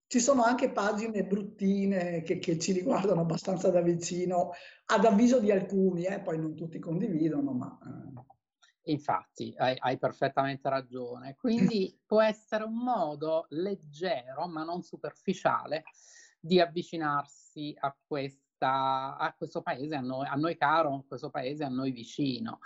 ci 0.08 0.22
sono 0.22 0.44
anche 0.44 0.72
pagine 0.72 1.26
bruttine 1.26 2.22
che, 2.22 2.40
che 2.40 2.58
ci 2.58 2.72
riguardano 2.72 3.20
abbastanza 3.20 3.70
da 3.70 3.82
vicino, 3.82 4.52
ad 4.86 5.04
avviso 5.04 5.42
di 5.42 5.52
alcuni, 5.52 6.06
eh, 6.06 6.22
poi 6.22 6.40
non 6.40 6.56
tutti 6.56 6.80
condividono, 6.80 7.52
ma... 7.52 7.78
eh. 7.84 8.30
Infatti, 8.86 9.54
hai, 9.58 9.76
hai 9.80 9.98
perfettamente 9.98 10.70
ragione. 10.70 11.36
Quindi 11.36 11.98
può 12.06 12.22
essere 12.22 12.64
un 12.64 12.78
modo 12.78 13.46
leggero, 13.50 14.48
ma 14.48 14.64
non 14.64 14.82
superficiale, 14.82 15.84
di 16.40 16.60
avvicinarsi 16.60 17.76
a, 17.80 17.96
questa, 18.06 19.18
a 19.18 19.34
questo 19.38 19.62
paese, 19.62 19.96
a 19.96 20.02
noi, 20.02 20.26
a 20.26 20.36
noi 20.36 20.58
caro, 20.58 20.96
a 20.96 21.04
questo 21.08 21.30
paese 21.30 21.64
a 21.64 21.70
noi 21.70 21.92
vicino. 21.92 22.60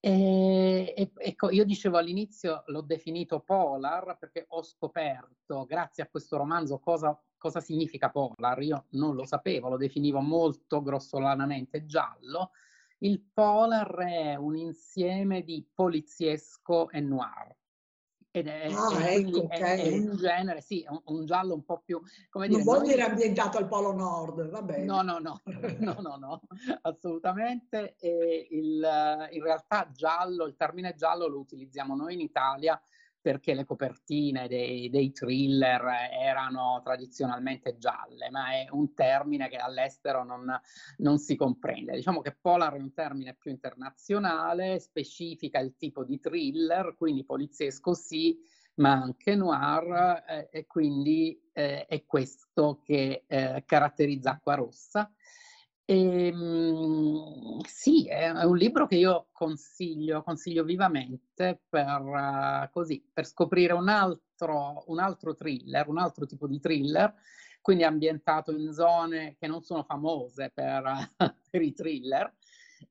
E, 0.00 0.94
e- 0.96 1.12
ecco, 1.16 1.50
io 1.50 1.64
dicevo 1.64 1.98
all'inizio, 1.98 2.62
l'ho 2.66 2.82
definito 2.82 3.40
polar 3.40 4.16
perché 4.16 4.44
ho 4.50 4.62
scoperto, 4.62 5.64
grazie 5.64 6.04
a 6.04 6.08
questo 6.08 6.36
romanzo, 6.36 6.78
cosa, 6.78 7.20
cosa 7.36 7.60
significa 7.60 8.10
polar. 8.10 8.62
Io 8.62 8.86
non 8.90 9.16
lo 9.16 9.24
sapevo, 9.24 9.68
lo 9.68 9.76
definivo 9.76 10.20
molto 10.20 10.82
grossolanamente 10.82 11.84
giallo. 11.84 12.52
Il 12.98 13.22
polar 13.32 13.94
è 13.98 14.34
un 14.34 14.56
insieme 14.56 15.42
di 15.42 15.66
poliziesco 15.72 16.90
e 16.90 17.00
noir. 17.00 17.56
Ed 18.30 18.46
è, 18.46 18.68
Ah, 18.70 19.08
ecco, 19.08 19.48
è, 19.48 19.58
è 19.58 19.92
un 19.96 20.16
genere, 20.16 20.60
sì, 20.60 20.82
è 20.82 20.90
un, 20.90 21.00
un 21.06 21.24
giallo 21.24 21.54
un 21.54 21.64
po' 21.64 21.80
più, 21.82 22.00
come 22.28 22.46
Non 22.46 22.58
dire, 22.58 22.70
vuol 22.70 22.80
noi- 22.80 22.88
dire 22.88 23.02
ambientato 23.02 23.56
al 23.56 23.66
Polo 23.68 23.92
Nord, 23.92 24.50
va 24.50 24.62
bene. 24.62 24.84
No, 24.84 25.00
no, 25.02 25.18
no, 25.18 25.40
no, 25.78 25.96
no, 26.00 26.16
no, 26.16 26.40
assolutamente. 26.82 27.96
Il, 28.00 28.86
in 29.30 29.42
realtà 29.42 29.90
giallo, 29.92 30.44
il 30.46 30.56
termine 30.56 30.94
giallo 30.94 31.26
lo 31.26 31.38
utilizziamo 31.38 31.96
noi 31.96 32.14
in 32.14 32.20
Italia 32.20 32.80
perché 33.20 33.54
le 33.54 33.64
copertine 33.64 34.48
dei, 34.48 34.88
dei 34.90 35.12
thriller 35.12 35.82
erano 36.12 36.80
tradizionalmente 36.82 37.76
gialle, 37.78 38.30
ma 38.30 38.52
è 38.52 38.66
un 38.70 38.94
termine 38.94 39.48
che 39.48 39.56
all'estero 39.56 40.24
non, 40.24 40.46
non 40.98 41.18
si 41.18 41.36
comprende. 41.36 41.94
Diciamo 41.94 42.20
che 42.20 42.36
polar 42.40 42.74
è 42.74 42.78
un 42.78 42.92
termine 42.92 43.34
più 43.34 43.50
internazionale, 43.50 44.78
specifica 44.78 45.58
il 45.58 45.74
tipo 45.76 46.04
di 46.04 46.18
thriller, 46.18 46.94
quindi 46.96 47.24
poliziesco 47.24 47.94
sì, 47.94 48.38
ma 48.74 48.92
anche 48.92 49.34
noir, 49.34 50.24
eh, 50.26 50.48
e 50.52 50.66
quindi 50.66 51.40
eh, 51.52 51.86
è 51.86 52.04
questo 52.06 52.80
che 52.84 53.24
eh, 53.26 53.62
caratterizza 53.66 54.30
Acqua 54.30 54.54
Rossa. 54.54 55.12
E, 55.90 56.30
mm, 56.34 57.60
sì, 57.66 58.06
è, 58.08 58.30
è 58.30 58.44
un 58.44 58.58
libro 58.58 58.86
che 58.86 58.96
io 58.96 59.28
consiglio, 59.32 60.22
consiglio 60.22 60.62
vivamente 60.62 61.62
per, 61.66 62.02
eh, 62.64 62.68
così, 62.70 63.02
per 63.10 63.24
scoprire 63.24 63.72
un 63.72 63.88
altro, 63.88 64.84
un 64.88 64.98
altro 64.98 65.34
thriller, 65.34 65.88
un 65.88 65.96
altro 65.96 66.26
tipo 66.26 66.46
di 66.46 66.60
thriller, 66.60 67.14
quindi 67.62 67.84
ambientato 67.84 68.52
in 68.52 68.70
zone 68.74 69.36
che 69.38 69.46
non 69.46 69.62
sono 69.62 69.82
famose 69.82 70.50
per, 70.52 71.14
per 71.50 71.62
i 71.62 71.72
thriller, 71.72 72.36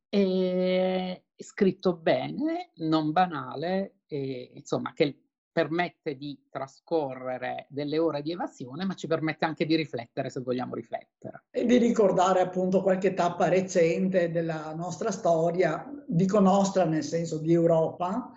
e 0.10 1.26
scritto 1.36 1.98
bene, 1.98 2.72
non 2.78 3.12
banale, 3.12 3.98
e, 4.08 4.54
insomma, 4.56 4.94
che 4.94 5.27
permette 5.58 6.16
di 6.16 6.40
trascorrere 6.52 7.66
delle 7.70 7.98
ore 7.98 8.22
di 8.22 8.32
evasione, 8.32 8.86
ma 8.86 8.94
ci 8.94 9.08
permette 9.08 9.46
anche 9.46 9.66
di 9.66 9.76
riflettere 9.76 10.30
se 10.30 10.42
vogliamo 10.42 10.76
riflettere. 10.76 11.46
E 11.50 11.66
di 11.66 11.78
ricordare 11.78 12.42
appunto 12.42 12.84
qualche 12.84 13.16
tappa 13.16 13.48
recente 13.48 14.30
della 14.30 14.76
nostra 14.76 15.10
storia, 15.10 15.92
dico 16.06 16.40
nostra 16.40 16.86
nel 16.86 17.02
senso 17.02 17.40
di 17.40 17.54
Europa 17.54 18.32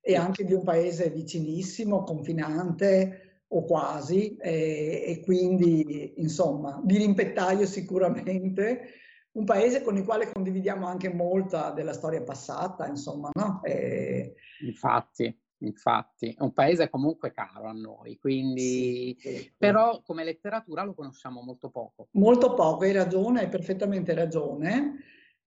e 0.00 0.14
anche 0.14 0.44
di 0.44 0.52
un 0.52 0.62
paese 0.62 1.10
vicinissimo, 1.10 2.04
confinante 2.04 3.42
o 3.48 3.64
quasi, 3.64 4.36
e, 4.36 5.02
e 5.08 5.22
quindi 5.24 6.14
insomma 6.18 6.80
di 6.84 6.98
rimpettaio 6.98 7.66
sicuramente, 7.66 8.92
un 9.32 9.44
paese 9.44 9.82
con 9.82 9.96
il 9.96 10.04
quale 10.04 10.30
condividiamo 10.30 10.86
anche 10.86 11.12
molta 11.12 11.72
della 11.72 11.92
storia 11.92 12.22
passata, 12.22 12.86
insomma, 12.86 13.30
no? 13.32 13.60
E- 13.64 14.34
Infatti, 14.60 15.36
infatti, 15.60 16.34
è 16.36 16.42
un 16.42 16.52
paese 16.52 16.88
comunque 16.88 17.32
caro 17.32 17.66
a 17.66 17.72
noi, 17.72 18.18
quindi 18.18 19.16
sì, 19.18 19.52
però 19.56 20.00
come 20.02 20.24
letteratura 20.24 20.84
lo 20.84 20.94
conosciamo 20.94 21.42
molto 21.42 21.70
poco. 21.70 22.08
Molto 22.12 22.54
poco, 22.54 22.84
hai 22.84 22.92
ragione, 22.92 23.40
hai 23.40 23.48
perfettamente 23.48 24.14
ragione. 24.14 24.98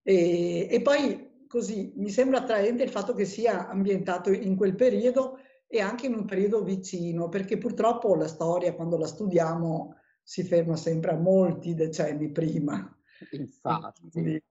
E, 0.01 0.67
e 0.69 0.81
poi 0.81 1.45
così 1.47 1.93
mi 1.95 2.09
sembra 2.09 2.39
attraente 2.39 2.83
il 2.83 2.89
fatto 2.89 3.13
che 3.13 3.25
sia 3.25 3.67
ambientato 3.67 4.31
in 4.31 4.55
quel 4.55 4.75
periodo 4.75 5.37
e 5.67 5.79
anche 5.81 6.05
in 6.05 6.13
un 6.13 6.25
periodo 6.25 6.63
vicino, 6.63 7.29
perché 7.29 7.57
purtroppo 7.57 8.15
la 8.15 8.27
storia, 8.27 8.75
quando 8.75 8.97
la 8.97 9.07
studiamo, 9.07 9.95
si 10.21 10.43
ferma 10.43 10.75
sempre 10.75 11.11
a 11.11 11.17
molti 11.17 11.73
decenni 11.73 12.31
prima. 12.31 12.95
Infatti. 13.31 14.09
Quindi- 14.11 14.43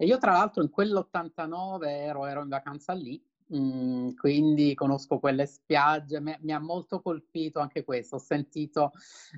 E 0.00 0.04
io 0.04 0.18
tra 0.18 0.32
l'altro 0.32 0.62
in 0.62 0.70
quell'89 0.70 1.88
ero, 1.88 2.26
ero 2.26 2.42
in 2.42 2.48
vacanza 2.48 2.92
lì, 2.92 3.20
mm, 3.54 4.14
quindi 4.14 4.74
conosco 4.74 5.18
quelle 5.18 5.46
spiagge, 5.46 6.20
mi, 6.20 6.36
mi 6.40 6.52
ha 6.52 6.58
molto 6.58 7.00
colpito 7.00 7.60
anche 7.60 7.84
questo, 7.84 8.16
ho 8.16 8.18
sentito 8.18 8.92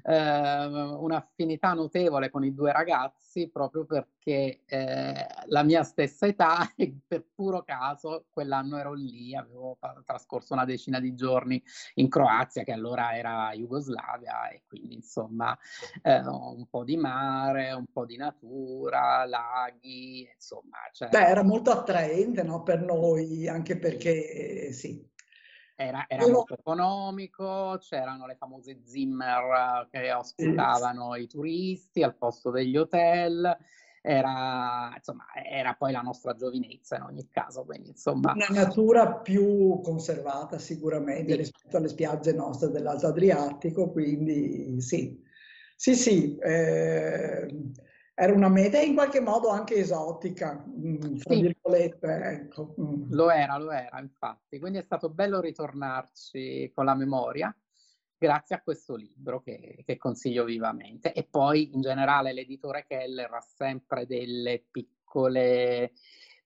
eh, 0.05 0.65
un'affinità 0.65 1.73
notevole 1.73 2.31
con 2.31 2.45
i 2.45 2.55
due 2.55 2.73
ragazzi 2.73 3.49
proprio 3.49 3.85
perché 3.85 4.63
eh, 4.67 5.27
la 5.47 5.63
mia 5.63 5.83
stessa 5.83 6.27
età 6.27 6.73
e 6.77 6.95
per 7.07 7.25
puro 7.35 7.63
caso 7.63 8.27
quell'anno 8.31 8.79
ero 8.79 8.93
lì, 8.93 9.35
avevo 9.35 9.79
trascorso 10.05 10.53
una 10.53 10.65
decina 10.65 11.01
di 11.01 11.15
giorni 11.15 11.63
in 11.95 12.09
Croazia 12.09 12.63
che 12.63 12.73
allora 12.73 13.17
era 13.17 13.53
Jugoslavia 13.55 14.49
e 14.49 14.63
quindi 14.67 14.95
insomma 14.95 15.57
eh, 16.03 16.21
un 16.21 16.67
po' 16.69 16.85
di 16.85 16.97
mare, 16.97 17.73
un 17.73 17.87
po' 17.93 18.05
di 18.05 18.17
natura, 18.17 19.25
laghi, 19.25 20.29
insomma, 20.33 20.79
cioè, 20.93 21.09
Beh, 21.09 21.27
era 21.27 21.43
molto 21.43 21.71
attraente, 21.71 22.43
no, 22.43 22.63
per 22.63 22.81
noi, 22.81 23.49
anche 23.49 23.79
perché 24.01 24.67
eh, 24.67 24.73
sì, 24.73 25.07
era, 25.77 26.07
era 26.09 26.23
Quello- 26.23 26.39
molto 26.39 26.57
economico, 26.59 27.79
c'erano 27.81 28.27
le 28.27 28.37
famose 28.37 28.81
Zimmer 28.85 29.89
eh, 29.93 29.99
che 29.99 30.13
ospitavano 30.13 31.15
i 31.17 31.27
turisti 31.27 32.03
al 32.03 32.17
posto 32.17 32.51
degli 32.51 32.77
hotel, 32.77 33.57
era, 34.03 34.93
insomma, 34.97 35.27
era 35.45 35.75
poi 35.75 35.93
la 35.93 36.01
nostra 36.01 36.35
giovinezza 36.35 36.97
in 36.97 37.03
ogni 37.03 37.29
caso, 37.29 37.65
quindi 37.65 37.91
insomma... 37.91 38.33
una 38.33 38.47
natura 38.49 39.13
più 39.19 39.81
conservata 39.83 40.59
sicuramente 40.59 41.33
Sì. 41.33 41.37
rispetto 41.37 41.77
alle 41.77 41.89
spiagge 41.89 42.33
nostre 42.33 42.71
dell'Alto 42.71 43.09
Adriatico, 43.09 43.91
quindi 43.91 44.81
sì, 44.81 45.23
sì, 45.77 45.95
sì, 45.95 46.37
eh, 46.39 47.47
era 48.21 48.35
una 48.35 48.51
meta 48.51 48.79
in 48.79 48.93
qualche 48.93 49.21
modo 49.21 49.49
anche 49.49 49.77
esotica, 49.77 50.63
mm, 50.69 51.17
fra 51.17 51.35
Sì. 51.35 51.41
virgolette, 51.41 52.07
ecco. 52.23 52.75
mm. 52.79 53.13
Lo 53.13 53.31
era, 53.31 53.57
lo 53.57 53.71
era, 53.71 53.99
infatti. 53.99 54.59
Quindi 54.59 54.77
è 54.77 54.83
stato 54.83 55.09
bello 55.09 55.41
ritornarci 55.41 56.71
con 56.75 56.85
la 56.85 56.95
memoria 56.95 57.55
grazie 58.19 58.57
a 58.57 58.61
questo 58.61 58.95
libro 58.95 59.41
che, 59.41 59.83
che 59.87 59.97
consiglio 59.97 60.45
vivamente. 60.45 61.15
E 61.15 61.25
poi 61.25 61.73
in 61.73 61.81
generale 61.81 62.35
l'editore 62.35 62.85
Keller 62.87 63.33
ha 63.33 63.41
sempre 63.41 64.05
delle 64.05 64.67
piccole 64.71 65.93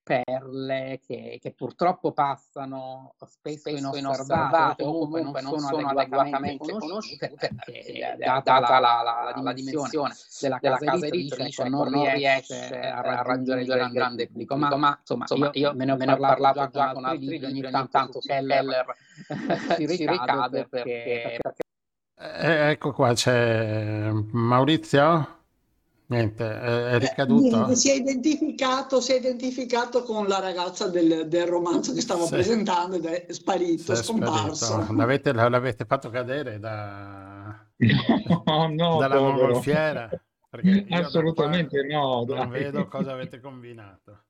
perle 0.05 0.99
che, 1.03 1.39
che 1.41 1.51
purtroppo 1.51 2.11
passano 2.11 3.15
spesso, 3.25 3.69
inosservate 3.69 4.83
o 4.83 4.99
comunque 4.99 5.41
non 5.41 5.57
sono, 5.57 5.87
adeguatamente 5.87 6.75
conosciute 6.77 7.33
perché, 7.35 8.15
data 8.19 8.59
la, 8.59 8.79
la- 8.79 9.41
la 9.41 9.53
dimensione 9.53 10.13
della 10.39 10.59
casa 10.59 10.85
editrice, 10.85 11.43
ecco, 11.45 11.67
non 11.67 11.89
riesce 11.89 12.79
a 12.79 13.01
raggiungere 13.01 13.61
il 13.61 13.91
grande 13.91 14.27
pubblico. 14.27 14.55
Ma, 14.55 14.75
ma, 14.75 14.97
insomma, 14.99 15.49
io, 15.53 15.73
me 15.73 15.85
ne 15.85 15.91
ho 15.91 15.97
parlato 15.97 16.69
già 16.69 16.91
con 16.91 17.05
altri 17.05 17.39
libri, 17.39 17.65
ogni 17.65 17.81
tanto 17.89 18.19
Keller 18.19 18.95
si 19.75 19.85
ricade 20.05 20.67
perché, 20.67 21.39
Eh, 22.17 22.69
ecco 22.69 22.93
qua, 22.93 23.13
c'è 23.13 24.09
Maurizio. 24.31 25.34
Niente, 26.07 26.43
è, 26.45 26.85
è 26.91 26.99
Eh, 26.99 26.99
ricaduto? 26.99 27.57
niente, 27.57 27.75
si 27.75 27.89
è 27.89 27.93
identificato, 27.95 29.01
si 29.01 29.11
è 29.13 29.15
identificato 29.17 30.03
con 30.03 30.27
la 30.27 30.39
ragazza 30.39 30.87
del, 30.87 31.27
del 31.27 31.47
romanzo 31.47 31.93
che 31.93 32.01
stavo 32.01 32.25
Sì. 32.25 32.33
presentando 32.33 32.95
ed 32.97 33.05
è 33.05 33.25
sparito, 33.33 33.91
è 33.91 33.95
scomparso. 33.95 34.65
sparito. 34.65 34.93
L'avete, 34.93 35.33
l'avete 35.33 35.85
fatto 35.85 36.09
cadere 36.09 36.59
da, 36.59 37.65
No, 38.45 38.67
no, 38.69 38.97
dalla 38.99 39.17
povero. 39.17 39.31
mongolfiera? 39.31 40.09
Assolutamente 40.91 41.83
no, 41.83 42.23
non 42.23 42.49
dai. 42.49 42.49
vedo 42.49 42.87
cosa 42.87 43.11
avete 43.11 43.39
combinato. 43.41 44.25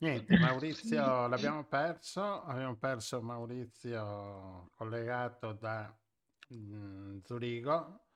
Niente, 0.00 0.38
Maurizio 0.38 1.26
l'abbiamo 1.26 1.64
perso, 1.66 2.42
abbiamo 2.44 2.76
perso 2.76 3.20
Maurizio 3.20 4.70
collegato 4.74 5.52
da 5.52 5.92
mm, 6.54 7.18
Zurigo 7.24 8.07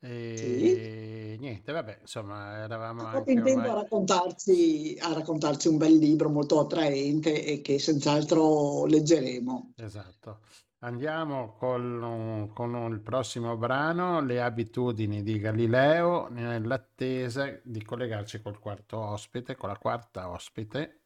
e 0.00 1.36
niente, 1.40 1.72
vabbè, 1.72 1.98
insomma, 2.02 2.58
eravamo 2.58 3.00
stato 3.00 3.16
anche 3.18 3.32
in 3.32 3.42
tempo 3.42 3.60
ormai... 3.60 3.70
a 3.70 3.74
raccontarci, 3.74 4.98
a 5.00 5.12
raccontarci 5.12 5.68
un 5.68 5.76
bel 5.76 5.96
libro 5.96 6.28
molto 6.28 6.60
attraente 6.60 7.44
e 7.44 7.60
che 7.60 7.78
senz'altro 7.78 8.84
leggeremo. 8.86 9.72
Esatto. 9.76 10.40
Andiamo 10.80 11.54
con, 11.54 12.50
con 12.54 12.92
il 12.92 13.00
prossimo 13.00 13.56
brano, 13.56 14.20
Le 14.20 14.40
abitudini 14.40 15.24
di 15.24 15.40
Galileo, 15.40 16.28
nell'attesa 16.28 17.58
di 17.64 17.82
collegarci 17.82 18.40
col 18.40 18.60
quarto 18.60 18.98
ospite, 18.98 19.56
con 19.56 19.70
la 19.70 19.76
quarta 19.76 20.30
ospite. 20.30 21.00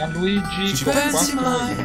Scritto? 0.00 0.12
Gianluigi 0.12 0.74
ci 0.74 0.84
con 0.84 0.92
pensi 0.94 1.34
mai 1.34 1.76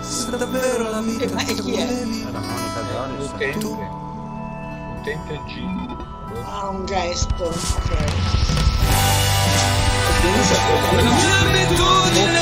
se 0.00 0.36
davvero 0.36 0.90
la 0.90 1.00
vita 1.00 1.24
Eh, 1.24 1.32
ma 1.32 1.42
che 1.44 1.54
chi 1.54 1.74
è? 1.74 1.86
volevi? 1.86 2.20
Era 2.28 2.40
Monica 2.40 2.82
Gioris. 2.90 3.30
Utente, 3.30 3.66
utente 5.00 5.40
G. 5.46 5.96
Ah, 6.44 6.68
un 6.68 6.84
gesto. 6.86 7.44
ok. 7.44 7.90
La 10.22 11.02
mia 11.02 11.38
abitudine 11.40 12.41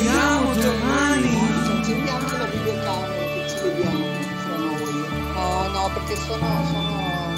ci 0.00 0.06
sentiamo 0.06 0.54
domani. 0.54 1.38
Accendiamo 1.78 2.28
la 2.38 2.44
videocamera 2.46 3.24
che 3.24 3.44
ci 3.48 3.56
vediamo 3.62 4.04
fra 4.44 4.56
noi. 4.56 4.94
No, 5.34 5.68
no, 5.68 5.90
perché 5.94 6.16
sono, 6.16 6.46
sono, 6.66 6.90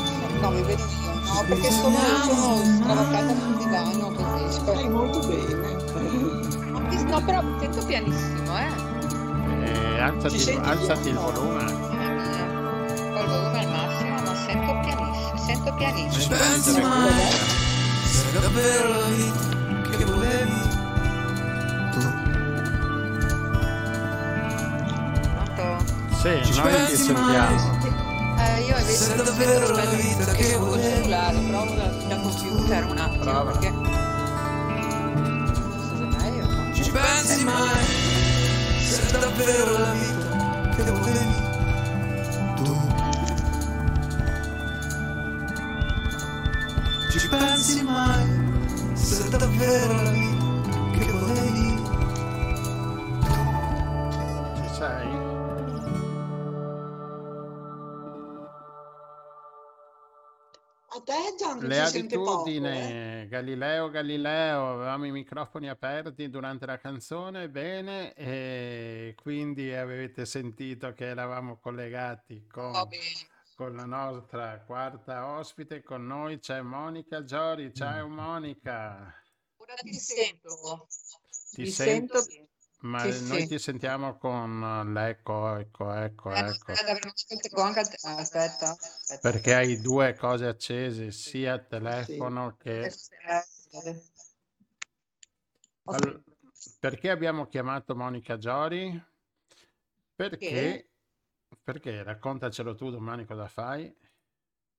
sono- 0.07 0.41
no, 0.41 0.51
mi 0.51 0.63
vedo 0.63 0.83
io, 0.83 1.13
no, 1.33 1.45
perché 1.49 1.71
sono, 1.71 1.97
sono 2.25 2.63
scavalcata 2.83 3.35
sul 3.35 3.57
divano 3.57 4.13
così. 4.13 4.53
Stai 4.53 4.89
molto 4.89 5.19
bene. 5.27 5.81
No, 7.05 7.21
però 7.25 7.43
sento 7.61 7.85
pianissimo, 7.85 8.59
eh. 8.59 8.91
E 9.65 10.01
alzati, 10.01 10.59
alzati 10.63 11.09
il 11.09 11.15
volume. 11.15 11.63
Mamma 11.65 12.23
mia. 12.23 12.47
Col 13.13 13.27
volume 13.29 13.59
al 13.59 13.69
massimo, 13.71 14.21
ma 14.23 14.35
sento 14.47 14.81
pianissimo, 14.81 15.37
sento 15.37 15.71
Ci 15.71 15.75
pianissimo. 15.77 16.37
pensi 16.37 16.81
mai 16.81 17.31
se 18.05 18.33
davvero 18.33 18.89
la 18.89 19.07
vita 19.09 19.52
Sì, 26.23 26.53
Ci 26.53 26.59
noi 26.61 26.71
ti 26.71 26.77
pensi 26.77 27.13
mai? 27.13 27.59
sentiamo. 27.59 28.01
Eh, 28.39 28.61
io 28.63 28.77
invece 28.79 28.93
Se 28.97 29.15
non 29.15 29.25
davvero 29.25 29.75
la 29.75 29.85
vita 29.87 30.33
che 30.33 30.53
col 30.57 30.69
volevi. 30.69 30.95
cellulare, 30.95 31.39
provo 31.49 31.75
da, 31.75 31.87
da 32.09 32.17
computer 32.21 32.85
un 32.87 32.99
attimo, 32.99 33.23
Prova. 33.25 33.51
perché... 33.51 33.71
No? 33.71 33.81
Ci 36.75 36.91
pensi 36.91 37.45
mai 37.45 37.85
se 38.79 39.19
davvero 39.19 39.79
la 39.79 39.93
vita 39.93 40.69
che 40.77 40.91
volevi? 40.91 41.35
Tu 42.57 42.81
Ci 47.19 47.29
pensi 47.29 47.83
mai 47.83 48.41
se 48.95 49.29
davvero 49.29 50.03
la 50.03 50.11
vita 50.11 50.22
A 61.33 61.35
te 61.35 61.45
Gianni 61.45 61.67
Le 61.67 61.87
sente 61.87 62.17
poco, 62.17 62.47
eh? 62.47 62.57
abitudini, 62.57 63.29
Galileo 63.29 63.91
Galileo, 63.91 64.73
avevamo 64.75 65.07
i 65.07 65.11
microfoni 65.11 65.69
aperti 65.69 66.29
durante 66.29 66.67
la 66.67 66.79
canzone, 66.79 67.49
bene, 67.49 68.13
e 68.15 69.15
quindi 69.21 69.73
avete 69.73 70.27
sentito 70.27 70.93
che 70.93 71.07
eravamo 71.07 71.59
collegati 71.59 72.47
con, 72.47 72.73
con 73.57 73.75
la 73.75 73.87
nostra 73.87 74.61
quarta 74.61 75.27
ospite, 75.27 75.83
con 75.83 76.07
noi 76.07 76.39
c'è 76.39 76.61
Monica 76.61 77.25
Giori, 77.25 77.73
ciao 77.73 78.09
Monica, 78.09 79.15
Ora 79.57 79.75
ti 79.75 79.95
sento. 79.95 80.87
ti 81.51 81.65
Ti 81.65 81.71
sento, 81.71 82.21
sento 82.21 82.35
bene. 82.35 82.49
Ma 82.83 83.05
Sì, 83.05 83.13
noi 83.13 83.41
sì. 83.41 83.47
ti 83.47 83.59
sentiamo 83.59 84.17
con 84.19 84.93
l'eco, 84.93 85.55
ecco, 85.57 85.93
ecco, 85.93 86.31
Eh, 86.31 86.39
ecco. 86.39 86.73
aspetta, 86.73 86.85
perché 86.85 87.13
te. 87.89 87.97
Aspetta, 88.03 88.71
aspetta. 88.71 89.21
Perché 89.21 89.55
hai 89.55 89.81
due 89.81 90.15
cose 90.17 90.47
accese, 90.47 91.11
sia 91.13 91.55
il 91.55 91.61
Sì. 91.61 91.69
telefono 91.69 92.57
che... 92.57 92.93
All- 95.85 96.23
Perché 96.81 97.11
abbiamo 97.11 97.47
chiamato 97.47 97.95
Monica 97.95 98.37
Giori? 98.37 99.01
Perché... 100.17 100.91
Perché? 101.63 102.03
Raccontacelo 102.03 102.75
tu 102.75 102.91
domani 102.91 103.25
cosa 103.25 103.47
fai. 103.49 103.95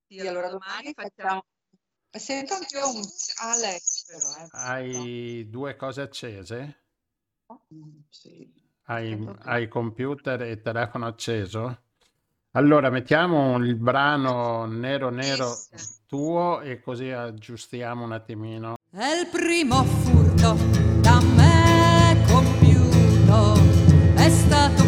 Sì, 0.08 0.20
allora 0.20 0.50
domani 0.50 0.94
facciamo... 0.94 1.44
Sento 2.12 2.54
anche 2.54 2.78
io 2.78 2.90
un 2.90 3.04
Alex 3.42 4.06
però, 4.06 4.36
eh. 4.38 4.50
Hai 4.52 5.50
due 5.50 5.76
cose 5.76 6.02
accese? 6.02 6.83
Sì. 8.10 8.52
Hai, 8.86 9.18
hai 9.44 9.68
computer 9.68 10.42
e 10.42 10.62
telefono 10.62 11.06
acceso? 11.06 11.78
Allora 12.52 12.90
mettiamo 12.90 13.58
il 13.58 13.76
brano 13.76 14.66
nero 14.66 15.10
nero 15.10 15.56
tuo 16.06 16.62
e 16.62 16.82
così 16.82 17.10
aggiustiamo 17.10 18.04
un 18.04 18.12
attimino. 18.12 18.76
È 18.92 19.06
il 19.06 19.28
primo 19.32 19.84
furto 19.84 20.54
da 21.02 21.20
me 21.22 22.24
compiuto, 22.28 23.54
è 24.16 24.30
stato 24.30 24.83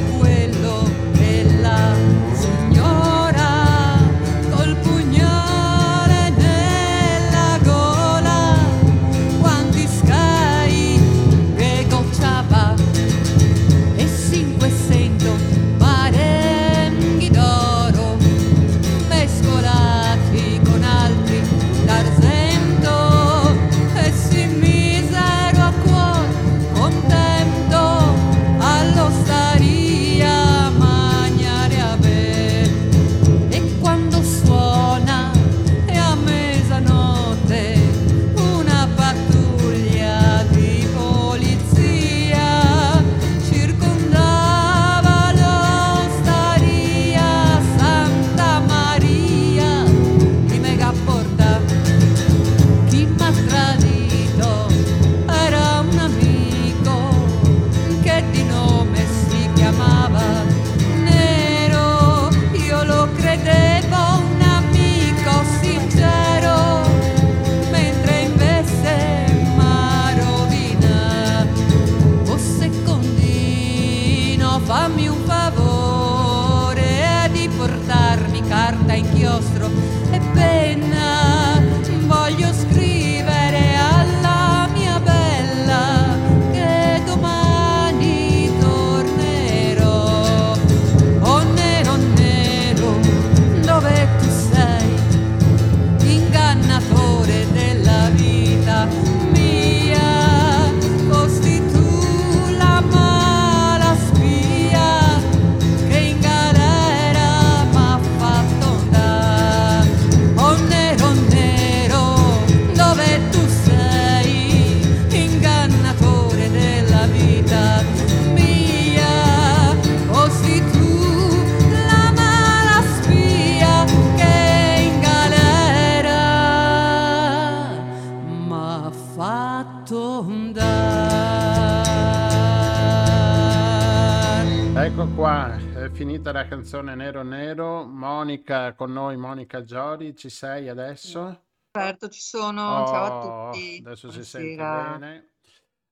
finita 136.25 136.31
la 136.31 136.47
canzone 136.47 136.95
Nero 136.95 137.21
Nero. 137.21 137.85
Monica 137.85 138.73
con 138.73 138.91
noi, 138.91 139.15
Monica 139.15 139.63
Giori, 139.63 140.15
ci 140.15 140.29
sei 140.29 140.69
adesso? 140.69 141.43
Certo, 141.71 142.09
ci 142.09 142.19
sono. 142.19 142.83
Ciao 142.87 143.03
a 143.03 143.09
Oh, 143.11 143.51
tutti. 143.51 143.77
adesso 143.85 144.09
si 144.09 144.23
sente 144.23 144.55
Buonasera. 144.55 144.97
bene. 144.97 145.29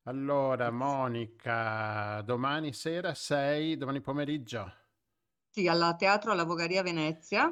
Allora, 0.05 0.72
Monica, 0.72 2.22
domani 2.26 2.73
sera 2.73 3.14
sei, 3.14 3.77
domani 3.77 4.01
pomeriggio. 4.01 4.73
Sì, 5.49 5.68
alla 5.68 5.95
Teatro 5.95 6.31
alla 6.31 6.45
Vogaria 6.45 6.81
Venezia 6.81 7.51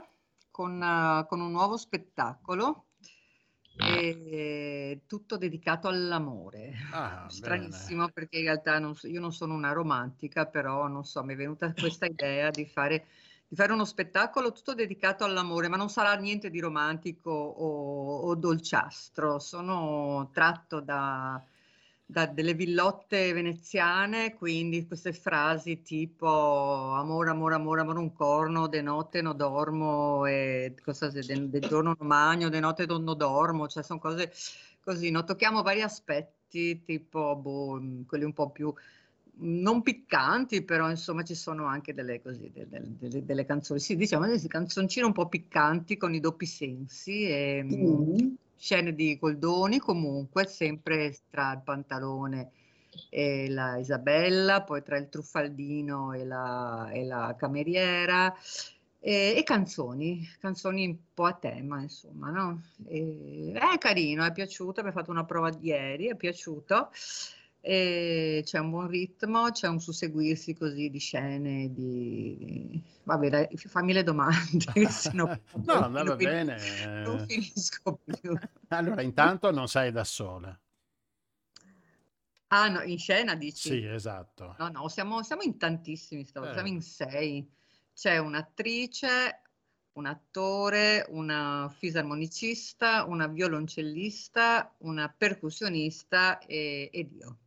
con, 0.50 0.82
eh, 0.82 1.26
con 1.28 1.40
un 1.40 1.52
nuovo 1.52 1.78
spettacolo, 1.78 2.88
e 3.82 5.04
tutto 5.08 5.38
dedicato 5.38 5.88
all'amore. 5.88 6.74
Ah, 6.92 7.32
bene. 7.34 7.92
Stranissimo 7.92 8.10
perché 8.10 8.38
in 8.40 8.44
realtà 8.46 8.78
non 8.80 8.94
io 9.04 9.20
non 9.20 9.32
sono 9.34 9.54
una 9.54 9.72
romantica, 9.72 10.48
però 10.48 10.88
non 10.88 11.04
so, 11.06 11.24
mi 11.24 11.34
è 11.34 11.36
venuta 11.38 11.74
questa 11.76 12.06
idea 12.06 12.52
di 12.52 12.66
fare, 12.66 13.08
di 13.48 13.56
fare 13.56 13.72
uno 13.74 13.86
spettacolo 13.86 14.52
tutto 14.52 14.74
dedicato 14.74 15.24
all'amore, 15.24 15.68
ma 15.70 15.78
non 15.78 15.90
sarà 15.90 16.14
niente 16.16 16.50
di 16.50 16.60
romantico 16.60 17.32
o, 17.32 18.20
o 18.28 18.36
dolciastro. 18.36 19.40
Sono 19.40 20.30
tratto 20.34 20.82
da, 20.82 21.44
da 22.12 22.26
delle 22.26 22.54
villotte 22.54 23.32
veneziane, 23.34 24.36
quindi 24.36 24.86
queste 24.86 25.14
frasi 25.14 25.82
tipo 25.82 26.28
amore, 26.94 27.30
amore, 27.30 27.56
amore, 27.56 27.82
amore 27.82 28.00
un 28.00 28.12
corno, 28.14 28.68
de 28.68 28.82
notte 28.82 29.22
non 29.22 29.38
dormo, 29.38 30.26
e 30.26 30.76
cosa 30.84 31.10
de, 31.10 31.24
de 31.50 31.60
giorno 31.60 31.96
non 31.98 32.08
magno, 32.08 32.50
de 32.50 32.60
notte 32.60 32.86
non 32.86 33.06
dormo, 33.18 33.68
cioè 33.68 33.84
sono 33.84 34.00
cose 34.00 34.32
così, 34.84 35.10
no? 35.12 35.24
Tocchiamo 35.24 35.62
vari 35.62 35.82
aspetti, 35.82 36.84
tipo 36.84 37.36
boh, 37.36 37.80
mh, 37.80 38.06
quelli 38.06 38.26
un 38.26 38.34
po' 38.34 38.50
più 38.52 38.68
mh, 38.74 39.60
non 39.62 39.82
piccanti, 39.82 40.64
però 40.64 40.90
insomma 40.90 41.24
ci 41.24 41.36
sono 41.36 41.66
anche 41.66 41.94
delle, 41.94 42.22
così, 42.22 42.50
de- 42.52 42.68
de- 42.70 42.82
delle, 43.00 43.26
delle 43.26 43.46
canzoni, 43.46 43.80
sì, 43.80 43.96
diciamo 43.96 44.26
delle 44.26 44.48
canzoncine 44.48 45.06
un 45.06 45.14
po' 45.14 45.28
piccanti 45.30 45.98
con 45.98 46.14
i 46.14 46.20
doppi 46.20 46.46
sensi 46.46 47.24
e 47.26 47.64
mh, 47.64 47.76
Mm. 47.76 48.36
Scene 48.62 48.94
di 48.94 49.18
Goldoni 49.18 49.80
comunque, 49.80 50.46
sempre 50.46 51.18
tra 51.32 51.54
il 51.54 51.62
pantalone 51.64 52.52
e 53.10 53.50
la 53.50 53.78
Isabella, 53.78 54.62
poi 54.62 54.84
tra 54.84 54.98
il 54.98 55.10
truffaldino 55.10 56.14
e 56.14 56.24
la, 56.26 56.90
e 56.92 57.04
la 57.06 57.36
cameriera, 57.36 58.32
e, 59.00 59.34
e 59.36 59.44
canzoni, 59.44 60.28
canzoni 60.40 60.86
un 60.86 60.98
po' 61.12 61.26
a 61.26 61.34
tema, 61.34 61.82
insomma, 61.82 62.30
no? 62.30 62.62
E- 62.86 63.52
è 63.56 63.78
carino, 63.80 64.24
è 64.24 64.32
piaciuto, 64.32 64.82
abbiamo 64.82 64.98
fatto 64.98 65.10
una 65.10 65.26
prova 65.26 65.50
ieri, 65.60 66.08
è 66.10 66.16
piaciuto. 66.16 66.92
E 67.64 68.42
c'è 68.44 68.58
un 68.58 68.72
buon 68.72 68.88
ritmo, 68.88 69.52
c'è 69.52 69.68
un 69.68 69.80
susseguirsi 69.80 70.56
così 70.56 70.90
di 70.90 70.98
scene, 71.00 71.72
di... 71.72 72.82
Vabbè, 73.04 73.30
dai, 73.30 73.48
fammi 73.56 73.94
le 73.94 74.04
domande, 74.04 74.66
se 74.90 75.12
no, 75.14 75.28
No, 75.66 76.16
fin- 76.18 76.18
bene. 76.18 77.04
non 77.04 77.26
finisco 77.28 78.00
più. 78.04 78.36
Allora, 78.70 79.02
intanto 79.02 79.52
non 79.52 79.68
sei 79.68 79.92
da 79.92 80.04
sola. 80.04 80.58
Ah, 82.48 82.68
no, 82.68 82.82
in 82.82 82.98
scena 82.98 83.36
dici? 83.36 83.70
Sì, 83.70 83.86
esatto. 83.86 84.56
No, 84.58 84.70
no, 84.70 84.88
siamo, 84.88 85.22
siamo 85.24 85.42
in 85.42 85.58
tantissimi, 85.58 86.26
stavolta, 86.26 86.56
siamo 86.56 86.70
Eh. 86.70 86.72
in 86.72 86.82
sei. 86.82 87.50
C'è 87.94 88.18
un'attrice, 88.18 89.42
un 89.94 90.06
attore, 90.06 91.06
una 91.10 91.72
fisarmonicista, 91.78 93.06
una 93.06 93.28
violoncellista, 93.28 94.74
una 94.80 95.14
percussionista 95.16 96.40
e, 96.40 96.90
ed 96.92 97.12
io. 97.14 97.38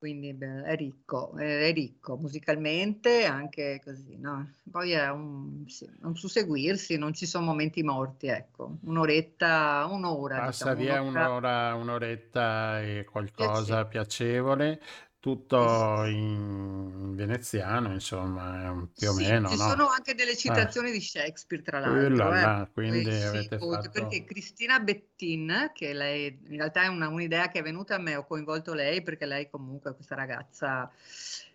Quindi 0.00 0.32
beh, 0.32 0.62
è 0.62 0.76
ricco, 0.76 1.36
è, 1.36 1.70
ricco 1.74 2.16
musicalmente, 2.16 3.26
anche 3.26 3.82
così, 3.84 4.16
no? 4.18 4.50
Poi 4.70 4.92
è 4.92 5.10
un, 5.10 5.64
sì, 5.68 5.86
un 6.00 6.16
susseguirsi, 6.16 6.96
non 6.96 7.12
ci 7.12 7.26
sono 7.26 7.44
momenti 7.44 7.82
morti, 7.82 8.28
ecco, 8.28 8.78
un'oretta, 8.84 9.86
un'ora, 9.90 10.40
Passa 10.40 10.72
diciamo, 10.72 10.74
via 10.74 11.02
un'ora 11.02 11.74
un'oretta 11.74 12.80
e 12.80 13.04
qualcosa 13.04 13.84
piacevole. 13.84 13.84
piacevole, 13.84 14.80
tutto 15.20 15.56
sì. 15.66 15.86
in 16.06 17.14
veneziano, 17.14 17.92
insomma, 17.92 18.70
eh, 18.84 18.88
più 18.96 19.10
o 19.10 19.12
Sì, 19.12 19.14
meno, 19.14 19.54
ci 19.54 19.56
no? 19.56 19.84
sono 19.84 19.88
anche 19.88 20.14
delle 20.14 20.36
Eh, 20.44 20.74
citazioni 20.76 20.90
di 20.92 21.00
Shakespeare, 21.00 21.62
tra 21.62 21.78
l'altro, 21.78 22.32
là 22.32 22.34
eh. 22.34 22.54
là, 22.56 22.68
Poi 22.84 23.02
quindi 23.02 23.10
sì, 23.10 23.50
avete 23.50 23.58
perché 23.90 24.24
fatto... 24.24 24.24
Cristina 24.24 24.78
Bettin, 24.80 25.70
che 25.74 25.92
lei 25.92 26.26
in 26.48 26.56
realtà 26.56 26.82
è 26.82 26.86
una- 26.88 27.08
un'idea 27.08 27.48
che 27.48 27.60
è 27.60 27.62
venuta 27.62 27.94
a 27.94 27.98
me, 27.98 28.16
ho 28.16 28.26
coinvolto 28.26 28.74
lei 28.74 29.02
perché 29.02 29.26
lei 29.26 29.48
comunque, 29.48 29.94
questa 29.94 30.14
ragazza, 30.16 30.90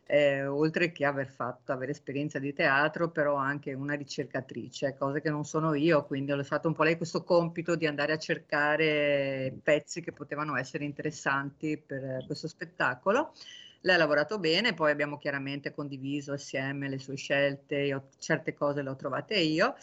eh, 0.07 0.45
oltre 0.45 0.91
che 0.91 1.05
aver 1.05 1.27
fatto, 1.27 1.71
avere 1.71 1.91
esperienza 1.91 2.37
di 2.39 2.53
teatro, 2.53 3.09
però 3.09 3.35
anche 3.35 3.73
una 3.73 3.95
ricercatrice, 3.95 4.95
cose 4.97 5.21
che 5.21 5.29
non 5.29 5.45
sono 5.45 5.73
io, 5.73 6.05
quindi 6.05 6.31
ho 6.31 6.35
lasciato 6.35 6.67
un 6.67 6.73
po' 6.73 6.83
lei 6.83 6.97
questo 6.97 7.23
compito 7.23 7.75
di 7.75 7.87
andare 7.87 8.13
a 8.13 8.17
cercare 8.17 9.53
pezzi 9.63 10.01
che 10.01 10.11
potevano 10.11 10.55
essere 10.57 10.83
interessanti 10.85 11.77
per 11.77 12.23
questo 12.25 12.47
spettacolo. 12.47 13.33
Lei 13.81 13.95
ha 13.95 13.97
lavorato 13.99 14.39
bene, 14.39 14.73
poi 14.73 14.91
abbiamo 14.91 15.17
chiaramente 15.17 15.71
condiviso 15.71 16.33
assieme 16.33 16.89
le 16.89 16.97
sue 16.97 17.15
scelte, 17.15 17.77
io 17.77 18.07
certe 18.17 18.53
cose 18.55 18.81
le 18.81 18.89
ho 18.89 18.95
trovate 18.95 19.35
io 19.35 19.75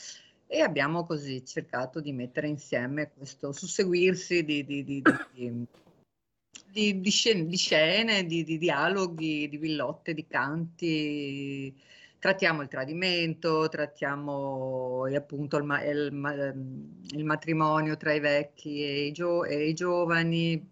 e 0.47 0.61
abbiamo 0.61 1.07
così 1.07 1.45
cercato 1.45 2.01
di 2.01 2.13
mettere 2.13 2.49
insieme 2.49 3.11
questo 3.17 3.53
susseguirsi 3.53 4.45
di, 4.45 4.65
di- 4.65 4.85
di- 4.85 5.03
di- 5.33 5.67
di- 6.73 7.01
di, 7.01 7.11
scene, 7.11 7.47
di, 7.47 7.57
scene, 7.57 8.25
di- 8.27 8.45
di 8.45 8.59
dialoghi, 8.59 9.49
di 9.49 9.57
villotte, 9.59 10.15
di 10.15 10.27
canti. 10.27 11.75
Trattiamo 12.19 12.63
il 12.63 12.69
tradimento, 12.69 13.69
trattiamo 13.69 15.07
eh, 15.07 15.17
appunto 15.17 15.57
il, 15.57 15.65
ma- 15.65 15.83
il 15.85 16.13
ma- 16.13 16.33
ehm, 16.35 17.01
il 17.13 17.25
matrimonio 17.25 17.97
tra 17.97 18.13
i 18.15 18.21
vecchi 18.21 18.83
e 18.85 19.07
i, 19.07 19.13
gio- 19.13 19.45
e 19.45 19.69
i 19.69 19.75
giovani, 19.75 20.65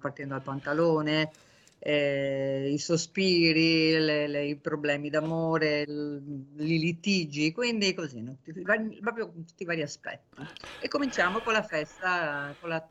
partendo 0.00 0.34
dal 0.34 0.42
pantalone, 0.42 1.30
eh, 1.78 2.70
i 2.72 2.78
sospiri, 2.78 3.98
le- 3.98 4.26
le- 4.28 4.46
i 4.46 4.56
problemi 4.56 5.10
d'amore, 5.10 5.82
i 5.82 6.78
litigi, 6.78 7.52
quindi 7.52 7.92
così, 7.94 8.22
no? 8.22 8.38
Tutti 8.42 8.62
proprio 9.00 9.30
tutti 9.32 9.62
i 9.62 9.66
vari 9.66 9.82
aspetti. 9.82 10.48
E 10.78 10.88
cominciamo 10.88 11.40
con 11.42 11.52
la 11.52 11.62
festa, 11.62 12.56
con 12.58 12.68
la, 12.70 12.88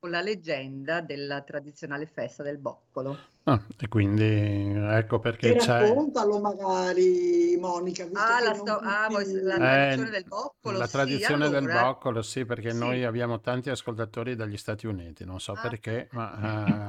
con 0.00 0.10
la 0.10 0.22
leggenda 0.22 1.02
della 1.02 1.42
tradizionale 1.42 2.06
festa 2.06 2.42
del 2.42 2.56
boccolo. 2.56 3.18
Ah, 3.44 3.66
e 3.78 3.88
quindi 3.88 4.22
ecco 4.24 5.18
E 5.18 5.20
perché 5.20 5.56
c'è... 5.56 5.78
raccontalo 5.82 6.38
magari, 6.40 7.56
Monica, 7.58 8.04
visto 8.06 8.32
Ah, 8.32 8.38
che 8.38 8.44
la, 8.44 8.54
non 8.54 8.54
sto- 8.54 8.78
ah, 8.78 9.08
vuoi- 9.08 9.24
tutti... 9.24 9.42
la 9.42 9.58
Eh, 9.58 9.58
tradizione 9.58 10.10
del 10.10 10.24
boccolo? 10.24 10.78
la 10.78 10.86
Sì, 10.86 10.90
tradizione 10.90 11.48
del 11.48 11.62
allora, 11.62 11.80
boccolo, 11.82 12.22
sì, 12.22 12.44
perché 12.44 12.72
noi 12.72 12.98
sì. 13.00 13.04
abbiamo 13.04 13.40
tanti 13.40 13.70
ascoltatori 13.70 14.36
dagli 14.36 14.56
Stati 14.56 14.86
Uniti, 14.86 15.24
non 15.24 15.40
so 15.40 15.56
Ah, 15.56 15.58
perché, 15.58 16.08
ma... 16.12 16.30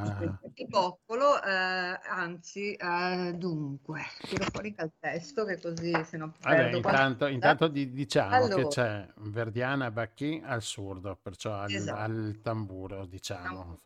eh, 0.43 0.49
Il 0.55 0.67
boccolo, 0.67 1.41
eh, 1.43 1.49
anzi, 1.49 2.73
eh, 2.73 3.33
dunque, 3.35 4.01
tiro 4.27 4.45
fuori 4.45 4.69
il 4.69 4.75
calzesto 4.75 5.45
che 5.45 5.59
così 5.59 6.03
se 6.03 6.17
non 6.17 6.31
Vabbè, 6.43 6.47
perdo 6.47 6.77
intanto, 6.77 7.25
qualcosa. 7.25 7.27
intanto 7.27 7.67
di- 7.67 7.91
diciamo 7.91 8.49
che 8.49 8.65
Allora, 8.65 8.67
c'è 8.67 9.07
Verdiana 9.17 9.91
Bacchin 9.91 10.43
al 10.43 10.61
surdo, 10.63 11.15
perciò 11.15 11.53
al, 11.53 11.71
esatto, 11.75 11.95
al 11.95 12.39
tamburo, 12.41 13.05
diciamo. 13.05 13.79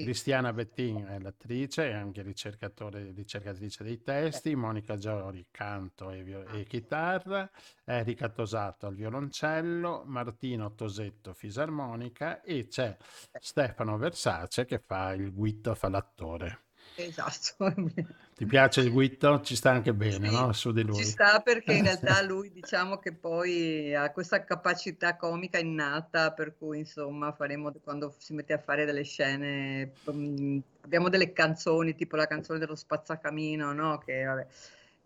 Sì, 0.00 0.04
Cristiana 0.04 0.52
Bettin 0.52 1.04
è 1.06 1.18
l'attrice 1.18 1.88
e 1.88 1.92
anche 1.92 2.22
ricercatore, 2.22 3.12
ricercatrice 3.12 3.84
dei 3.84 4.02
testi, 4.02 4.54
Monica 4.54 4.96
Giori 4.96 5.46
canto 5.50 6.10
e, 6.10 6.22
vio- 6.22 6.46
e 6.46 6.64
chitarra, 6.64 7.50
Erika 7.84 8.28
Tosato 8.28 8.86
al 8.86 8.94
violoncello, 8.94 10.04
Martino 10.06 10.74
Tosetto 10.74 11.32
fisarmonica 11.34 12.40
e 12.42 12.66
c'è 12.68 12.96
Stefano 13.38 13.96
Versace 13.98 14.64
che 14.64 14.78
fa 14.78 15.12
il 15.12 15.32
guitto, 15.32 15.74
fa 15.74 15.88
l'attore. 15.88 16.64
esatto. 16.94 17.72
Ti 18.40 18.46
piace 18.46 18.80
il 18.80 18.90
guitto? 18.90 19.42
Ci 19.42 19.54
sta 19.54 19.70
anche 19.72 19.92
bene, 19.92 20.30
Sì, 20.30 20.34
no? 20.34 20.50
Su 20.54 20.72
di 20.72 20.80
ci 20.80 20.86
lui. 20.86 21.04
sta 21.04 21.40
perché 21.40 21.74
in 21.74 21.82
realtà 21.82 22.22
lui 22.24 22.50
diciamo 22.50 22.96
che 22.98 23.12
poi 23.12 23.94
ha 23.94 24.10
questa 24.12 24.44
capacità 24.44 25.14
comica 25.16 25.58
innata, 25.58 26.32
per 26.32 26.56
cui 26.56 26.78
insomma 26.78 27.32
faremo 27.32 27.70
quando 27.84 28.14
si 28.16 28.32
mette 28.32 28.54
a 28.54 28.58
fare 28.58 28.86
delle 28.86 29.02
scene, 29.04 29.92
mm, 30.10 30.58
abbiamo 30.80 31.10
delle 31.10 31.32
canzoni 31.32 31.94
tipo 31.94 32.16
la 32.16 32.26
canzone 32.26 32.58
dello 32.58 32.76
spazzacamino, 32.76 33.74
no? 33.74 33.98
Che 33.98 34.24
vabbè, 34.24 34.46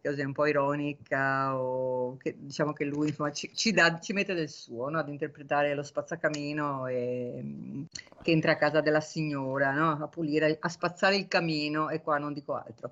un 0.09 0.32
po' 0.32 0.47
ironica 0.47 1.59
o 1.59 2.16
che 2.16 2.36
diciamo 2.39 2.72
che 2.72 2.85
lui 2.85 3.09
insomma 3.09 3.32
ci, 3.32 3.51
ci 3.55 3.72
dà, 3.72 3.98
ci 4.01 4.12
mette 4.12 4.35
del 4.35 4.48
suo, 4.48 4.89
no? 4.89 4.98
Ad 4.98 5.09
interpretare 5.09 5.74
lo 5.74 5.82
spazzacamino 5.82 6.86
e, 6.86 7.40
mm, 7.43 7.82
che 8.22 8.31
entra 8.31 8.52
a 8.52 8.56
casa 8.56 8.81
della 8.81 9.01
signora, 9.01 9.72
no? 9.72 9.98
A 10.02 10.09
pulire, 10.09 10.59
a 10.60 10.68
spazzare 10.68 11.16
il 11.16 11.28
camino 11.28 11.89
e 11.89 12.01
qua 12.01 12.18
non 12.18 12.32
dico 12.32 12.55
altro. 12.55 12.90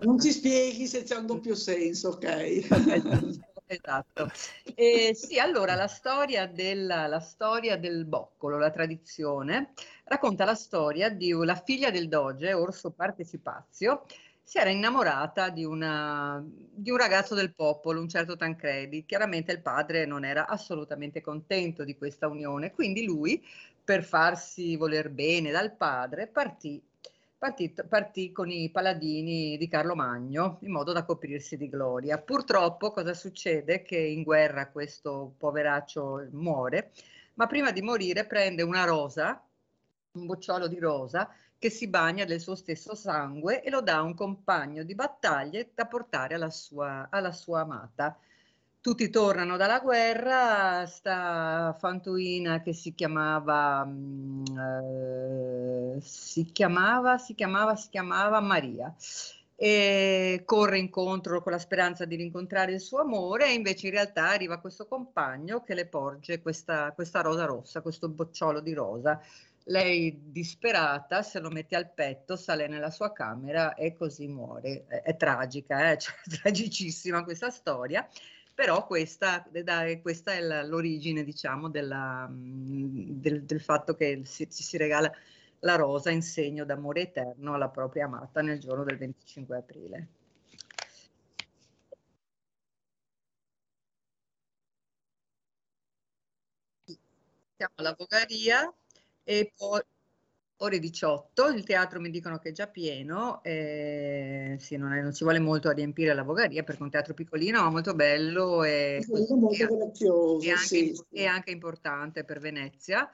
Non 0.00 0.20
ci 0.20 0.32
spieghi 0.32 0.86
se 0.86 1.02
c'è 1.02 1.16
un 1.16 1.26
doppio 1.26 1.54
senso, 1.54 2.10
ok? 2.10 3.44
Esatto. 3.68 4.30
Eh, 4.76 5.12
sì, 5.14 5.40
allora 5.40 5.74
la 5.74 5.88
storia, 5.88 6.46
della, 6.46 7.08
la 7.08 7.18
storia 7.18 7.76
del 7.76 8.04
boccolo, 8.04 8.58
la 8.58 8.70
tradizione, 8.70 9.72
racconta 10.04 10.44
la 10.44 10.54
storia 10.54 11.10
di 11.10 11.32
la 11.32 11.56
figlia 11.56 11.90
del 11.90 12.08
doge, 12.08 12.52
Orso 12.52 12.92
Partecipazio, 12.92 14.04
si 14.46 14.58
era 14.58 14.70
innamorata 14.70 15.48
di, 15.48 15.64
una, 15.64 16.40
di 16.46 16.92
un 16.92 16.96
ragazzo 16.96 17.34
del 17.34 17.52
popolo, 17.52 18.00
un 18.00 18.08
certo 18.08 18.36
Tancredi. 18.36 19.04
Chiaramente 19.04 19.50
il 19.50 19.60
padre 19.60 20.06
non 20.06 20.24
era 20.24 20.46
assolutamente 20.46 21.20
contento 21.20 21.82
di 21.82 21.96
questa 21.96 22.28
unione, 22.28 22.70
quindi 22.72 23.04
lui, 23.04 23.44
per 23.82 24.04
farsi 24.04 24.76
voler 24.76 25.10
bene 25.10 25.50
dal 25.50 25.72
padre, 25.72 26.28
partì 26.28 26.80
partì, 27.36 27.74
partì 27.88 28.30
con 28.30 28.48
i 28.48 28.70
paladini 28.70 29.56
di 29.56 29.66
Carlo 29.66 29.96
Magno 29.96 30.58
in 30.60 30.70
modo 30.70 30.92
da 30.92 31.04
coprirsi 31.04 31.56
di 31.56 31.68
gloria. 31.68 32.16
Purtroppo 32.18 32.92
cosa 32.92 33.14
succede? 33.14 33.82
Che 33.82 33.98
in 33.98 34.22
guerra 34.22 34.68
questo 34.68 35.34
poveraccio 35.36 36.28
muore, 36.30 36.92
ma 37.34 37.48
prima 37.48 37.72
di 37.72 37.82
morire 37.82 38.26
prende 38.26 38.62
una 38.62 38.84
rosa, 38.84 39.44
un 40.12 40.26
bocciolo 40.26 40.68
di 40.68 40.78
rosa, 40.78 41.28
che 41.58 41.70
si 41.70 41.88
bagna 41.88 42.24
del 42.24 42.40
suo 42.40 42.54
stesso 42.54 42.94
sangue 42.94 43.62
e 43.62 43.70
lo 43.70 43.80
dà 43.80 43.96
a 43.96 44.02
un 44.02 44.14
compagno 44.14 44.82
di 44.82 44.94
battaglie 44.94 45.70
da 45.74 45.86
portare 45.86 46.34
alla 46.34 46.50
sua, 46.50 47.08
alla 47.10 47.32
sua 47.32 47.60
amata. 47.60 48.18
Tutti 48.80 49.10
tornano 49.10 49.56
dalla 49.56 49.80
guerra, 49.80 50.86
sta 50.86 51.74
Fantuina 51.78 52.62
che 52.62 52.72
si 52.72 52.94
chiamava, 52.94 53.84
mm, 53.84 54.44
eh, 55.96 56.00
si 56.00 56.44
chiamava, 56.52 57.18
si 57.18 57.34
chiamava, 57.34 57.74
si 57.74 57.88
chiamava 57.88 58.40
Maria 58.40 58.94
e 59.58 60.42
corre 60.44 60.78
incontro 60.78 61.42
con 61.42 61.50
la 61.52 61.58
speranza 61.58 62.04
di 62.04 62.14
rincontrare 62.14 62.72
il 62.72 62.80
suo 62.80 63.00
amore 63.00 63.46
e 63.46 63.54
invece 63.54 63.86
in 63.86 63.94
realtà 63.94 64.28
arriva 64.28 64.58
questo 64.58 64.86
compagno 64.86 65.62
che 65.62 65.74
le 65.74 65.86
porge 65.86 66.40
questa, 66.42 66.92
questa 66.92 67.22
rosa 67.22 67.46
rossa, 67.46 67.80
questo 67.80 68.08
bocciolo 68.08 68.60
di 68.60 68.74
rosa. 68.74 69.20
Lei 69.68 70.30
disperata 70.30 71.22
se 71.22 71.40
lo 71.40 71.50
mette 71.50 71.76
al 71.76 71.92
petto, 71.92 72.36
sale 72.36 72.68
nella 72.68 72.90
sua 72.90 73.12
camera 73.12 73.74
e 73.74 73.94
così 73.94 74.28
muore. 74.28 74.86
È, 74.86 75.02
è 75.02 75.16
tragica, 75.16 75.90
eh? 75.90 75.98
cioè, 75.98 76.14
è 76.24 76.40
tragicissima 76.42 77.24
questa 77.24 77.50
storia 77.50 78.08
però 78.56 78.86
questa, 78.86 79.46
dai, 79.62 80.00
questa 80.00 80.32
è 80.32 80.40
l'origine, 80.64 81.22
diciamo, 81.24 81.68
della, 81.68 82.26
mm, 82.26 83.20
del, 83.20 83.44
del, 83.44 83.60
fatto 83.60 83.94
che 83.94 84.22
si, 84.24 84.50
ci 84.50 84.62
si 84.62 84.78
regala 84.78 85.12
la 85.60 85.76
rosa 85.76 86.10
in 86.10 86.22
segno 86.22 86.64
d'amore 86.64 87.02
eterno 87.02 87.54
alla 87.54 87.68
propria 87.68 88.06
amata 88.06 88.40
nel 88.42 88.58
giorno 88.58 88.84
del 88.84 88.96
25 88.96 89.56
aprile. 89.56 90.08
Siamo 97.56 97.72
alla 97.76 97.94
Vogaria 97.96 98.72
e 99.28 99.52
poi 99.56 99.80
ore 100.58 100.78
18, 100.78 101.48
il 101.48 101.64
teatro 101.64 102.00
mi 102.00 102.10
dicono 102.10 102.38
che 102.38 102.50
è 102.50 102.52
già 102.52 102.68
pieno, 102.68 103.42
eh, 103.42 104.56
sì, 104.60 104.76
non, 104.76 104.92
è, 104.92 105.02
non, 105.02 105.12
ci 105.12 105.24
vuole 105.24 105.40
molto 105.40 105.68
a 105.68 105.72
riempire 105.72 106.14
la 106.14 106.22
Vogaria 106.22 106.62
perché 106.62 106.80
è 106.80 106.84
un 106.84 106.90
teatro 106.90 107.12
piccolino 107.12 107.60
ma 107.60 107.70
molto 107.70 107.94
bello 107.94 108.62
e, 108.62 109.04
molto 109.08 110.40
e, 110.40 110.50
anche, 110.50 110.64
sì, 110.64 110.94
sì. 110.94 111.04
e 111.10 111.26
anche 111.26 111.50
importante 111.50 112.24
per 112.24 112.38
Venezia. 112.38 113.10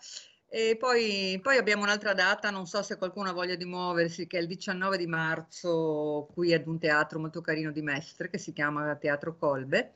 E 0.55 0.77
poi, 0.79 1.41
poi, 1.43 1.57
abbiamo 1.57 1.83
un'altra 1.83 2.13
data, 2.13 2.51
non 2.51 2.67
so 2.67 2.83
se 2.83 2.99
qualcuno 2.99 3.31
ha 3.31 3.33
voglia 3.33 3.55
di 3.55 3.65
muoversi, 3.65 4.27
che 4.27 4.37
è 4.37 4.41
il 4.43 4.47
19 4.47 4.99
di 4.99 5.07
marzo, 5.07 6.29
qui 6.35 6.53
ad 6.53 6.67
un 6.67 6.79
teatro 6.79 7.19
molto 7.19 7.41
carino 7.41 7.73
di 7.73 7.81
Mestre 7.81 8.29
che 8.29 8.37
si 8.37 8.53
chiama 8.53 8.95
Teatro 8.97 9.35
Colbe. 9.35 9.93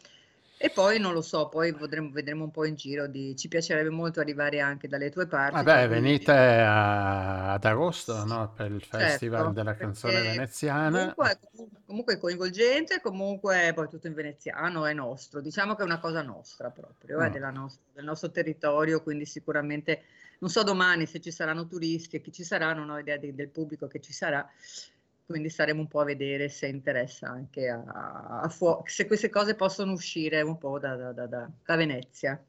E 0.59 0.71
poi 0.71 0.99
non 0.99 1.13
lo 1.13 1.21
so, 1.21 1.49
poi 1.51 1.71
vedremo, 1.73 2.11
vedremo 2.11 2.45
un 2.45 2.51
po' 2.51 2.65
in 2.65 2.77
giro. 2.77 3.07
Di, 3.07 3.37
ci 3.37 3.47
piacerebbe 3.47 3.91
molto 3.91 4.21
arrivare 4.21 4.61
anche 4.61 4.89
dalle 4.89 5.11
tue 5.11 5.27
parti. 5.27 5.57
Vabbè, 5.63 5.87
venite 5.89 6.33
a- 6.33 7.53
ad 7.53 7.65
agosto, 7.67 8.25
no? 8.25 8.53
Per 8.57 8.71
il 8.71 8.83
Festival 8.83 9.39
Certo, 9.41 9.53
della 9.53 9.75
canzone 9.77 10.23
veneziana. 10.23 11.15
comunque, 11.15 11.39
comunque 11.85 12.15
è 12.15 12.19
coinvolgente, 12.19 13.01
comunque 13.03 13.73
poi 13.75 13.89
tutto 13.91 14.07
in 14.07 14.15
veneziano 14.15 14.87
è 14.87 14.95
nostro. 14.95 15.43
Diciamo 15.43 15.75
che 15.75 15.83
è 15.83 15.85
una 15.85 15.99
cosa 16.01 16.23
nostra 16.23 16.71
proprio, 16.71 17.21
è 17.21 17.29
Mm. 17.29 17.33
della 17.33 17.51
nos- 17.51 17.79
del 17.93 18.05
nostro 18.05 18.31
territorio, 18.31 19.03
quindi 19.03 19.27
sicuramente 19.27 20.05
non 20.39 20.49
so 20.51 20.63
domani 20.63 21.07
se 21.07 21.21
ci 21.21 21.31
saranno 21.31 21.67
turisti 21.67 22.17
e 22.17 22.21
chi 22.23 22.33
ci 22.33 22.45
sarà, 22.45 22.73
non 22.73 22.89
ho 22.89 22.99
idea 22.99 23.19
di- 23.19 23.35
del 23.35 23.49
pubblico 23.49 23.87
che 23.89 24.01
ci 24.01 24.13
sarà. 24.15 24.47
Quindi 25.27 25.51
staremo 25.51 25.81
un 25.81 25.89
po' 25.89 26.01
a 26.01 26.05
vedere 26.05 26.49
se 26.49 26.69
interessa 26.69 27.29
anche 27.29 27.69
a, 27.69 27.83
a 28.43 28.49
fuo- 28.49 28.83
se 28.87 29.07
queste 29.09 29.29
cose 29.29 29.57
possono 29.57 29.93
uscire 29.93 30.41
un 30.43 30.57
po' 30.57 30.79
da, 30.79 30.95
da- 30.95 31.13
da- 31.13 31.27
da- 31.27 31.51
da 31.65 31.77
Venezia. 31.77 32.41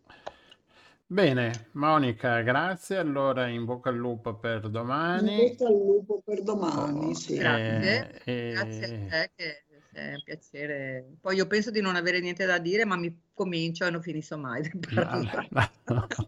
Bene, 1.09 1.69
Monica, 1.71 2.41
grazie. 2.41 2.97
Allora, 2.97 3.47
in 3.47 3.65
bocca 3.65 3.89
al 3.89 3.95
lupo 3.95 4.35
per 4.35 4.61
In 4.61 4.71
domani. 4.71 5.35
bocca 5.49 5.65
al 5.67 5.73
lupo 5.73 6.21
per 6.23 6.43
domani, 6.43 7.15
sì. 7.15 7.37
Grazie, 7.37 8.21
Eh, 8.25 8.53
grazie 8.53 8.85
a 8.85 8.89
eh, 8.91 9.09
te 9.09 9.31
che 9.35 9.63
è 9.97 10.13
un 10.13 10.21
piacere. 10.23 11.15
Poi 11.19 11.35
io 11.35 11.47
penso 11.47 11.71
di 11.71 11.81
non 11.81 11.95
avere 11.95 12.19
niente 12.19 12.45
da 12.45 12.57
dire, 12.59 12.85
ma 12.85 12.95
mi 12.95 13.15
comincio 13.33 13.85
e 13.85 13.89
non 13.89 14.01
finisco 14.01 14.37
mai 14.37 14.61
di 14.61 14.69
parlare. 14.79 15.49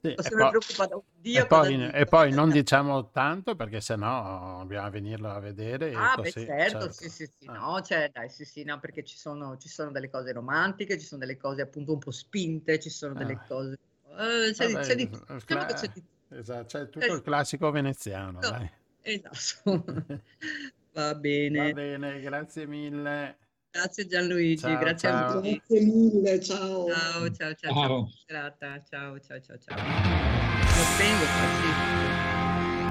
Sì, 0.00 0.08
Sono 0.22 0.44
e 0.44 0.48
preoccupata. 0.48 1.00
Dio 1.20 1.42
e 1.42 1.46
poi, 1.46 1.90
e 1.92 2.04
poi 2.06 2.32
non 2.32 2.50
diciamo 2.50 3.10
tanto 3.10 3.54
perché 3.56 3.80
sennò 3.80 4.58
dobbiamo 4.58 4.88
venirlo 4.90 5.30
a 5.30 5.38
vedere 5.38 5.92
Ah, 5.94 6.16
beh, 6.16 6.32
così, 6.32 6.44
certo, 6.46 6.78
certo. 6.78 6.92
sì, 6.92 7.08
sì, 7.10 7.26
sì, 7.26 7.46
Ah. 7.46 7.52
no, 7.54 7.80
cioè, 7.82 8.10
dai, 8.12 8.28
sì, 8.28 8.44
sì, 8.44 8.64
no, 8.64 8.78
perché 8.78 9.02
ci 9.04 9.16
sono, 9.16 9.56
ci 9.56 9.68
sono 9.68 9.90
delle 9.90 10.10
cose 10.10 10.32
romantiche, 10.32 10.98
ci 10.98 11.06
sono 11.06 11.20
delle 11.20 11.36
cose 11.36 11.62
appunto 11.62 11.92
un 11.92 11.98
po' 11.98 12.10
spinte, 12.10 12.78
ci 12.78 12.90
sono 12.90 13.14
delle 13.14 13.34
Ah. 13.34 13.46
cose... 13.46 13.78
eh, 14.18 14.52
c'è, 14.52 14.66
Vabbè, 14.72 14.80
c'è 14.86 14.94
di 14.94 15.08
cla- 15.08 15.18
diciamo 15.34 15.64
che 15.64 15.74
c'è 15.74 15.88
di 15.92 16.02
esatto, 16.28 16.66
c'è 16.66 16.88
tutto 16.90 17.04
Eh, 17.04 17.14
il 17.14 17.22
classico 17.22 17.70
veneziano, 17.70 18.40
no, 18.40 18.40
dai. 18.50 18.70
esatto. 19.02 19.84
Va 20.96 21.12
Va 21.12 21.14
bene. 21.14 21.72
bene, 21.74 22.20
grazie 22.22 22.66
mille. 22.66 23.36
Grazie 23.70 24.06
Gianluigi, 24.06 24.56
Ciao, 24.62 24.78
grazie 24.78 25.08
a 25.08 25.12
ciao. 25.12 25.40
voi. 25.42 25.50
Grazie 25.66 25.80
mille, 25.84 26.40
ciao. 26.40 26.86
Ciao, 26.90 27.30
ciao, 27.32 27.54
ciao, 27.54 27.72
ciao. 27.74 28.08
Ciao. 28.26 28.54
Ciao, 28.58 29.18
ciao, 29.20 29.40
ciao, 29.40 29.58
ciao. 29.58 29.76
Lo 29.76 30.82
spengo 30.94 31.24
qua, 31.24 31.46
sì. 31.60 32.86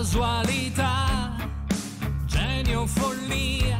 Casualità, 0.00 1.36
genio, 2.26 2.86
follia, 2.86 3.78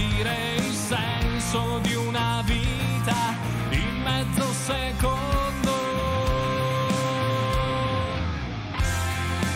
capire 0.00 0.54
il 0.56 0.72
senso 0.72 1.78
di 1.80 1.94
una 1.94 2.42
vita 2.44 3.36
in 3.70 4.02
mezzo 4.02 4.46
secondo. 4.52 5.72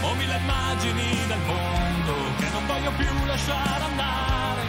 Ho 0.02 0.14
mille 0.14 0.36
immagini 0.36 1.26
del 1.26 1.38
mondo 1.46 2.12
che 2.38 2.48
non 2.52 2.66
voglio 2.66 2.90
più 2.92 3.24
lasciare 3.26 3.84
andare. 3.84 4.62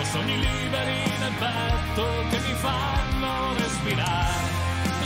Ho 0.00 0.04
sogni 0.04 0.38
liberi 0.38 1.00
nel 1.18 1.32
petto 1.38 2.04
che 2.30 2.38
mi 2.38 2.54
fanno 2.54 3.54
respirare. 3.56 4.60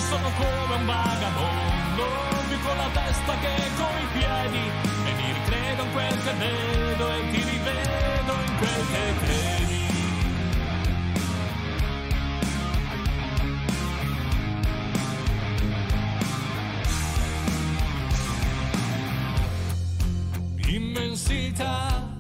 Sono 0.08 0.30
come 0.36 0.74
un 0.76 0.86
vagabondo, 0.86 2.04
più 2.48 2.60
con 2.60 2.76
la 2.76 2.88
testa 2.92 3.32
che 3.40 3.54
con 3.76 3.94
i 4.00 4.06
piedi. 4.12 4.70
E 5.04 5.12
mi 5.14 5.32
ricredo 5.32 5.82
in 5.82 5.92
quel 5.92 6.22
che 6.22 6.32
vedo 6.32 7.12
e 7.12 7.30
ti 7.30 7.42
rivedo 7.42 8.32
in 8.46 8.56
quel 8.58 8.86
che 8.90 9.26
credi. 9.26 9.85
Immensità, 21.16 22.14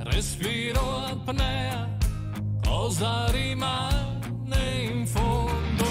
respiro 0.00 0.98
apnea, 0.98 1.88
cosa 2.62 3.30
rimane 3.30 4.82
in 4.82 5.06
fondo? 5.06 5.86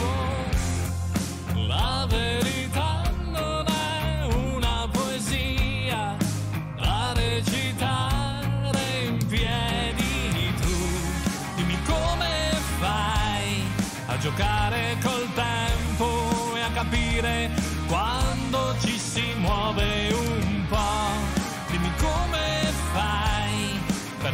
La 1.68 2.06
verità 2.08 3.02
non 3.32 3.66
è 3.66 4.24
una 4.46 4.88
poesia 4.92 6.16
da 6.76 7.12
recitare 7.16 8.84
in 9.08 9.18
piedi 9.28 10.54
tu. 10.62 10.78
Dimmi 11.56 11.82
come 11.86 12.52
fai 12.80 13.64
a 14.06 14.18
giocare 14.20 14.96
col 15.02 15.28
tempo 15.34 16.56
e 16.56 16.62
a 16.62 16.70
capire 16.70 17.50
quando 17.88 18.76
ci 18.80 19.00
si 19.00 19.24
muove 19.40 20.14
un 20.14 20.66
po'. 20.70 21.21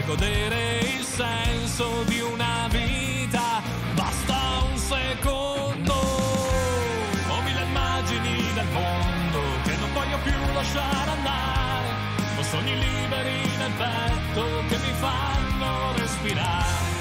Godere 0.08 0.80
il 0.96 1.04
senso 1.04 2.04
di 2.06 2.22
una 2.22 2.70
vita. 2.72 3.62
Basta 3.94 4.64
un 4.72 4.78
secondo. 4.78 5.94
Ho 7.28 7.42
mille 7.44 7.64
immagini 7.64 8.54
del 8.54 8.68
mondo 8.72 9.40
che 9.66 9.76
non 9.76 9.92
voglio 9.92 10.18
più 10.24 10.54
lasciare 10.54 11.12
andare. 11.12 11.88
Ho 12.40 12.44
sogni 12.44 12.80
liberi 12.80 13.52
nel 13.58 13.74
petto 13.74 14.44
che 14.70 14.78
mi 14.78 14.94
fanno 14.98 15.94
respirare. 15.98 16.96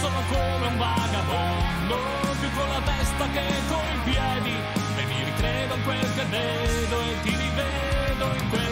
Sono 0.00 0.20
come 0.28 0.66
un 0.66 0.76
vagabondo, 0.76 1.96
più 2.38 2.50
con 2.54 2.68
la 2.68 2.80
testa 2.84 3.26
che 3.32 3.46
con 3.68 3.84
i 3.94 4.00
piedi. 4.04 4.54
E 4.96 5.04
mi 5.06 5.24
ricredo 5.24 5.74
in 5.74 5.82
quel 5.82 6.14
che 6.14 6.24
vedo 6.30 7.00
e 7.00 7.20
ti 7.22 7.30
rivedo 7.30 8.34
in 8.38 8.48
quel 8.50 8.63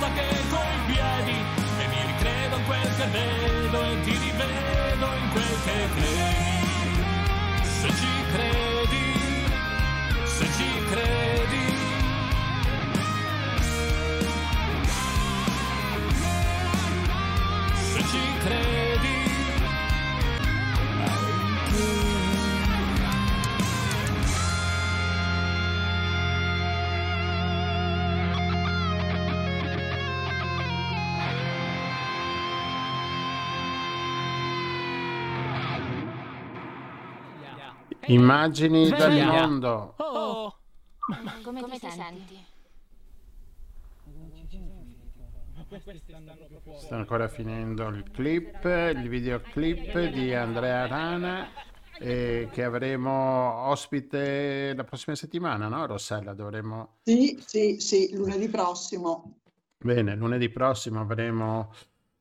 testa 0.00 0.12
che 0.12 0.26
piedi. 0.86 1.36
E 1.78 1.86
mi 1.88 2.06
ricredo 2.06 2.56
in 2.56 2.64
quel 2.64 2.96
che 2.96 3.06
vedo 3.06 3.84
e 3.84 4.00
ti 4.02 4.10
rivedo 4.16 5.06
in 5.14 5.30
quel 5.30 5.56
che 5.64 5.88
credi. 5.94 7.04
Se 7.62 7.88
ci 7.88 8.24
credi, 8.32 9.09
Immagini 38.12 38.88
dal 38.88 39.12
Sveglia. 39.12 39.26
mondo. 39.26 39.94
Oh! 39.98 40.56
Come, 41.42 41.62
ti 41.68 41.78
senti? 41.88 42.44
Sta 46.78 46.96
ancora 46.96 47.28
finendo 47.28 47.86
il 47.88 48.10
clip, 48.10 48.64
il 48.64 49.08
videoclip 49.08 50.10
di 50.10 50.34
Andrea 50.34 50.86
Rana 50.86 51.48
eh, 51.98 52.48
che 52.50 52.64
avremo 52.64 53.68
ospite 53.68 54.72
la 54.74 54.84
prossima 54.84 55.14
settimana, 55.14 55.68
no 55.68 55.86
Rossella? 55.86 56.32
Dovremo... 56.32 56.96
Sì, 57.04 57.40
sì, 57.44 57.78
sì, 57.78 58.14
lunedì 58.14 58.48
prossimo. 58.48 59.38
Bene, 59.78 60.16
lunedì 60.16 60.48
prossimo 60.50 61.00
avremo 61.00 61.72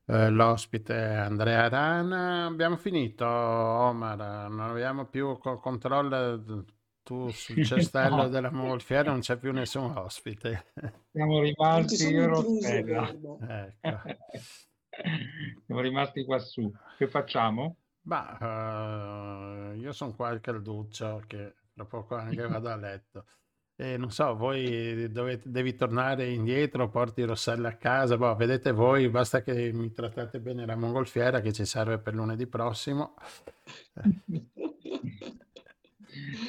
eh, 0.09 0.29
l'ospite 0.29 0.93
Andrea 0.95 1.67
Rana. 1.69 2.45
Abbiamo 2.45 2.77
finito, 2.77 3.25
Omar, 3.25 4.49
non 4.49 4.59
abbiamo 4.61 5.05
più 5.05 5.37
co- 5.37 5.59
controllo 5.59 6.65
tu 7.03 7.29
sul 7.29 7.61
cestello 7.63 8.23
No. 8.23 8.27
della 8.29 8.51
mongolfiera, 8.51 9.11
non 9.11 9.19
c'è 9.19 9.37
più 9.37 9.51
nessun 9.51 9.95
ospite. 9.95 10.73
Siamo 11.11 11.39
rimasti 11.41 12.07
io 12.07 12.25
Rossella. 12.27 13.07
Ecco. 13.39 14.01
Siamo 15.65 15.81
rimasti 15.81 16.25
qua 16.25 16.39
su. 16.39 16.71
Che 16.97 17.07
facciamo? 17.07 17.77
Ma 18.01 19.71
eh, 19.73 19.77
io 19.77 19.91
sono 19.93 20.13
qua 20.15 20.29
al 20.29 20.41
calduccio 20.41 21.23
che 21.27 21.55
tra 21.73 21.85
poco 21.85 22.15
anche 22.15 22.47
vado 22.47 22.69
a 22.69 22.75
letto. 22.75 23.25
E 23.81 23.95
non 23.95 24.11
so, 24.11 24.35
voi 24.35 25.09
dovete, 25.09 25.49
devi 25.49 25.73
tornare 25.73 26.27
indietro, 26.29 26.89
porti 26.89 27.23
Rossella 27.23 27.69
a 27.69 27.77
casa, 27.77 28.17
boh, 28.17 28.35
vedete 28.35 28.73
voi, 28.73 29.07
basta 29.07 29.41
che 29.41 29.71
mi 29.71 29.93
trattate 29.93 30.41
bene 30.41 30.65
la 30.65 30.75
mongolfiera 30.75 31.39
che 31.39 31.53
ci 31.53 31.63
serve 31.63 31.97
per 31.97 32.13
lunedì 32.13 32.45
prossimo. 32.45 33.13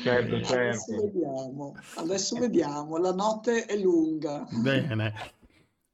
Certo, 0.03 0.35
Adesso 0.37 0.45
certo. 0.45 0.97
vediamo, 0.97 1.75
adesso 1.97 2.37
vediamo, 2.39 2.97
la 2.97 3.13
notte 3.13 3.67
è 3.67 3.77
lunga. 3.77 4.47
Bene. 4.51 5.15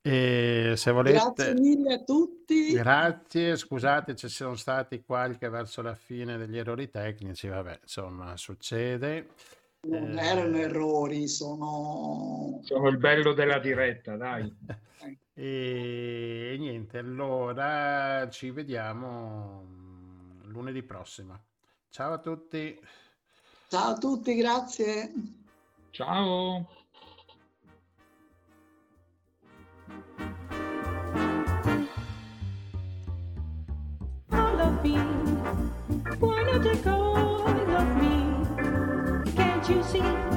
E 0.01 0.75
se 0.77 0.93
Grazie 0.93 0.93
volete, 0.93 1.55
mille 1.55 1.95
a 1.95 2.03
tutti. 2.05 2.73
grazie, 2.73 3.57
scusate, 3.57 4.15
ci 4.15 4.29
sono 4.29 4.55
stati 4.55 5.03
qualche 5.03 5.49
verso 5.49 5.83
la 5.83 5.97
fine 5.97 6.37
degli 6.39 6.57
errori 6.57 6.89
tecnici, 6.89 7.49
vabbè, 7.49 7.81
insomma, 7.83 8.37
succede. 8.37 9.31
Non 9.89 10.19
Eh, 10.19 10.23
erano 10.23 10.57
errori, 10.59 11.29
sono... 11.29 12.61
Sono 12.63 12.89
il 12.89 12.99
bello 12.99 13.33
della 13.33 13.59
diretta, 13.59 14.17
dai. 14.17 14.55
E, 15.39 16.53
e 16.55 16.57
niente, 16.57 16.97
allora 16.97 18.27
ci 18.31 18.51
vediamo 18.51 19.67
mm, 19.67 20.45
lunedì 20.45 20.83
prossimo. 20.83 21.39
Ciao 21.91 22.15
a 22.15 22.19
tutti. 22.19 22.81
Ciao 23.69 23.91
a 23.91 23.99
tutti, 23.99 24.35
grazie. 24.35 25.13
Ciao. 25.91 26.67
See? 39.87 40.36